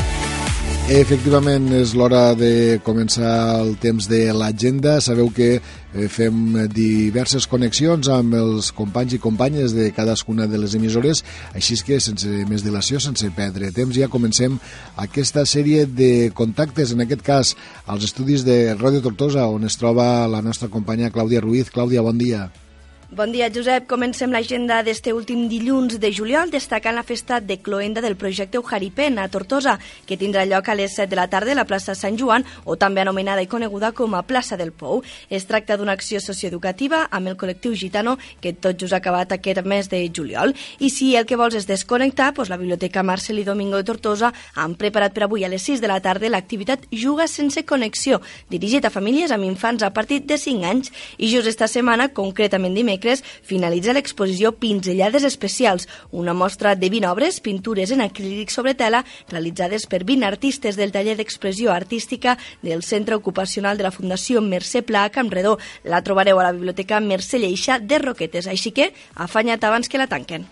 Efectivament, 0.90 1.68
és 1.70 1.92
l'hora 1.94 2.32
de 2.34 2.80
començar 2.82 3.60
el 3.60 3.76
temps 3.78 4.08
de 4.10 4.24
l'agenda. 4.34 4.96
Sabeu 4.98 5.28
que 5.30 5.50
eh, 5.54 6.06
fem 6.10 6.56
diverses 6.74 7.44
connexions 7.46 8.08
amb 8.10 8.34
els 8.34 8.72
companys 8.74 9.14
i 9.14 9.20
companyes 9.22 9.70
de 9.76 9.92
cadascuna 9.94 10.48
de 10.50 10.58
les 10.58 10.74
emissores, 10.74 11.20
així 11.54 11.78
que, 11.86 12.00
sense 12.02 12.26
més 12.50 12.64
dilació, 12.66 12.98
sense 12.98 13.30
perdre 13.36 13.70
temps, 13.76 13.94
ja 13.94 14.10
comencem 14.10 14.56
aquesta 14.98 15.44
sèrie 15.46 15.84
de 15.86 16.32
contactes, 16.34 16.90
en 16.90 17.04
aquest 17.06 17.22
cas, 17.22 17.54
als 17.86 18.08
estudis 18.10 18.42
de 18.42 18.74
Ràdio 18.74 19.04
Tortosa, 19.06 19.46
on 19.46 19.70
es 19.70 19.78
troba 19.78 20.26
la 20.26 20.42
nostra 20.42 20.66
companya 20.74 21.12
Clàudia 21.14 21.44
Ruiz. 21.46 21.70
Clàudia, 21.70 22.02
bon 22.02 22.18
dia. 22.18 22.48
Bon 22.48 22.58
dia, 22.58 22.69
Josep. 23.10 23.88
Comencem 23.88 24.30
l'agenda 24.30 24.82
d'este 24.82 25.12
últim 25.12 25.48
dilluns 25.48 25.98
de 25.98 26.12
juliol 26.12 26.50
destacant 26.50 26.94
la 26.94 27.02
festa 27.02 27.40
de 27.40 27.58
cloenda 27.58 28.00
del 28.00 28.14
projecte 28.14 28.58
Ujaripen 28.58 29.18
a 29.18 29.28
Tortosa, 29.28 29.78
que 30.06 30.16
tindrà 30.16 30.44
lloc 30.46 30.68
a 30.68 30.74
les 30.74 30.94
7 30.94 31.10
de 31.10 31.16
la 31.16 31.26
tarda 31.28 31.52
a 31.52 31.54
la 31.56 31.66
plaça 31.66 31.94
Sant 31.94 32.16
Joan, 32.16 32.44
o 32.64 32.76
també 32.76 33.00
anomenada 33.00 33.42
i 33.42 33.48
coneguda 33.48 33.90
com 33.92 34.14
a 34.14 34.22
plaça 34.22 34.56
del 34.56 34.70
Pou. 34.70 35.02
Es 35.28 35.46
tracta 35.46 35.76
d'una 35.76 35.92
acció 35.92 36.20
socioeducativa 36.20 37.08
amb 37.10 37.26
el 37.26 37.36
col·lectiu 37.36 37.74
gitano 37.74 38.16
que 38.40 38.52
tot 38.52 38.78
just 38.78 38.94
ha 38.94 39.02
acabat 39.02 39.32
aquest 39.32 39.66
mes 39.66 39.90
de 39.90 40.04
juliol. 40.14 40.54
I 40.78 40.90
si 40.90 41.16
el 41.16 41.26
que 41.26 41.36
vols 41.36 41.58
és 41.58 41.66
desconnectar, 41.66 42.32
doncs 42.32 42.48
la 42.48 42.60
Biblioteca 42.60 43.02
Marcel 43.02 43.42
i 43.42 43.44
Domingo 43.44 43.76
de 43.76 43.84
Tortosa 43.90 44.32
han 44.54 44.76
preparat 44.78 45.12
per 45.12 45.26
avui 45.26 45.44
a 45.44 45.50
les 45.50 45.66
6 45.66 45.82
de 45.82 45.90
la 45.90 46.00
tarda 46.00 46.30
l'activitat 46.30 46.86
Juga 46.92 47.26
sense 47.26 47.64
connexió, 47.66 48.20
dirigit 48.48 48.86
a 48.86 48.94
famílies 48.94 49.34
amb 49.34 49.44
infants 49.44 49.82
a 49.82 49.90
partir 49.90 50.22
de 50.22 50.38
5 50.38 50.64
anys. 50.64 50.94
I 51.18 51.26
just 51.34 51.50
esta 51.50 51.66
setmana, 51.66 52.12
concretament 52.14 52.74
dimecres, 52.74 52.99
dimecres 53.00 53.24
finalitza 53.42 53.94
l'exposició 53.96 54.52
Pinzellades 54.52 55.24
Especials, 55.24 55.88
una 56.12 56.34
mostra 56.34 56.74
de 56.76 56.90
20 56.90 57.08
obres, 57.08 57.40
pintures 57.40 57.90
en 57.90 58.00
acrílic 58.00 58.50
sobre 58.50 58.74
tela, 58.74 59.04
realitzades 59.30 59.86
per 59.86 60.04
20 60.04 60.26
artistes 60.26 60.76
del 60.76 60.92
taller 60.92 61.16
d'expressió 61.16 61.72
artística 61.72 62.36
del 62.62 62.82
Centre 62.82 63.16
Ocupacional 63.16 63.78
de 63.78 63.84
la 63.84 63.90
Fundació 63.94 64.40
Mercè 64.40 64.82
Pla 64.82 65.04
a 65.04 65.10
Campredó. 65.10 65.58
La 65.84 66.02
trobareu 66.02 66.38
a 66.38 66.44
la 66.44 66.52
Biblioteca 66.52 67.00
Mercè 67.00 67.40
Lleixa 67.40 67.80
de 67.80 67.98
Roquetes, 67.98 68.46
així 68.46 68.72
que 68.72 68.92
afanya't 69.16 69.64
abans 69.64 69.88
que 69.88 69.98
la 69.98 70.08
tanquen. 70.08 70.46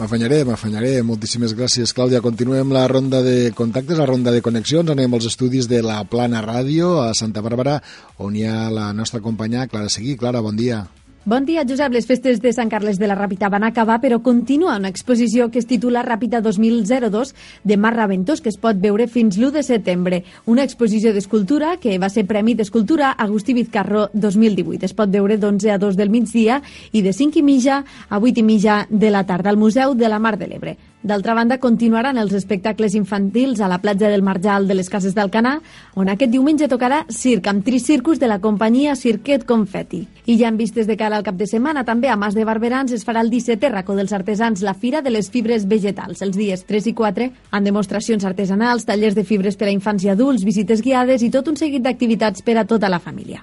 M'afanyaré, 0.00 0.44
m'afanyaré. 0.48 1.02
Moltíssimes 1.04 1.52
gràcies, 1.52 1.92
Clàudia. 1.92 2.22
Continuem 2.24 2.70
la 2.72 2.86
ronda 2.88 3.20
de 3.20 3.50
contactes, 3.52 3.98
la 3.98 4.06
ronda 4.08 4.32
de 4.32 4.40
connexions. 4.40 4.88
Anem 4.88 5.12
als 5.12 5.26
estudis 5.28 5.68
de 5.68 5.82
la 5.84 5.98
Plana 6.08 6.40
Ràdio 6.40 6.94
a 7.02 7.10
Santa 7.12 7.44
Bàrbara, 7.44 7.82
on 8.16 8.38
hi 8.38 8.46
ha 8.48 8.70
la 8.72 8.94
nostra 8.96 9.20
companya 9.20 9.68
Clara 9.68 9.92
Seguí. 9.92 10.16
Clara, 10.16 10.40
bon 10.40 10.56
dia. 10.56 10.86
Bon 11.26 11.44
dia, 11.44 11.66
Josep. 11.68 11.92
Les 11.92 12.06
festes 12.08 12.38
de 12.40 12.48
Sant 12.56 12.70
Carles 12.72 12.96
de 12.96 13.04
la 13.04 13.12
Ràpita 13.12 13.50
van 13.52 13.66
acabar, 13.66 13.98
però 14.00 14.22
continua 14.24 14.78
una 14.80 14.88
exposició 14.88 15.50
que 15.52 15.60
es 15.60 15.66
titula 15.68 16.00
Ràpita 16.00 16.40
2002 16.40 17.34
de 17.62 17.76
Mar 17.76 17.92
Raventós, 17.92 18.40
que 18.40 18.48
es 18.48 18.56
pot 18.56 18.80
veure 18.80 19.04
fins 19.04 19.36
l'1 19.36 19.50
de 19.52 19.62
setembre. 19.62 20.22
Una 20.48 20.64
exposició 20.64 21.12
d'escultura 21.12 21.74
que 21.76 21.98
va 22.00 22.08
ser 22.08 22.24
Premi 22.24 22.54
d'Escultura 22.56 23.12
Agustí 23.12 23.52
Vizcarro 23.52 24.08
2018. 24.14 24.88
Es 24.88 24.96
pot 24.96 25.12
veure 25.12 25.36
d'11 25.36 25.74
a 25.74 25.76
2 25.76 25.98
del 26.00 26.08
migdia 26.08 26.62
i 26.92 27.02
de 27.04 27.12
5 27.12 27.36
i 27.36 27.44
mitja 27.44 27.82
a 28.08 28.16
8 28.16 28.40
i 28.40 28.42
mitja 28.42 28.86
de 28.88 29.12
la 29.12 29.26
tarda 29.28 29.52
al 29.52 29.60
Museu 29.60 29.92
de 29.92 30.08
la 30.08 30.18
Mar 30.18 30.38
de 30.40 30.48
l'Ebre. 30.48 30.78
D'altra 31.00 31.32
banda, 31.32 31.56
continuaran 31.56 32.18
els 32.20 32.34
espectacles 32.36 32.92
infantils 32.92 33.62
a 33.64 33.68
la 33.72 33.78
platja 33.80 34.10
del 34.12 34.20
Marjal 34.20 34.66
de 34.68 34.74
les 34.76 34.90
Cases 34.92 35.14
d'Alcanar, 35.16 35.54
on 35.96 36.10
aquest 36.12 36.28
diumenge 36.28 36.66
tocarà 36.68 37.06
circ 37.08 37.46
amb 37.48 37.64
tricircus 37.64 38.18
de 38.20 38.28
la 38.28 38.36
companyia 38.38 38.92
Cirquet 39.00 39.46
Confetti. 39.48 40.02
I 40.26 40.36
ja 40.36 40.50
en 40.52 40.58
vistes 40.60 40.84
de 40.86 40.98
cara 41.00 41.16
al 41.16 41.24
cap 41.24 41.38
de 41.40 41.46
setmana, 41.48 41.86
també 41.88 42.10
a 42.12 42.18
Mas 42.20 42.36
de 42.36 42.44
Barberans 42.44 42.92
es 42.92 43.06
farà 43.08 43.22
el 43.24 43.30
17è 43.32 43.70
racó 43.72 43.96
dels 43.96 44.12
artesans, 44.12 44.60
la 44.60 44.74
Fira 44.74 45.00
de 45.00 45.14
les 45.14 45.30
Fibres 45.32 45.64
Vegetals. 45.66 46.20
Els 46.20 46.36
dies 46.36 46.66
3 46.68 46.90
i 46.92 46.94
4 46.98 47.30
han 47.50 47.64
demostracions 47.64 48.26
artesanals, 48.28 48.84
tallers 48.84 49.16
de 49.16 49.24
fibres 49.24 49.56
per 49.56 49.70
a 49.70 49.72
infants 49.72 50.04
i 50.04 50.12
adults, 50.12 50.44
visites 50.44 50.84
guiades 50.84 51.24
i 51.24 51.32
tot 51.32 51.48
un 51.48 51.56
seguit 51.56 51.80
d'activitats 51.80 52.44
per 52.44 52.58
a 52.60 52.66
tota 52.68 52.92
la 52.92 53.00
família. 53.00 53.40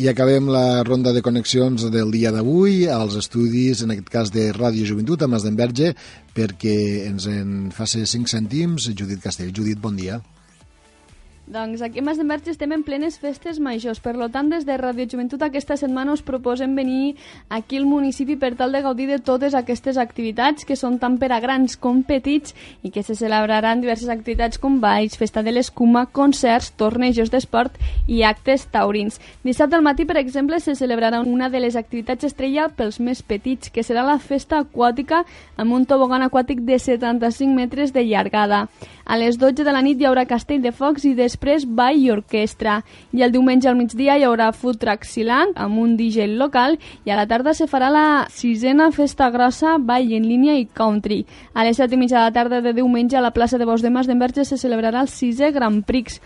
I 0.00 0.06
acabem 0.08 0.46
la 0.48 0.80
ronda 0.80 1.12
de 1.12 1.20
connexions 1.20 1.82
del 1.92 2.08
dia 2.14 2.30
d'avui 2.32 2.86
als 2.88 3.18
estudis, 3.20 3.82
en 3.84 3.90
aquest 3.92 4.08
cas 4.08 4.30
de 4.32 4.46
Ràdio 4.56 4.86
Joventut, 4.88 5.20
a 5.20 5.28
Mas 5.28 5.44
d'Enverge, 5.44 5.90
perquè 6.32 6.76
ens 7.04 7.26
en 7.28 7.50
faci 7.76 8.06
5 8.08 8.32
cèntims 8.32 8.86
Judit 8.96 9.20
Castell. 9.20 9.52
Judit, 9.52 9.76
bon 9.76 10.00
dia. 10.00 10.16
Doncs 11.50 11.82
aquí 11.82 11.98
a 11.98 12.02
Mas 12.06 12.14
d'Enverge 12.14 12.52
estem 12.52 12.70
en 12.70 12.84
plenes 12.86 13.16
festes 13.18 13.56
majors. 13.58 13.98
Per 13.98 14.12
lo 14.14 14.28
tant, 14.30 14.46
des 14.52 14.62
de 14.62 14.76
Radio 14.78 15.02
Joventut 15.10 15.42
aquesta 15.42 15.74
setmana 15.74 16.12
us 16.14 16.20
proposem 16.22 16.76
venir 16.78 17.16
aquí 17.50 17.80
al 17.80 17.88
municipi 17.90 18.36
per 18.38 18.52
tal 18.54 18.70
de 18.70 18.82
gaudir 18.84 19.08
de 19.10 19.16
totes 19.18 19.56
aquestes 19.58 19.98
activitats 19.98 20.62
que 20.62 20.76
són 20.78 21.00
tant 21.02 21.16
per 21.18 21.32
a 21.34 21.40
grans 21.42 21.74
com 21.74 22.04
petits 22.06 22.54
i 22.86 22.92
que 22.94 23.02
se 23.02 23.16
celebraran 23.18 23.82
diverses 23.82 24.12
activitats 24.14 24.62
com 24.62 24.76
balls, 24.78 25.16
festa 25.18 25.42
de 25.42 25.50
l'escuma, 25.50 26.04
concerts, 26.06 26.70
tornejos 26.78 27.34
d'esport 27.34 27.82
i 28.06 28.22
actes 28.22 28.68
taurins. 28.70 29.18
Dissabte 29.42 29.74
al 29.74 29.82
matí, 29.82 30.06
per 30.06 30.20
exemple, 30.22 30.60
se 30.62 30.76
celebrarà 30.78 31.24
una 31.26 31.50
de 31.50 31.64
les 31.66 31.74
activitats 31.74 32.30
estrella 32.30 32.68
pels 32.68 33.00
més 33.00 33.24
petits, 33.26 33.74
que 33.74 33.82
serà 33.82 34.06
la 34.06 34.20
festa 34.22 34.62
aquàtica 34.62 35.24
amb 35.58 35.74
un 35.74 35.82
tobogan 35.82 36.22
aquàtic 36.22 36.62
de 36.62 36.78
75 36.78 37.50
metres 37.58 37.90
de 37.90 38.06
llargada. 38.06 38.68
A 39.04 39.18
les 39.18 39.34
12 39.34 39.64
de 39.66 39.72
la 39.74 39.82
nit 39.82 39.98
hi 39.98 40.06
haurà 40.06 40.28
castell 40.30 40.62
de 40.62 40.70
focs 40.70 41.02
i 41.10 41.16
després 41.18 41.39
ball 41.66 41.96
i 41.98 42.10
orquestra. 42.10 42.84
I 43.12 43.22
el 43.22 43.32
diumenge 43.32 43.68
al 43.68 43.76
migdia 43.76 44.16
hi 44.18 44.24
haurà 44.24 44.52
food 44.52 44.78
truck 44.78 45.04
silang 45.04 45.52
amb 45.56 45.78
un 45.78 45.96
DJ 45.96 46.26
local 46.36 46.78
i 47.04 47.10
a 47.10 47.16
la 47.16 47.26
tarda 47.26 47.54
se 47.54 47.66
farà 47.66 47.90
la 47.90 48.26
sisena 48.30 48.90
festa 48.92 49.30
grossa, 49.30 49.78
ball 49.78 50.12
en 50.12 50.26
línia 50.28 50.56
i 50.58 50.66
country. 50.66 51.24
A 51.54 51.64
les 51.64 51.76
7 51.76 51.94
i 51.94 51.98
mitja 51.98 52.18
de 52.18 52.24
la 52.24 52.32
tarda 52.32 52.60
de 52.60 52.72
diumenge 52.72 53.16
a 53.16 53.24
la 53.24 53.32
plaça 53.32 53.58
de 53.58 53.64
Bos 53.64 53.82
de 53.82 53.90
Mas 53.90 54.06
d'Enverge 54.06 54.44
se 54.44 54.58
celebrarà 54.58 55.00
el 55.02 55.08
sisè 55.08 55.52
Grand 55.52 55.84
Prix 55.84 56.20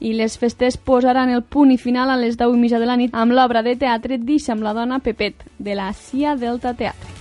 i 0.00 0.14
les 0.16 0.38
festes 0.38 0.76
posaran 0.76 1.30
el 1.30 1.42
punt 1.42 1.72
i 1.72 1.78
final 1.78 2.10
a 2.10 2.16
les 2.16 2.38
10 2.40 2.56
i 2.56 2.60
mitja 2.60 2.80
de 2.80 2.88
la 2.88 2.96
nit 2.96 3.14
amb 3.14 3.36
l'obra 3.36 3.62
de 3.62 3.76
teatre 3.76 4.18
Deixa'm 4.18 4.62
la 4.64 4.74
dona 4.74 5.00
Pepet 5.00 5.44
de 5.58 5.74
la 5.74 5.92
CIA 5.92 6.36
Delta 6.36 6.74
Teatre. 6.74 7.19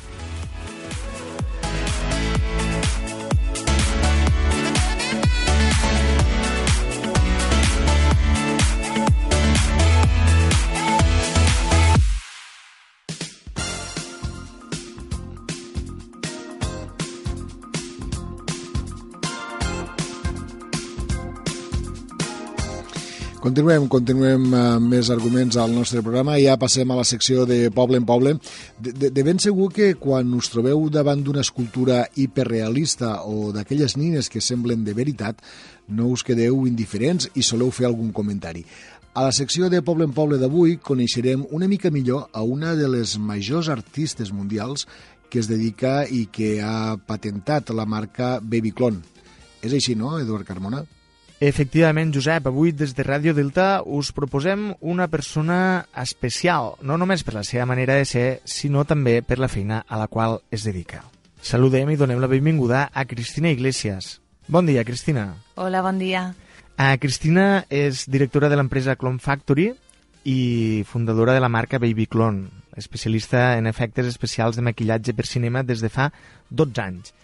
Continuem, 23.49 23.87
continuem 23.89 24.43
amb 24.53 24.91
més 24.93 25.07
arguments 25.09 25.55
al 25.57 25.71
nostre 25.73 26.03
programa 26.05 26.35
i 26.37 26.43
ja 26.43 26.53
passem 26.61 26.91
a 26.93 26.97
la 26.99 27.05
secció 27.07 27.47
de 27.49 27.71
Poble 27.73 27.97
en 27.97 28.03
Poble. 28.05 28.35
De, 28.77 28.91
de, 28.93 29.09
de 29.09 29.23
ben 29.25 29.39
segur 29.41 29.71
que 29.73 29.87
quan 29.97 30.35
us 30.37 30.51
trobeu 30.53 30.83
davant 30.93 31.23
d'una 31.25 31.41
escultura 31.41 32.03
hiperrealista 32.13 33.23
o 33.25 33.49
d'aquelles 33.55 33.95
nines 33.97 34.29
que 34.29 34.43
semblen 34.45 34.83
de 34.85 34.93
veritat, 34.93 35.41
no 35.89 36.11
us 36.13 36.21
quedeu 36.27 36.67
indiferents 36.69 37.31
i 37.33 37.47
soleu 37.47 37.73
fer 37.73 37.87
algun 37.89 38.11
comentari. 38.13 38.61
A 39.17 39.25
la 39.25 39.33
secció 39.33 39.71
de 39.73 39.81
Poble 39.81 40.05
en 40.05 40.13
Poble 40.13 40.37
d'avui 40.37 40.77
coneixerem 40.77 41.47
una 41.49 41.71
mica 41.71 41.89
millor 41.89 42.29
a 42.29 42.45
una 42.45 42.75
de 42.77 42.91
les 42.99 43.17
majors 43.17 43.71
artistes 43.73 44.29
mundials 44.29 44.85
que 45.25 45.41
es 45.41 45.49
dedica 45.49 46.03
i 46.05 46.27
que 46.29 46.59
ha 46.61 46.99
patentat 47.01 47.73
la 47.73 47.89
marca 47.89 48.35
Babyclone. 48.43 49.01
És 49.65 49.73
així, 49.73 49.97
no, 49.97 50.19
Eduard 50.21 50.45
Carmona? 50.45 50.85
Efectivament, 51.39 52.11
Josep, 52.11 52.49
avui 52.49 52.73
des 52.75 52.91
de 52.91 53.03
Ràdio 53.07 53.31
Delta 53.31 53.79
us 53.87 54.09
proposem 54.11 54.73
una 54.83 55.05
persona 55.07 55.85
especial, 56.01 56.73
no 56.83 56.97
només 56.99 57.23
per 57.23 57.37
la 57.37 57.45
seva 57.47 57.63
manera 57.69 57.95
de 57.95 58.03
ser, 58.03 58.25
sinó 58.43 58.83
també 58.83 59.21
per 59.23 59.37
la 59.39 59.47
feina 59.47 59.85
a 59.87 59.95
la 60.01 60.09
qual 60.11 60.41
es 60.51 60.67
dedica. 60.67 61.05
Saludem 61.39 61.93
i 61.93 61.95
donem 61.95 62.19
la 62.19 62.27
benvinguda 62.27 62.89
a 62.91 63.05
Cristina 63.07 63.53
Iglesias. 63.55 64.17
Bon 64.51 64.67
dia, 64.67 64.83
Cristina. 64.83 65.29
Hola, 65.55 65.79
bon 65.81 66.03
dia. 66.03 66.25
Uh, 66.75 66.99
Cristina 66.99 67.63
és 67.71 68.03
directora 68.11 68.51
de 68.51 68.59
l'empresa 68.59 68.97
Clone 68.99 69.23
Factory 69.23 69.71
i 70.27 70.83
fundadora 70.91 71.31
de 71.31 71.39
la 71.39 71.47
marca 71.47 71.79
Baby 71.79 72.11
Clone, 72.11 72.49
especialista 72.75 73.55
en 73.55 73.71
efectes 73.71 74.11
especials 74.11 74.59
de 74.59 74.67
maquillatge 74.67 75.15
per 75.15 75.23
cinema 75.23 75.63
des 75.63 75.79
de 75.79 75.87
fa 75.87 76.11
12 76.51 76.83
anys. 76.83 77.15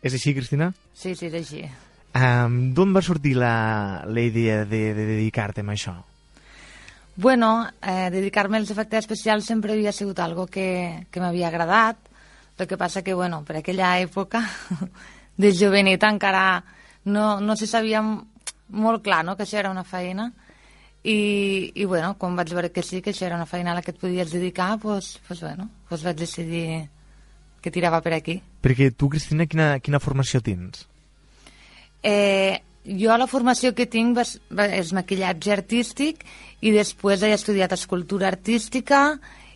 És 0.00 0.16
així, 0.16 0.32
Cristina? 0.32 0.72
Sí, 0.96 1.12
sí, 1.12 1.28
és 1.28 1.36
així. 1.44 1.66
Um, 2.12 2.74
D'on 2.76 2.92
va 2.92 3.00
sortir 3.00 3.34
la, 3.40 4.04
la 4.04 4.20
idea 4.20 4.64
de, 4.68 4.92
de 4.92 5.06
dedicar-te 5.14 5.62
a 5.64 5.70
això? 5.72 5.94
Bueno, 7.16 7.68
eh, 7.80 8.10
dedicar-me 8.12 8.56
als 8.56 8.70
efectes 8.70 9.04
especials 9.04 9.46
sempre 9.46 9.72
havia 9.72 9.92
sigut 9.92 10.18
algo 10.20 10.46
que, 10.46 11.06
que 11.10 11.20
m'havia 11.20 11.48
agradat. 11.48 11.96
El 12.58 12.68
que 12.68 12.76
passa 12.76 13.02
que, 13.02 13.14
bueno, 13.14 13.42
per 13.44 13.56
aquella 13.58 13.98
època 13.98 14.44
de 15.42 15.50
joveneta 15.56 16.10
encara 16.12 16.62
no, 17.04 17.40
no 17.40 17.56
se 17.56 17.66
sabia 17.66 18.02
molt 18.04 19.02
clar 19.02 19.24
no, 19.24 19.34
que 19.36 19.42
això 19.42 19.58
era 19.58 19.72
una 19.72 19.84
feina. 19.84 20.30
I, 21.02 21.72
i 21.74 21.84
bueno, 21.84 22.14
quan 22.20 22.36
vaig 22.38 22.52
veure 22.54 22.70
que 22.70 22.84
sí, 22.86 23.00
que 23.02 23.10
això 23.10 23.26
era 23.26 23.40
una 23.40 23.48
feina 23.50 23.72
a 23.72 23.74
la 23.74 23.82
que 23.82 23.90
et 23.90 23.98
podies 23.98 24.30
dedicar, 24.30 24.76
doncs, 24.76 24.82
pues, 24.84 25.18
pues, 25.26 25.40
bueno, 25.40 25.68
pues 25.88 26.04
vaig 26.04 26.16
decidir 26.20 26.88
que 27.60 27.72
tirava 27.74 28.00
per 28.04 28.14
aquí. 28.14 28.38
Perquè 28.62 28.92
tu, 28.94 29.08
Cristina, 29.10 29.48
quina, 29.50 29.74
quina 29.82 29.98
formació 29.98 30.40
tens? 30.44 30.86
Eh, 32.02 32.58
jo 32.84 33.14
la 33.16 33.28
formació 33.30 33.72
que 33.78 33.86
tinc 33.86 34.16
va, 34.18 34.24
és 34.66 34.90
maquillatge 34.96 35.52
artístic 35.54 36.24
i 36.60 36.72
després 36.74 37.22
he 37.22 37.30
estudiat 37.34 37.74
escultura 37.76 38.26
artística 38.32 39.04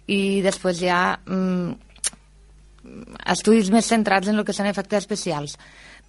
i 0.07 0.41
després 0.45 0.79
ja 0.79 1.01
mm, 1.27 1.75
estudis 3.35 3.73
més 3.75 3.89
centrats 3.91 4.31
en 4.31 4.39
el 4.39 4.47
que 4.47 4.55
són 4.55 4.71
efectes 4.71 5.03
especials. 5.03 5.57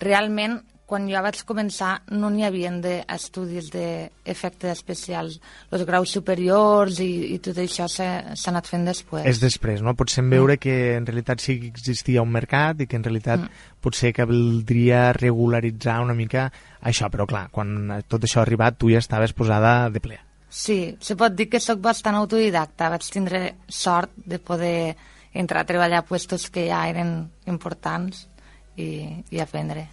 Realment, 0.04 0.60
quan 0.88 1.04
jo 1.12 1.20
vaig 1.20 1.42
començar 1.44 1.98
no 2.16 2.30
n'hi 2.32 2.46
havia 2.48 2.70
d'estudis 2.80 3.68
d'efectes 3.74 4.72
especials. 4.72 5.36
Els 5.76 5.84
graus 5.88 6.14
superiors 6.16 7.02
i, 7.04 7.36
i 7.36 7.40
tot 7.44 7.60
això 7.60 7.90
s'ha 7.92 8.22
anat 8.54 8.70
fent 8.72 8.88
després. 8.88 9.28
És 9.28 9.42
després, 9.44 9.84
no? 9.84 9.98
Potser 10.00 10.24
en 10.24 10.32
veure 10.32 10.56
mm. 10.56 10.62
que 10.64 10.78
en 10.96 11.10
realitat 11.10 11.44
sí 11.44 11.58
que 11.60 11.74
existia 11.74 12.24
un 12.24 12.32
mercat 12.32 12.80
i 12.80 12.88
que 12.88 12.96
en 12.96 13.04
realitat 13.04 13.44
mm. 13.44 13.66
potser 13.84 14.14
que 14.16 14.28
valdria 14.30 15.10
regularitzar 15.18 15.98
una 16.06 16.16
mica 16.16 16.48
això, 16.80 17.12
però 17.12 17.28
clar, 17.28 17.50
quan 17.52 18.00
tot 18.08 18.24
això 18.24 18.40
ha 18.40 18.48
arribat 18.48 18.80
tu 18.80 18.94
ja 18.94 19.04
estaves 19.04 19.36
posada 19.36 19.92
de 19.92 20.04
ple. 20.04 20.22
Sí, 20.48 20.96
se 21.04 21.20
pot 21.20 21.36
dir 21.36 21.50
que 21.52 21.60
sóc 21.60 21.84
bastant 21.84 22.16
autodidacta. 22.16 22.88
Vaig 22.96 23.12
tindre 23.12 23.44
sort 23.68 24.16
de 24.16 24.40
poder 24.40 24.96
entrar 25.36 25.66
a 25.66 25.70
treballar 25.70 26.00
a 26.00 26.08
puestos 26.08 26.48
que 26.48 26.70
ja 26.72 26.86
eren 26.88 27.18
importants 27.52 28.24
i, 28.80 29.20
i 29.36 29.44
aprendre 29.44 29.90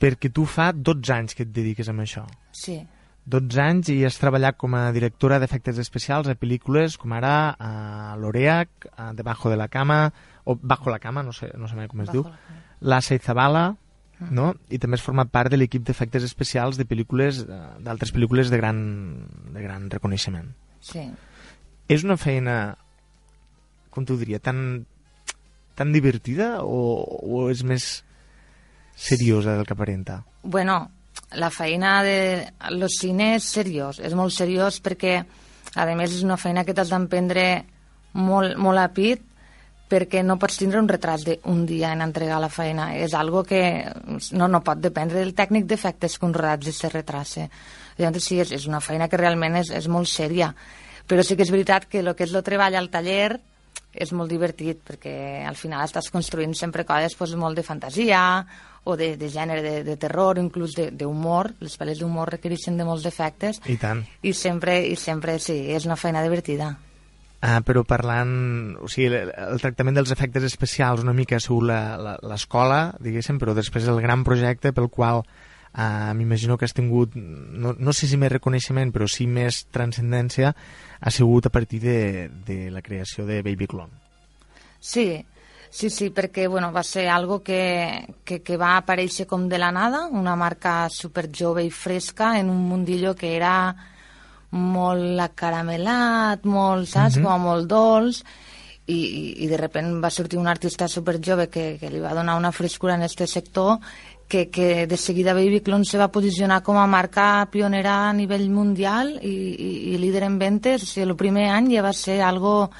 perquè 0.00 0.30
tu 0.34 0.44
fa 0.48 0.72
12 0.72 1.12
anys 1.14 1.36
que 1.36 1.46
et 1.46 1.52
dediques 1.54 1.88
a 1.88 1.94
això. 1.96 2.26
Sí. 2.52 2.80
12 3.26 3.58
anys 3.58 3.88
i 3.90 3.96
has 4.06 4.18
treballat 4.20 4.54
com 4.58 4.76
a 4.78 4.92
directora 4.94 5.40
d'efectes 5.42 5.80
especials 5.82 6.28
a 6.30 6.36
pel·lícules 6.38 6.94
com 7.00 7.12
ara 7.16 7.56
a 7.58 8.14
l'Oreac, 8.20 8.86
a 8.94 9.10
Debajo 9.18 9.50
de 9.50 9.56
la 9.58 9.66
cama, 9.68 10.12
o 10.44 10.54
Bajo 10.54 10.90
la 10.90 11.00
cama, 11.02 11.24
no 11.26 11.32
sé, 11.32 11.50
no 11.58 11.66
sé 11.66 11.74
mai 11.74 11.88
com 11.90 12.04
es 12.04 12.12
Bajo 12.12 12.22
diu, 12.22 12.54
La 12.86 13.00
Seizabala, 13.02 13.74
mm. 14.20 14.30
no? 14.30 14.52
i 14.70 14.78
també 14.78 14.94
has 14.94 15.02
format 15.02 15.32
part 15.32 15.50
de 15.50 15.58
l'equip 15.58 15.82
d'efectes 15.88 16.22
especials 16.22 16.78
de 16.78 16.86
pel·lícules 16.86 17.42
eh, 17.42 17.60
d'altres 17.82 18.14
pel·lícules 18.14 18.52
de 18.52 18.60
gran, 18.62 18.78
de 19.50 19.64
gran 19.64 19.90
reconeixement. 19.90 20.52
Sí. 20.78 21.02
És 21.90 22.06
una 22.06 22.14
feina, 22.20 22.76
com 23.90 24.06
t'ho 24.06 24.14
diria, 24.22 24.38
tan, 24.38 24.86
tan 25.74 25.90
divertida 25.90 26.60
o, 26.62 27.02
o 27.26 27.48
és 27.50 27.66
més 27.66 28.05
seriosa 28.96 29.54
del 29.54 29.66
que 29.66 29.74
aparenta? 29.74 30.24
Bueno, 30.42 30.90
la 31.32 31.50
feina 31.50 32.02
de 32.02 32.48
los 32.70 32.98
cines 32.98 33.44
és 33.44 33.52
seriós, 33.60 34.00
és 34.00 34.14
molt 34.16 34.34
seriós 34.34 34.80
perquè 34.82 35.20
a 35.76 35.86
més 35.94 36.14
és 36.16 36.24
una 36.24 36.38
feina 36.40 36.64
que 36.64 36.74
t'has 36.74 36.90
d'emprendre 36.90 37.64
molt, 38.16 38.56
molt 38.56 38.80
a 38.80 38.88
pit 38.88 39.22
perquè 39.86 40.22
no 40.26 40.38
pots 40.38 40.58
tindre 40.58 40.80
un 40.80 40.88
retras 40.88 41.22
d'un 41.26 41.60
dia 41.66 41.92
en 41.94 42.02
entregar 42.02 42.40
la 42.42 42.50
feina. 42.50 42.88
És 42.98 43.14
algo 43.14 43.44
que 43.46 43.60
no, 44.32 44.48
no 44.48 44.62
pot 44.66 44.80
dependre 44.82 45.20
del 45.20 45.34
tècnic 45.34 45.68
d'efectes 45.70 46.18
un 46.26 46.34
rodatge 46.34 46.72
se 46.74 46.90
retrase. 46.90 47.46
Llavors 47.98 48.24
sí, 48.26 48.40
és, 48.42 48.50
és 48.50 48.66
una 48.66 48.80
feina 48.82 49.06
que 49.08 49.20
realment 49.20 49.60
és, 49.62 49.70
és 49.70 49.86
molt 49.86 50.10
sèria. 50.10 50.50
Però 51.06 51.22
sí 51.22 51.36
que 51.36 51.46
és 51.46 51.52
veritat 51.54 51.86
que 51.86 52.02
el 52.02 52.16
que 52.18 52.26
és 52.26 52.34
el 52.34 52.42
treball 52.42 52.74
al 52.74 52.90
taller 52.90 53.36
és 53.96 54.10
molt 54.12 54.28
divertit 54.28 54.82
perquè 54.84 55.44
al 55.46 55.56
final 55.56 55.84
estàs 55.86 56.10
construint 56.12 56.52
sempre 56.58 56.84
coses 56.84 57.14
pues, 57.16 57.36
molt 57.38 57.56
de 57.56 57.64
fantasia 57.64 58.20
o 58.86 58.96
de, 58.96 59.16
de 59.18 59.28
gènere 59.28 59.62
de, 59.64 59.76
de 59.84 59.96
terror, 59.98 60.38
inclús 60.38 60.76
d'humor. 60.78 61.52
Les 61.60 61.74
pel·les 61.78 61.98
d'humor 61.98 62.30
requereixen 62.36 62.78
de 62.78 62.86
molts 62.86 63.06
efectes. 63.10 63.58
I 63.66 63.76
tant. 63.82 64.04
I 64.22 64.32
sempre, 64.32 64.78
i 64.86 64.94
sempre 64.96 65.40
sí, 65.42 65.58
és 65.74 65.88
una 65.90 65.98
feina 65.98 66.22
divertida. 66.22 66.76
Ah, 67.42 67.60
però 67.66 67.82
parlant... 67.84 68.76
O 68.80 68.88
sigui, 68.88 69.10
el, 69.10 69.32
el 69.34 69.60
tractament 69.62 69.98
dels 69.98 70.14
efectes 70.14 70.46
especials 70.46 71.02
una 71.04 71.14
mica 71.16 71.40
sigut 71.42 71.68
l'escola, 71.68 72.80
diguéssim, 73.02 73.42
però 73.42 73.54
després 73.58 73.90
el 73.90 74.00
gran 74.02 74.24
projecte 74.24 74.72
pel 74.72 74.88
qual 74.88 75.22
uh, 75.76 76.14
m'imagino 76.16 76.56
que 76.56 76.66
has 76.66 76.74
tingut, 76.74 77.14
no, 77.16 77.74
no 77.78 77.92
sé 77.92 78.08
si 78.08 78.18
més 78.18 78.32
reconeixement, 78.32 78.94
però 78.94 79.10
sí 79.10 79.28
més 79.28 79.64
transcendència, 79.74 80.54
ha 81.00 81.12
sigut 81.12 81.46
a 81.46 81.52
partir 81.52 81.82
de, 81.84 81.98
de 82.46 82.58
la 82.72 82.82
creació 82.82 83.26
de 83.28 83.42
Baby 83.42 83.68
Clone. 83.70 84.04
Sí, 84.80 85.10
Sí, 85.76 85.90
sí, 85.90 86.06
perquè 86.08 86.46
bueno, 86.48 86.70
va 86.72 86.80
ser 86.80 87.02
algo 87.12 87.42
que, 87.44 88.06
que, 88.24 88.38
que 88.40 88.56
va 88.56 88.78
aparèixer 88.78 89.26
com 89.28 89.42
de 89.44 89.58
la 89.60 89.68
nada, 89.76 90.06
una 90.08 90.32
marca 90.40 90.86
super 90.88 91.26
jove 91.28 91.66
i 91.66 91.68
fresca 91.68 92.30
en 92.40 92.48
un 92.48 92.62
mundillo 92.64 93.12
que 93.14 93.34
era 93.36 93.74
molt 94.56 95.20
acaramelat, 95.20 96.48
molt, 96.48 96.88
saps, 96.88 97.18
mm 97.18 97.20
-hmm. 97.20 97.28
com 97.28 97.44
molt 97.44 97.68
dolç, 97.68 98.22
i, 98.86 99.44
i, 99.44 99.50
de 99.50 99.58
repent 99.60 100.00
va 100.00 100.08
sortir 100.08 100.38
un 100.38 100.48
artista 100.48 100.88
super 100.88 101.18
jove 101.20 101.50
que, 101.50 101.76
que 101.78 101.90
li 101.90 102.00
va 102.00 102.14
donar 102.14 102.38
una 102.38 102.52
frescura 102.52 102.94
en 102.94 103.02
este 103.02 103.26
sector 103.26 103.78
que, 104.28 104.48
que 104.48 104.86
de 104.86 104.96
seguida 104.96 105.34
Baby 105.34 105.60
Clone 105.60 105.84
se 105.84 105.98
va 105.98 106.08
posicionar 106.08 106.62
com 106.62 106.78
a 106.78 106.86
marca 106.86 107.48
pionera 107.50 108.08
a 108.08 108.14
nivell 108.14 108.48
mundial 108.48 109.18
i, 109.20 109.28
i, 109.28 109.70
i 109.92 109.98
líder 109.98 110.22
en 110.22 110.38
ventes, 110.38 110.82
o 110.82 110.86
sigui, 110.86 111.10
el 111.10 111.16
primer 111.16 111.50
any 111.50 111.74
ja 111.74 111.82
va 111.82 111.92
ser 111.92 112.22
algo 112.22 112.70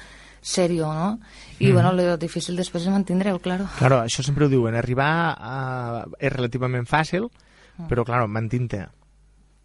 serio, 0.41 0.91
no? 0.93 1.19
I, 1.59 1.69
mm. 1.69 1.73
bueno, 1.73 1.91
lo 1.97 2.17
difícil 2.21 2.57
després 2.59 2.85
és 2.85 2.93
mantindre-ho, 2.93 3.39
claro. 3.41 3.65
Claro, 3.79 4.01
això 4.05 4.23
sempre 4.25 4.45
ho 4.45 4.51
diuen, 4.51 4.77
arribar 4.77 5.09
a... 5.33 6.05
és 6.19 6.31
relativament 6.33 6.85
fàcil, 6.89 7.25
mm. 7.29 7.87
però, 7.89 8.05
claro, 8.05 8.27
mantint-te. 8.29 8.83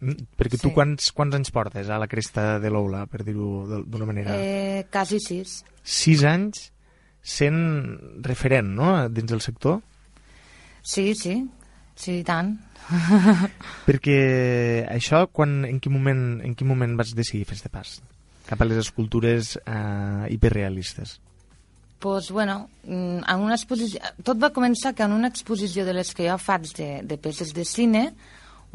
Mm, 0.03 0.27
perquè 0.39 0.57
sí. 0.57 0.65
tu 0.65 0.73
quants, 0.75 1.11
quants 1.15 1.37
anys 1.37 1.53
portes 1.53 1.89
a 1.93 1.99
la 2.01 2.09
cresta 2.09 2.57
de 2.59 2.71
l'Oula, 2.73 3.05
per 3.11 3.21
dir-ho 3.27 3.83
d'una 3.85 4.09
manera? 4.09 4.35
Eh, 4.35 4.85
quasi 4.91 5.21
sis. 5.21 5.61
Sis 5.83 6.23
anys 6.27 6.71
sent 7.23 7.59
referent, 8.25 8.73
no?, 8.75 8.95
dins 9.13 9.29
del 9.29 9.43
sector? 9.45 9.79
Sí, 10.83 11.13
sí, 11.15 11.37
sí, 11.95 12.17
tant. 12.27 12.55
perquè 13.87 14.17
això, 14.91 15.27
quan, 15.31 15.61
en, 15.69 15.77
quin 15.79 15.93
moment, 15.93 16.25
en 16.43 16.57
quin 16.57 16.67
moment 16.67 16.97
vas 16.99 17.13
decidir 17.15 17.45
fer 17.47 17.55
este 17.61 17.71
pas 17.71 18.01
cap 18.43 18.59
a 18.59 18.67
les 18.67 18.81
escultures 18.81 19.53
eh, 19.61 20.25
hiperrealistes? 20.33 21.21
Pues, 22.03 22.31
bueno, 22.35 22.67
mm, 22.83 23.23
en 23.31 23.39
una 23.39 23.55
exposició... 23.55 24.01
Tot 24.27 24.41
va 24.43 24.51
començar 24.51 24.91
que 24.93 25.07
en 25.07 25.15
una 25.15 25.29
exposició 25.31 25.85
de 25.87 25.93
les 25.95 26.11
que 26.11 26.27
jo 26.27 26.35
faig 26.35 26.67
de, 26.75 26.89
de 27.07 27.17
peces 27.17 27.53
de 27.55 27.63
cine, 27.63 28.09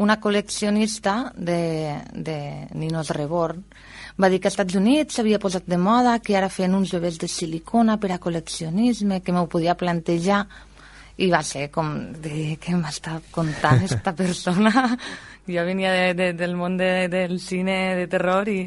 una 0.01 0.17
col·leccionista 0.17 1.35
de, 1.37 2.01
de 2.15 2.39
Ninos 2.73 3.13
Reborn 3.13 3.61
va 4.19 4.31
dir 4.33 4.41
que 4.41 4.49
als 4.49 4.57
Estats 4.57 4.79
Units 4.81 5.19
s'havia 5.19 5.39
posat 5.43 5.69
de 5.69 5.77
moda, 5.79 6.17
que 6.25 6.39
ara 6.39 6.49
feien 6.49 6.75
uns 6.75 6.95
bebès 6.97 7.21
de 7.21 7.29
silicona 7.29 7.99
per 8.01 8.15
a 8.15 8.19
col·leccionisme, 8.23 9.21
que 9.21 9.35
m'ho 9.37 9.45
podia 9.47 9.77
plantejar 9.79 10.47
i 11.21 11.29
va 11.31 11.43
ser 11.45 11.69
com 11.75 11.93
de 12.25 12.57
què 12.63 12.75
m'està 12.79 13.21
contant 13.35 13.85
esta 13.85 14.17
persona? 14.17 14.73
Jo 15.49 15.63
venia 15.65 15.93
de, 15.93 16.09
de, 16.13 16.33
del 16.37 16.57
món 16.57 16.75
de, 16.77 17.09
del 17.09 17.39
cine 17.41 17.95
de 17.97 18.09
terror 18.11 18.49
i, 18.53 18.67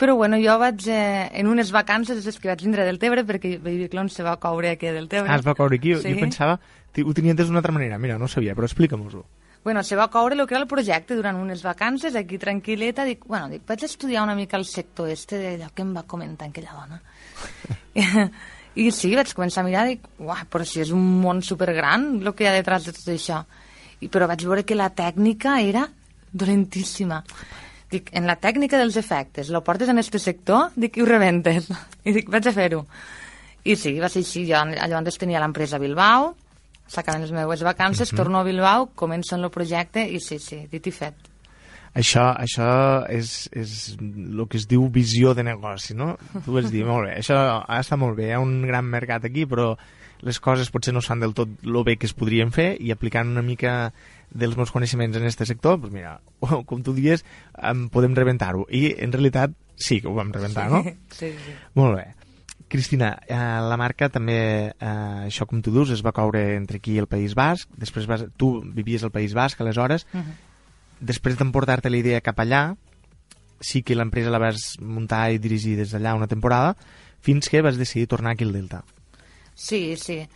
però 0.00 0.16
bueno, 0.16 0.38
jo 0.42 0.54
vaig 0.58 0.86
eh, 0.90 1.28
en 1.38 1.50
unes 1.50 1.72
vacances 1.74 2.24
és 2.26 2.38
que 2.40 2.50
vaig 2.50 2.64
vindre 2.64 2.86
del 2.88 2.98
Tebre 3.02 3.26
perquè 3.28 3.56
Baby 3.62 3.90
Clone 3.92 4.10
se 4.10 4.24
va 4.26 4.38
coure 4.42 4.72
aquí 4.74 4.90
del 4.90 5.08
Tebre. 5.08 5.30
Ah, 5.30 5.38
es 5.38 5.46
va 5.46 5.54
coure 5.58 5.78
aquí? 5.78 5.94
Sí. 6.00 6.14
Jo 6.14 6.26
pensava... 6.26 6.58
Ho 6.92 7.14
tenia 7.16 7.32
entès 7.32 7.48
d'una 7.48 7.62
altra 7.62 7.72
manera. 7.72 7.96
Mira, 7.96 8.18
no 8.20 8.26
sabia, 8.28 8.52
però 8.52 8.66
explica'm-ho. 8.68 9.22
Bueno, 9.64 9.82
se 9.82 9.96
va 9.96 10.10
coure 10.10 10.34
el 10.34 10.46
que 10.46 10.54
era 10.54 10.62
el 10.64 10.68
projecte 10.68 11.14
durant 11.14 11.38
unes 11.38 11.62
vacances, 11.62 12.16
aquí 12.18 12.36
tranquil·leta, 12.42 13.04
dic, 13.06 13.22
bueno, 13.30 13.46
dic, 13.48 13.62
vaig 13.68 13.84
estudiar 13.86 14.24
una 14.26 14.34
mica 14.34 14.58
el 14.58 14.66
sector 14.66 15.08
este 15.08 15.38
d'allò 15.38 15.70
que 15.72 15.84
em 15.86 15.92
va 15.94 16.02
comentar 16.02 16.48
aquella 16.50 16.74
dona. 16.74 16.98
I 18.82 18.88
sí, 18.90 19.12
vaig 19.14 19.30
començar 19.36 19.62
a 19.62 19.68
mirar, 19.68 19.86
dic, 19.86 20.08
uah, 20.18 20.42
però 20.50 20.66
si 20.66 20.82
és 20.82 20.90
un 20.90 21.04
món 21.22 21.44
supergran 21.46 22.08
el 22.18 22.32
que 22.34 22.44
hi 22.44 22.50
ha 22.50 22.56
detrás 22.56 22.88
de 22.88 22.96
tot 22.96 23.12
això. 23.14 23.38
I, 24.02 24.10
però 24.10 24.26
vaig 24.26 24.42
veure 24.48 24.66
que 24.66 24.78
la 24.78 24.90
tècnica 24.90 25.60
era 25.62 25.86
dolentíssima. 26.32 27.22
Dic, 27.92 28.08
en 28.16 28.24
la 28.24 28.38
tècnica 28.40 28.78
dels 28.80 28.96
efectes, 28.96 29.50
lo 29.52 29.60
portes 29.64 29.90
en 29.92 30.00
este 30.00 30.18
sector? 30.18 30.70
Dic, 30.76 30.96
i 30.96 31.02
ho 31.04 31.08
rebentes. 31.08 31.68
I 32.08 32.14
dic, 32.16 32.30
vaig 32.32 32.48
a 32.48 32.54
fer-ho. 32.56 32.86
I 33.68 33.76
sí, 33.76 33.98
va 34.00 34.08
ser 34.10 34.22
així. 34.24 34.46
Jo 34.48 34.62
llavors 34.72 35.20
tenia 35.20 35.42
l'empresa 35.42 35.80
Bilbao, 35.82 36.32
s'acaben 36.88 37.22
les 37.22 37.34
meves 37.36 37.62
vacances, 37.62 38.08
uh 38.08 38.12
mhm. 38.12 38.14
-huh. 38.14 38.24
torno 38.24 38.38
a 38.40 38.44
Bilbao, 38.44 38.90
començo 38.94 39.36
en 39.36 39.44
el 39.44 39.50
projecte 39.50 40.08
i 40.08 40.20
sí, 40.20 40.38
sí, 40.38 40.66
dit 40.70 40.86
i 40.86 40.90
fet. 40.90 41.14
Això, 41.94 42.32
això 42.40 43.04
és, 43.08 43.50
és 43.52 43.96
el 44.00 44.46
que 44.48 44.56
es 44.56 44.66
diu 44.66 44.88
visió 44.88 45.34
de 45.34 45.42
negoci, 45.42 45.92
no? 45.94 46.16
Tu 46.44 46.52
vas 46.52 46.70
dir, 46.70 46.86
molt 46.86 47.04
bé, 47.04 47.18
això 47.18 47.36
ha 47.68 47.80
estat 47.80 47.98
molt 47.98 48.16
bé, 48.16 48.28
hi 48.28 48.32
ha 48.32 48.40
un 48.40 48.62
gran 48.62 48.86
mercat 48.88 49.24
aquí, 49.24 49.44
però 49.44 49.76
les 50.22 50.38
coses 50.40 50.70
potser 50.70 50.94
no 50.94 51.02
s'han 51.02 51.20
del 51.20 51.34
tot 51.34 51.48
lo 51.62 51.84
bé 51.84 51.98
que 51.98 52.06
es 52.06 52.14
podrien 52.14 52.50
fer 52.54 52.76
i 52.80 52.92
aplicant 52.94 53.28
una 53.28 53.42
mica 53.42 53.92
dels 54.34 54.56
meus 54.56 54.72
coneixements 54.72 55.16
en 55.16 55.26
aquest 55.26 55.44
sector, 55.48 55.78
doncs 55.80 55.94
mira, 55.94 56.16
com 56.68 56.82
tu 56.82 56.94
dius, 56.96 57.24
podem 57.92 58.16
rebentar-ho. 58.18 58.66
I 58.70 58.94
en 59.04 59.14
realitat 59.14 59.54
sí 59.76 60.00
que 60.00 60.10
ho 60.10 60.16
vam 60.16 60.32
rebentar, 60.34 60.68
sí, 60.68 60.74
no? 60.74 60.82
Sí, 61.20 61.32
sí. 61.32 61.56
Molt 61.78 61.98
bé. 62.00 62.06
Cristina, 62.72 63.10
eh, 63.28 63.36
la 63.36 63.76
marca 63.76 64.08
també, 64.08 64.38
eh, 64.72 64.92
això 65.26 65.44
com 65.48 65.60
tu 65.60 65.74
dius, 65.74 65.90
es 65.92 66.00
va 66.04 66.14
coure 66.16 66.40
entre 66.56 66.80
aquí 66.80 66.96
i 66.96 67.02
el 67.02 67.08
País 67.10 67.34
Basc, 67.36 67.68
després 67.76 68.08
vas, 68.08 68.24
tu 68.40 68.62
vivies 68.64 69.04
al 69.04 69.12
País 69.12 69.34
Basc 69.36 69.60
aleshores, 69.60 70.06
uh 70.14 70.20
-huh. 70.20 70.34
després 71.00 71.36
d'emportar-te 71.36 71.90
la 71.90 71.98
idea 71.98 72.22
cap 72.22 72.38
allà, 72.40 72.76
sí 73.60 73.82
que 73.82 73.94
l'empresa 73.94 74.30
la 74.30 74.38
vas 74.38 74.78
muntar 74.80 75.32
i 75.32 75.38
dirigir 75.38 75.76
des 75.76 75.92
d'allà 75.92 76.14
una 76.14 76.26
temporada, 76.26 76.76
fins 77.20 77.48
que 77.48 77.62
vas 77.62 77.76
decidir 77.76 78.08
tornar 78.08 78.32
aquí 78.32 78.44
al 78.44 78.52
Delta. 78.52 78.84
Sí, 79.54 79.96
sí. 79.96 80.26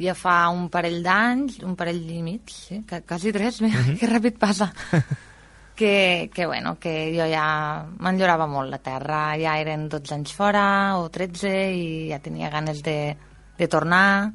Ja 0.00 0.14
fa 0.18 0.48
un 0.50 0.68
parell 0.70 1.02
d'anys, 1.04 1.60
un 1.62 1.76
parell 1.78 2.00
i 2.10 2.22
mig, 2.22 2.48
sí, 2.50 2.80
que, 2.88 3.02
quasi 3.06 3.30
tres, 3.32 3.60
mira, 3.62 3.78
Mhm. 3.80 3.98
que 3.98 4.08
ràpid 4.10 4.38
passa. 4.38 4.72
que, 5.76 6.30
que, 6.34 6.46
bueno, 6.46 6.78
que 6.78 7.12
jo 7.16 7.26
ja 7.30 7.84
m'enllorava 7.98 8.46
molt 8.46 8.70
la 8.70 8.78
terra, 8.78 9.36
ja 9.38 9.56
eren 9.58 9.88
12 9.88 10.14
anys 10.14 10.32
fora 10.34 10.96
o 10.98 11.08
13 11.10 11.52
i 11.74 11.86
ja 12.10 12.18
tenia 12.22 12.50
ganes 12.50 12.82
de, 12.82 13.16
de 13.58 13.68
tornar 13.68 14.32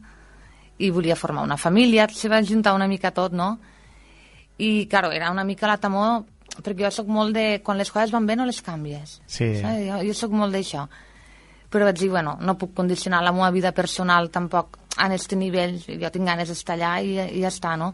i 0.80 0.89
volia 0.91 1.16
formar 1.16 1.43
una 1.43 1.57
família, 1.57 2.07
se 2.12 2.30
va 2.30 2.41
juntar 2.43 2.74
una 2.74 2.88
mica 2.88 3.12
tot, 3.12 3.34
no? 3.34 3.57
I, 4.60 4.88
claro, 4.88 5.12
era 5.12 5.32
una 5.32 5.43
mica 5.43 5.68
la 5.68 5.78
temor, 5.78 6.24
perquè 6.64 6.86
jo 6.86 6.91
sóc 6.91 7.07
molt 7.07 7.34
de... 7.36 7.62
Quan 7.64 7.78
les 7.80 7.91
coses 7.91 8.12
van 8.12 8.26
bé 8.28 8.36
no 8.36 8.45
les 8.47 8.62
canvies. 8.62 9.22
Sí. 9.28 9.53
Saps? 9.62 9.80
Jo, 9.88 9.99
jo 10.07 10.14
sóc 10.16 10.32
molt 10.36 10.55
d'això. 10.55 10.86
Però 11.70 11.86
vaig 11.86 11.99
dir, 11.99 12.10
bueno, 12.12 12.38
no 12.41 12.57
puc 12.57 12.74
condicionar 12.76 13.22
la 13.24 13.32
meva 13.32 13.51
vida 13.55 13.72
personal 13.72 14.28
tampoc 14.32 14.78
a 14.99 15.07
aquest 15.07 15.37
nivell. 15.39 15.79
Jo 15.87 16.11
tinc 16.11 16.27
ganes 16.27 16.51
d'estar 16.51 16.75
allà 16.75 16.97
i, 17.01 17.15
i 17.39 17.43
ja 17.45 17.53
està, 17.53 17.77
no? 17.79 17.93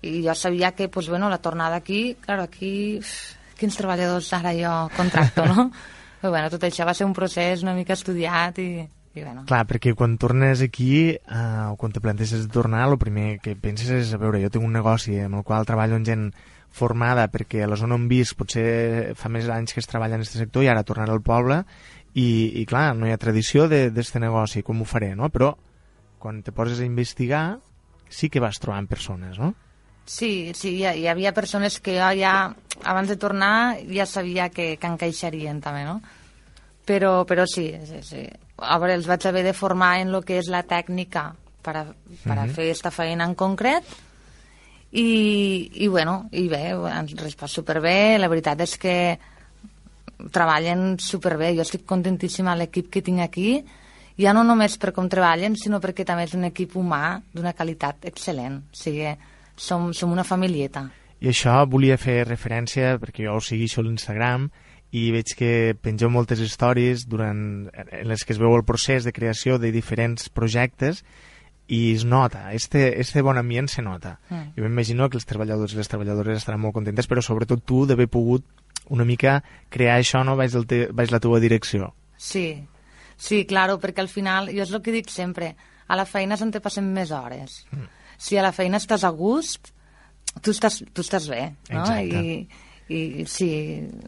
I 0.00 0.22
jo 0.24 0.34
sabia 0.34 0.72
que, 0.72 0.88
pues, 0.88 1.10
bueno, 1.12 1.28
la 1.28 1.42
tornada 1.44 1.76
aquí, 1.76 2.16
claro, 2.24 2.48
aquí... 2.48 2.98
uf, 2.98 3.36
Quins 3.60 3.76
treballadors 3.76 4.30
ara 4.32 4.54
jo 4.56 4.70
contracto, 4.96 5.44
no? 5.44 5.66
Però, 6.20 6.30
bueno, 6.32 6.48
tot 6.52 6.64
això 6.64 6.86
va 6.88 6.94
ser 6.96 7.06
un 7.08 7.12
procés 7.16 7.60
una 7.64 7.74
mica 7.76 7.92
estudiat 7.92 8.58
i, 8.60 8.70
i 8.80 9.22
bueno... 9.22 9.44
Clar, 9.48 9.66
perquè 9.68 9.92
quan 9.96 10.16
tornes 10.20 10.62
aquí, 10.64 11.12
eh, 11.12 11.66
o 11.68 11.76
quan 11.80 11.92
te 11.92 12.00
planteges 12.00 12.46
de 12.46 12.52
tornar, 12.52 12.86
el 12.88 12.96
primer 13.00 13.38
que 13.44 13.54
penses 13.60 13.92
és, 13.96 14.14
a 14.16 14.20
veure, 14.20 14.40
jo 14.40 14.50
tinc 14.52 14.64
un 14.64 14.76
negoci 14.76 15.18
amb 15.20 15.40
el 15.40 15.44
qual 15.44 15.68
treballo 15.68 15.96
amb 16.00 16.08
gent 16.08 16.26
formada, 16.72 17.26
perquè 17.32 17.64
a 17.64 17.68
la 17.68 17.76
zona 17.80 17.96
on 17.98 18.06
visc 18.08 18.36
potser 18.38 19.12
fa 19.18 19.28
més 19.32 19.48
anys 19.52 19.74
que 19.74 19.80
es 19.82 19.88
treballa 19.90 20.16
en 20.16 20.24
aquest 20.24 20.40
sector 20.40 20.64
i 20.64 20.70
ara 20.72 20.84
tornar 20.86 21.08
al 21.10 21.24
poble, 21.24 21.62
i, 22.14 22.28
i 22.60 22.64
clar, 22.68 22.90
no 22.96 23.08
hi 23.08 23.12
ha 23.12 23.20
tradició 23.20 23.68
d'aquest 23.68 24.20
negoci, 24.22 24.64
com 24.64 24.80
ho 24.80 24.88
faré, 24.88 25.12
no? 25.18 25.28
Però 25.32 25.52
quan 26.20 26.42
te 26.44 26.52
poses 26.52 26.78
a 26.80 26.86
investigar, 26.86 27.58
sí 28.12 28.28
que 28.30 28.42
vas 28.42 28.60
trobant 28.60 28.86
persones, 28.90 29.38
no? 29.40 29.54
Sí, 30.04 30.52
sí, 30.58 30.76
hi, 30.80 30.86
hi 31.02 31.06
havia 31.08 31.32
persones 31.32 31.78
que 31.80 31.94
jo 31.96 32.08
ja, 32.18 32.34
abans 32.84 33.08
de 33.08 33.16
tornar, 33.20 33.78
ja 33.88 34.06
sabia 34.06 34.48
que, 34.50 34.74
que 34.80 34.88
encaixarien 34.90 35.60
també, 35.64 35.84
no? 35.86 36.00
Però, 36.86 37.24
però 37.28 37.44
sí, 37.46 37.68
sí, 37.86 38.00
sí. 38.02 38.24
A 38.58 38.76
veure, 38.82 38.96
els 38.98 39.06
vaig 39.06 39.24
haver 39.28 39.44
de 39.46 39.54
formar 39.54 40.00
en 40.02 40.10
el 40.12 40.24
que 40.26 40.40
és 40.40 40.48
la 40.50 40.64
tècnica 40.66 41.30
per 41.62 41.76
a, 41.76 41.84
per 42.24 42.36
a 42.36 42.44
Mhm. 42.46 42.54
fer 42.56 42.64
aquesta 42.66 42.90
feina 42.90 43.24
en 43.28 43.34
concret 43.38 43.84
i, 44.90 45.70
i 45.84 45.86
bueno, 45.88 46.28
i 46.32 46.48
bé, 46.50 46.72
ens 46.74 47.14
respon 47.20 47.48
superbé, 47.48 48.18
la 48.18 48.28
veritat 48.32 48.60
és 48.66 48.74
que 48.80 48.96
treballen 50.34 50.98
superbé, 50.98 51.54
jo 51.56 51.62
estic 51.62 51.86
contentíssima 51.88 52.52
amb 52.52 52.64
l'equip 52.64 52.90
que 52.92 53.02
tinc 53.04 53.22
aquí, 53.24 53.60
ja 54.18 54.32
no 54.36 54.44
només 54.46 54.78
per 54.80 54.94
com 54.96 55.08
treballen, 55.08 55.56
sinó 55.56 55.80
perquè 55.80 56.06
també 56.06 56.24
és 56.26 56.34
un 56.34 56.48
equip 56.48 56.74
humà 56.76 57.20
d'una 57.34 57.54
qualitat 57.54 58.08
excel·lent, 58.10 58.62
o 58.70 58.80
sigui, 58.82 59.12
som, 59.56 59.92
som 59.94 60.12
una 60.12 60.24
familieta. 60.24 60.88
I 61.20 61.28
això 61.28 61.58
volia 61.68 61.98
fer 62.00 62.24
referència, 62.24 62.96
perquè 62.98 63.26
jo 63.26 63.36
ho 63.36 63.44
segueixo 63.44 63.82
a 63.82 63.84
l'Instagram, 63.84 64.48
i 64.90 65.10
veig 65.14 65.34
que 65.38 65.50
pengeu 65.78 66.10
moltes 66.10 66.40
històries 66.42 67.04
durant, 67.06 67.68
en 67.70 68.08
les 68.10 68.24
que 68.26 68.34
es 68.34 68.40
veu 68.42 68.56
el 68.56 68.64
procés 68.66 69.04
de 69.06 69.12
creació 69.14 69.58
de 69.62 69.70
diferents 69.70 70.28
projectes 70.34 71.04
i 71.70 71.92
es 71.92 72.04
nota, 72.04 72.48
este, 72.52 72.98
este 73.00 73.22
bon 73.22 73.38
ambient 73.38 73.70
se 73.70 73.82
nota. 73.82 74.16
Mm. 74.28 74.56
Jo 74.56 74.64
m'imagino 74.64 75.06
que 75.08 75.20
els 75.20 75.28
treballadors 75.30 75.76
i 75.76 75.78
les 75.78 75.90
treballadores 75.92 76.40
estaran 76.40 76.64
molt 76.64 76.74
contentes, 76.74 77.06
però 77.06 77.22
sobretot 77.22 77.62
tu 77.62 77.84
d'haver 77.86 78.08
pogut 78.10 78.48
una 78.90 79.06
mica 79.06 79.38
crear 79.70 80.00
això 80.00 80.24
no 80.26 80.34
baix, 80.36 80.56
del 80.56 80.66
te, 80.66 80.80
baix 80.90 81.14
la 81.14 81.22
teva 81.22 81.38
direcció. 81.38 81.92
Sí, 82.18 82.58
sí, 83.20 83.44
claro, 83.46 83.76
perquè 83.82 84.00
al 84.02 84.08
final, 84.08 84.48
jo 84.54 84.64
és 84.64 84.72
el 84.72 84.80
que 84.82 84.94
dic 84.96 85.12
sempre, 85.12 85.52
a 85.90 85.96
la 86.00 86.06
feina 86.08 86.34
és 86.38 86.42
on 86.46 86.50
te 86.54 86.62
passen 86.64 86.88
més 86.96 87.12
hores. 87.12 87.60
Mm. 87.74 87.86
Si 88.20 88.36
a 88.40 88.42
la 88.44 88.52
feina 88.56 88.80
estàs 88.80 89.04
a 89.04 89.10
gust, 89.12 89.70
tu 90.42 90.52
estàs, 90.54 90.80
tu 90.94 91.04
estàs 91.04 91.28
bé, 91.28 91.50
no? 91.70 91.80
Exacte. 91.84 92.20
I, 92.24 92.48
i 92.90 93.24
sí, 93.30 93.46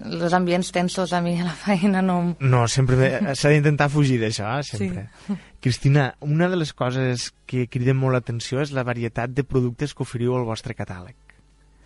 els 0.09 0.33
ambients 0.35 0.73
tensos 0.75 1.13
a 1.15 1.21
mi 1.23 1.37
a 1.41 1.45
la 1.47 1.55
feina 1.55 2.01
no... 2.03 2.17
No, 2.43 2.65
sempre 2.67 3.35
s'ha 3.39 3.53
d'intentar 3.53 3.87
fugir 3.95 4.17
d'això, 4.21 4.49
eh, 4.59 4.65
sempre. 4.67 5.05
Sí. 5.29 5.37
Cristina, 5.63 6.09
una 6.27 6.49
de 6.51 6.57
les 6.59 6.73
coses 6.75 7.29
que 7.47 7.69
criden 7.71 8.01
molt 8.01 8.17
l'atenció 8.19 8.59
és 8.65 8.73
la 8.75 8.83
varietat 8.83 9.31
de 9.37 9.45
productes 9.47 9.95
que 9.95 10.03
oferiu 10.03 10.35
al 10.35 10.49
vostre 10.49 10.75
catàleg. 10.75 11.15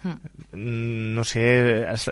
Mm. 0.06 0.16
Mm, 0.56 1.14
No 1.18 1.24
sé, 1.24 1.44
es- 1.92 2.08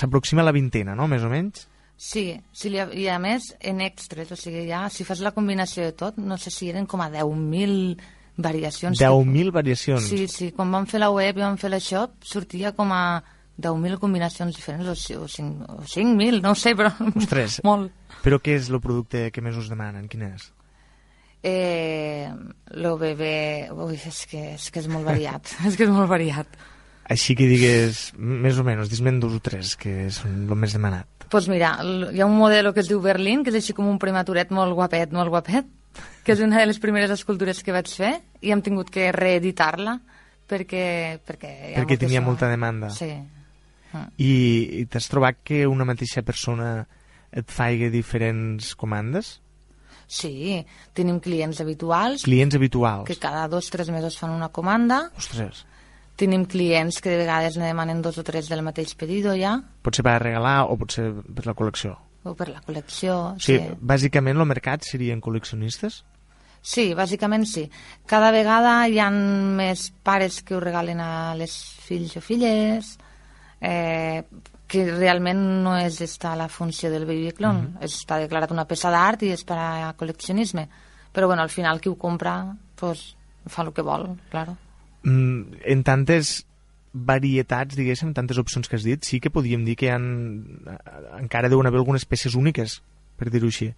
s'aproxima 0.00 0.40
a 0.42 0.48
la 0.48 0.52
vintena, 0.56 0.94
no?, 0.96 1.08
més 1.12 1.22
o 1.24 1.28
menys? 1.32 1.66
Sí, 2.02 2.24
sí, 2.50 2.72
i 2.74 3.04
a 3.06 3.18
més 3.22 3.52
en 3.62 3.78
extras, 3.84 4.32
o 4.34 4.36
sigui, 4.38 4.64
ja, 4.66 4.88
si 4.90 5.04
fas 5.06 5.20
la 5.22 5.30
combinació 5.36 5.84
de 5.86 5.92
tot, 5.94 6.16
no 6.18 6.34
sé 6.40 6.50
si 6.50 6.66
eren 6.72 6.88
com 6.90 7.00
a 7.04 7.06
10.000 7.12 7.94
variacions. 8.42 8.98
10.000 8.98 9.52
variacions. 9.54 10.08
Sí, 10.10 10.24
sí, 10.26 10.48
quan 10.56 10.72
vam 10.74 10.88
fer 10.90 10.98
la 10.98 11.12
web 11.14 11.38
i 11.38 11.44
vam 11.44 11.58
fer 11.62 11.70
la 11.70 11.78
shop, 11.78 12.16
sortia 12.26 12.72
com 12.74 12.90
a 12.96 13.22
10.000 13.54 14.00
combinacions 14.02 14.56
diferents, 14.58 14.88
o, 14.90 15.22
o, 15.22 15.28
cinc- 15.30 15.62
o 15.68 15.78
5.000, 15.86 16.40
no 16.42 16.56
ho 16.56 16.58
sé, 16.58 16.74
però 16.74 16.90
Ostres, 17.22 17.60
molt. 17.62 17.92
però 18.24 18.40
què 18.42 18.56
és 18.58 18.72
el 18.72 18.80
producte 18.82 19.28
que 19.30 19.44
més 19.44 19.54
us 19.60 19.70
demanen? 19.70 20.08
Quin 20.10 20.26
és? 20.32 20.48
Eh, 21.42 22.28
lo 22.82 22.96
bebé... 22.98 23.68
Ui, 23.74 23.94
és 23.94 24.24
que, 24.30 24.42
és 24.56 24.68
que 24.74 24.82
és 24.82 24.90
molt 24.90 25.06
variat, 25.06 25.54
és 25.68 25.78
que 25.78 25.86
és 25.86 25.94
molt 25.94 26.10
variat. 26.10 26.50
Així 27.12 27.34
que 27.38 27.46
digues, 27.50 28.08
més 28.16 28.58
o 28.58 28.64
menys, 28.66 28.88
dis-me'n 28.90 29.18
dos 29.20 29.34
o 29.36 29.40
tres, 29.42 29.74
que 29.76 30.06
són 30.14 30.46
el 30.48 30.58
més 30.58 30.74
demanat. 30.74 31.06
Doncs 31.32 31.46
pues 31.46 31.48
mira, 31.48 31.78
l- 31.80 32.10
hi 32.12 32.20
ha 32.20 32.26
un 32.28 32.36
modelo 32.36 32.74
que 32.76 32.80
es 32.80 32.88
diu 32.90 33.00
Berlín, 33.00 33.40
que 33.42 33.48
és 33.48 33.56
així 33.56 33.72
com 33.72 33.86
un 33.88 33.96
prematuret 33.98 34.50
molt 34.52 34.74
guapet, 34.76 35.12
molt 35.16 35.30
guapet, 35.32 35.64
que 36.24 36.32
és 36.34 36.40
una 36.44 36.58
de 36.60 36.66
les 36.68 36.78
primeres 36.78 37.10
escultures 37.14 37.62
que 37.64 37.72
vaig 37.72 37.88
fer 37.88 38.18
i 38.44 38.52
hem 38.52 38.60
tingut 38.60 38.90
que 38.92 39.06
reeditar-la 39.16 39.94
perquè, 40.46 41.20
perquè 41.24 41.52
Perquè 41.78 41.96
tenia 41.96 42.20
moltíssima- 42.20 42.26
molta 42.26 42.48
demanda. 42.52 42.90
Sí. 42.90 43.08
I, 44.20 44.32
i 44.80 44.84
t'has 44.88 45.08
trobat 45.08 45.40
que 45.44 45.66
una 45.68 45.84
mateixa 45.88 46.22
persona 46.24 46.86
et 47.32 47.48
faigui 47.52 47.88
diferents 47.92 48.74
comandes? 48.76 49.38
Sí, 50.12 50.60
tenim 50.92 51.18
clients 51.24 51.60
habituals 51.64 52.24
Clients 52.24 52.54
habituals? 52.56 53.06
que 53.08 53.16
cada 53.16 53.48
dos 53.48 53.68
o 53.68 53.70
tres 53.72 53.88
mesos 53.88 54.18
fan 54.18 54.30
una 54.36 54.50
comanda. 54.52 55.10
Ostres, 55.16 55.64
Tenim 56.16 56.44
clients 56.44 57.00
que 57.00 57.10
de 57.10 57.16
vegades 57.22 57.56
ne 57.56 57.66
demanen 57.66 58.02
dos 58.02 58.18
o 58.18 58.22
tres 58.22 58.48
del 58.48 58.62
mateix 58.62 58.94
pedido 58.94 59.32
ja, 59.38 59.56
pot 59.82 59.96
ser 59.96 60.04
per 60.04 60.12
a 60.18 60.18
regalar 60.22 60.56
o 60.68 60.76
pot 60.78 60.92
ser 60.92 61.08
per 61.34 61.46
la 61.46 61.54
col·lecció. 61.54 61.96
o 62.24 62.34
per 62.38 62.48
la 62.52 62.60
col·lecció. 62.62 63.34
Sigui, 63.42 63.64
sí. 63.72 63.76
bàsicament 63.80 64.38
el 64.38 64.46
mercat 64.46 64.84
serien 64.86 65.20
col·leccionistes? 65.20 66.02
Sí, 66.62 66.92
bàsicament 66.94 67.42
sí. 67.50 67.64
Cada 68.06 68.30
vegada 68.30 68.86
hi 68.86 69.00
ha 69.02 69.08
més 69.10 69.88
pares 70.06 70.42
que 70.46 70.54
ho 70.54 70.60
regalen 70.62 71.00
a 71.02 71.34
les 71.34 71.50
fills 71.82 72.14
o 72.16 72.20
filles, 72.22 72.92
eh, 73.60 74.22
que 74.68 74.84
realment 74.94 75.40
no 75.64 75.74
és 75.76 75.98
esta 76.00 76.36
la 76.38 76.46
funció 76.48 76.90
del 76.92 77.04
baby 77.06 77.32
clone, 77.32 77.72
Mhm. 77.72 77.82
està 77.82 78.20
declarat 78.20 78.52
una 78.52 78.64
peça 78.68 78.90
d'art 78.90 79.22
i 79.24 79.32
és 79.32 79.42
per 79.44 79.58
a 79.58 79.94
col·leccionisme. 79.98 80.68
Però 81.12 81.26
bueno, 81.26 81.42
al 81.42 81.50
final 81.50 81.80
qui 81.80 81.88
ho 81.88 81.96
compra 81.98 82.54
pues, 82.76 83.16
fa 83.46 83.62
el 83.62 83.72
que 83.72 83.82
vol, 83.82 84.16
claro. 84.30 84.56
Mm, 85.02 85.62
en 85.74 85.84
tantes 85.86 86.42
varietats, 86.92 87.76
diguéssim, 87.78 88.12
tantes 88.14 88.38
opcions 88.38 88.68
que 88.68 88.76
has 88.76 88.84
dit, 88.84 89.02
sí 89.04 89.20
que 89.20 89.32
podríem 89.32 89.64
dir 89.64 89.76
que 89.80 89.88
hi 89.88 89.94
ha, 89.94 89.98
encara 91.18 91.48
deuen 91.48 91.66
haver 91.66 91.80
algunes 91.80 92.04
peces 92.04 92.36
úniques, 92.36 92.80
per 93.16 93.30
dir-ho 93.32 93.48
així. 93.48 93.72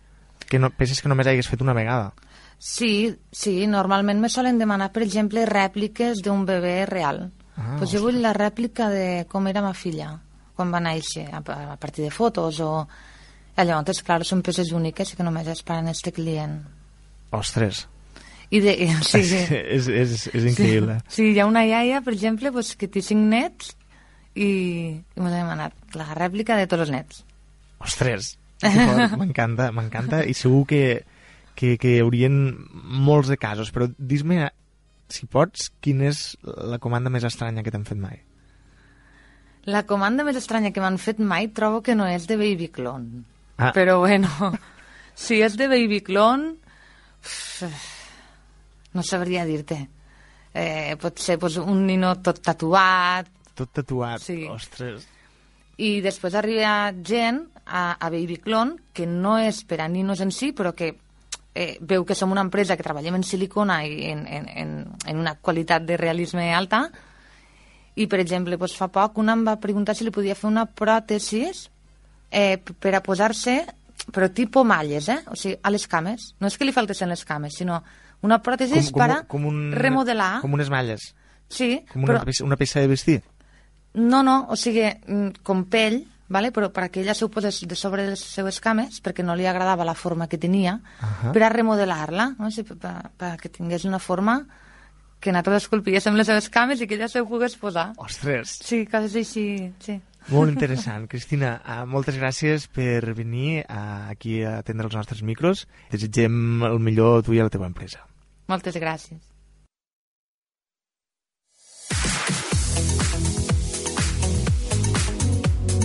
Que 0.51 0.59
no, 0.59 0.70
peces 0.75 1.01
que 1.01 1.09
només 1.09 1.31
hagués 1.31 1.49
fet 1.49 1.62
una 1.62 1.77
vegada. 1.77 2.12
Sí, 2.59 3.14
sí, 3.33 3.66
normalment 3.70 4.20
me 4.20 4.29
solen 4.29 4.59
demanar, 4.59 4.91
per 4.93 5.05
exemple, 5.07 5.47
rèpliques 5.47 6.22
d'un 6.25 6.45
bebè 6.49 6.85
real. 6.91 7.29
Ah, 7.57 7.77
pues 7.79 7.93
jo 7.95 8.03
vull 8.03 8.18
la 8.22 8.35
rèplica 8.35 8.89
de 8.91 9.27
com 9.31 9.47
era 9.47 9.62
ma 9.62 9.75
filla 9.79 10.16
quan 10.55 10.70
va 10.72 10.81
néixer, 10.83 11.27
a, 11.35 11.43
a 11.75 11.77
partir 11.77 12.07
de 12.07 12.14
fotos 12.14 12.61
o... 12.62 12.70
Llavors, 13.55 14.01
clar, 14.03 14.25
són 14.27 14.41
peces 14.43 14.72
úniques 14.75 15.12
que 15.14 15.22
només 15.22 15.47
és 15.47 15.61
per 15.62 15.77
a 15.79 15.91
este 15.93 16.11
client. 16.11 16.57
Ostres, 17.31 17.85
I 18.55 18.61
de, 18.62 18.74
i, 18.84 18.88
sí, 19.02 19.22
sí. 19.26 19.40
és, 19.76 19.88
és, 19.90 20.26
és 20.30 20.44
increïble. 20.52 21.00
Sí, 21.09 21.16
sí, 21.16 21.30
hi 21.34 21.40
ha 21.42 21.48
una 21.50 21.64
iaia, 21.66 22.02
per 22.07 22.14
exemple, 22.14 22.52
pues, 22.55 22.74
que 22.78 22.86
té 22.90 23.02
cinc 23.02 23.24
nets 23.32 23.72
i, 24.34 24.48
i 24.94 25.22
m'ha 25.22 25.32
demanat 25.32 25.96
la 25.98 26.12
rèplica 26.14 26.59
de 26.61 26.68
tots 26.70 26.86
els 26.86 26.92
nets. 26.94 27.24
Ostres, 27.82 28.34
m'encanta, 29.20 29.70
m'encanta 29.74 30.22
i 30.30 30.36
segur 30.38 30.64
que, 30.70 30.84
que, 31.59 31.74
que 31.80 31.96
hi 31.96 32.05
haurien 32.05 32.36
molts 33.09 33.32
de 33.32 33.38
casos, 33.40 33.72
però 33.74 33.88
dis-me, 33.98 34.46
si 35.11 35.26
pots, 35.30 35.72
quina 35.84 36.09
és 36.12 36.22
la 36.44 36.78
comanda 36.82 37.12
més 37.12 37.26
estranya 37.26 37.64
que 37.66 37.74
t'han 37.74 37.88
fet 37.88 38.00
mai? 38.00 38.22
La 39.66 39.82
comanda 39.88 40.26
més 40.26 40.36
estranya 40.36 40.70
que 40.76 40.82
m'han 40.84 41.00
fet 41.00 41.18
mai 41.18 41.48
trobo 41.57 41.80
que 41.82 41.96
no 41.96 42.07
és 42.07 42.28
de 42.28 42.36
Baby 42.36 42.68
Clone. 42.70 43.24
Ah. 43.57 43.72
Però 43.74 43.98
bueno, 44.02 44.30
si 45.26 45.40
és 45.42 45.59
de 45.59 45.68
Baby 45.70 46.02
Clone, 46.05 46.55
uf, 47.24 47.64
no 48.95 49.03
sabria 49.03 49.45
dir-te. 49.45 49.80
Eh, 50.55 50.95
pot 51.03 51.18
ser 51.18 51.36
pues, 51.42 51.57
un 51.59 51.84
nino 51.86 52.12
tot 52.22 52.38
tatuat, 52.42 53.26
Tot 53.55 53.70
tatuat, 53.74 54.20
Sí. 54.22 54.45
ostres. 54.51 55.05
i 55.78 56.01
després 56.03 56.34
arriba 56.34 56.92
gent 57.03 57.40
a, 57.66 57.97
a 57.99 58.11
Baby 58.11 58.36
Clone 58.42 58.76
que 58.92 59.07
no 59.07 59.36
és 59.38 59.64
per 59.66 59.80
a 59.82 59.88
ninos 59.88 60.20
en 60.20 60.30
si, 60.30 60.53
però 60.53 60.72
que 60.74 60.92
eh, 61.55 61.78
veu 61.80 62.05
que 62.05 62.14
som 62.14 62.30
una 62.32 62.42
empresa 62.42 62.76
que 62.76 62.82
treballem 62.82 63.14
en 63.14 63.22
silicona 63.26 63.80
i 63.86 64.11
en, 64.11 64.26
en, 64.26 64.49
en, 64.49 64.72
en 65.07 65.18
una 65.18 65.36
qualitat 65.36 65.82
de 65.86 65.97
realisme 65.97 66.53
alta, 66.55 66.88
i, 67.95 68.07
per 68.11 68.18
exemple, 68.18 68.57
doncs, 68.59 68.74
fa 68.74 68.88
poc 68.90 69.18
una 69.22 69.34
em 69.38 69.45
va 69.47 69.57
preguntar 69.62 69.95
si 69.95 70.03
li 70.05 70.11
podia 70.14 70.34
fer 70.34 70.49
una 70.51 70.66
pròtesi 70.66 71.45
eh, 72.30 72.59
per 72.59 72.95
a 72.95 73.03
posar-se, 73.03 73.61
però 74.11 74.26
tipus 74.34 74.66
malles, 74.66 75.09
eh? 75.09 75.20
o 75.30 75.36
sigui, 75.38 75.55
a 75.62 75.70
les 75.70 75.86
cames. 75.86 76.32
No 76.42 76.51
és 76.51 76.57
que 76.59 76.66
li 76.66 76.74
faltessin 76.74 77.09
les 77.09 77.22
cames, 77.24 77.55
sinó 77.55 77.82
una 78.25 78.41
pròtesi 78.43 78.81
per 78.97 79.11
a 79.11 79.20
com 79.29 79.47
un, 79.51 79.61
remodelar... 79.77 80.41
Com 80.43 80.57
unes 80.57 80.72
malles. 80.72 81.12
Sí, 81.53 81.85
com 81.93 82.03
una, 82.03 82.14
però... 82.14 82.25
Peça, 82.31 82.45
una 82.47 82.59
peça 82.61 82.81
de 82.81 82.91
vestir. 82.91 83.20
No, 83.95 84.25
no, 84.27 84.41
o 84.51 84.57
sigui, 84.59 84.89
mm, 84.89 85.45
com 85.47 85.64
pell, 85.70 86.01
vale? 86.33 86.51
però 86.55 86.70
perquè 86.75 87.03
ella 87.05 87.14
s'ho 87.14 87.29
posés 87.31 87.61
de 87.68 87.79
sobre 87.79 88.09
les 88.09 88.20
seues 88.20 88.59
cames, 88.64 88.99
perquè 89.05 89.22
no 89.22 89.37
li 89.39 89.47
agradava 89.47 89.87
la 89.87 89.95
forma 89.95 90.27
que 90.27 90.39
tenia, 90.39 90.81
uh 90.81 91.07
-huh. 91.07 91.33
per 91.33 91.43
a 91.43 91.53
remodelar-la, 91.53 92.35
no? 92.39 92.47
o 92.47 92.51
sigui, 92.51 92.75
perquè 92.75 93.51
tingués 93.51 93.85
una 93.85 93.99
forma 93.99 94.47
que 95.20 95.33
nosaltres 95.33 95.64
esculpíssim 95.64 96.14
les 96.14 96.27
seves 96.27 96.51
cames 96.51 96.81
i 96.81 96.87
que 96.87 96.97
ella 96.97 97.09
s'ho 97.09 97.25
pogués 97.27 97.57
posar. 97.57 97.93
Ostres! 97.97 98.59
Sí, 98.61 98.85
coses 98.87 99.14
així, 99.16 99.72
sí. 99.81 100.01
Molt 100.29 100.53
interessant. 100.55 101.07
Cristina, 101.09 101.61
uh, 101.64 101.85
moltes 101.89 102.18
gràcies 102.20 102.68
per 102.68 103.14
venir 103.14 103.64
uh, 103.64 104.11
aquí 104.11 104.43
a 104.45 104.59
atendre 104.59 104.87
els 104.87 104.97
nostres 104.97 105.22
micros. 105.22 105.66
Desitgem 105.91 106.62
el 106.62 106.79
millor 106.79 107.20
a 107.20 107.22
tu 107.22 107.33
i 107.33 107.41
a 107.41 107.49
la 107.49 107.51
teva 107.51 107.66
empresa. 107.66 108.05
Moltes 108.49 108.76
gràcies. 108.76 109.34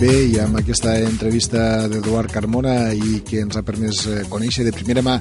Bé, 0.00 0.30
i 0.32 0.38
amb 0.40 0.56
aquesta 0.56 0.94
entrevista 1.04 1.60
d'Eduard 1.92 2.32
Carmona 2.32 2.94
i 2.96 3.18
que 3.20 3.42
ens 3.44 3.58
ha 3.58 3.60
permès 3.60 3.98
eh, 4.08 4.22
conèixer 4.32 4.62
de 4.64 4.72
primera 4.72 5.02
mà 5.04 5.18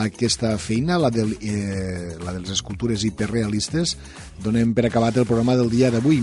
aquesta 0.00 0.54
feina, 0.56 0.96
la, 0.96 1.10
del, 1.12 1.34
eh, 1.44 2.14
la 2.16 2.32
de 2.32 2.40
les 2.40 2.54
escultures 2.54 3.04
hiperrealistes, 3.04 3.92
donem 4.40 4.72
per 4.72 4.86
acabat 4.88 5.18
el 5.20 5.26
programa 5.28 5.58
del 5.60 5.68
dia 5.68 5.90
d'avui. 5.92 6.22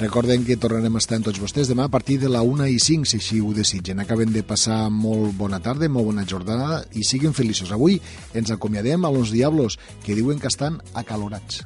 Recorden 0.00 0.46
que 0.48 0.56
tornarem 0.56 0.96
a 0.96 1.02
estar 1.04 1.18
amb 1.18 1.28
tots 1.28 1.42
vostès 1.42 1.68
demà 1.68 1.84
a 1.90 1.92
partir 1.92 2.16
de 2.22 2.30
la 2.32 2.40
1 2.40 2.70
i 2.72 2.78
5, 2.80 3.10
si 3.10 3.20
així 3.20 3.42
ho 3.44 3.52
desitgen. 3.52 4.00
Acaben 4.00 4.32
de 4.32 4.40
passar 4.40 4.86
molt 4.88 5.36
bona 5.36 5.60
tarda, 5.60 5.90
molt 5.92 6.08
bona 6.14 6.24
jornada 6.24 6.80
i 6.96 7.04
siguin 7.04 7.36
feliços. 7.36 7.74
Avui 7.76 8.00
ens 8.32 8.56
acomiadem 8.56 9.04
a 9.04 9.12
los 9.12 9.36
diablos, 9.36 9.76
que 10.00 10.16
diuen 10.16 10.40
que 10.40 10.48
estan 10.48 10.80
acalorats. 10.94 11.60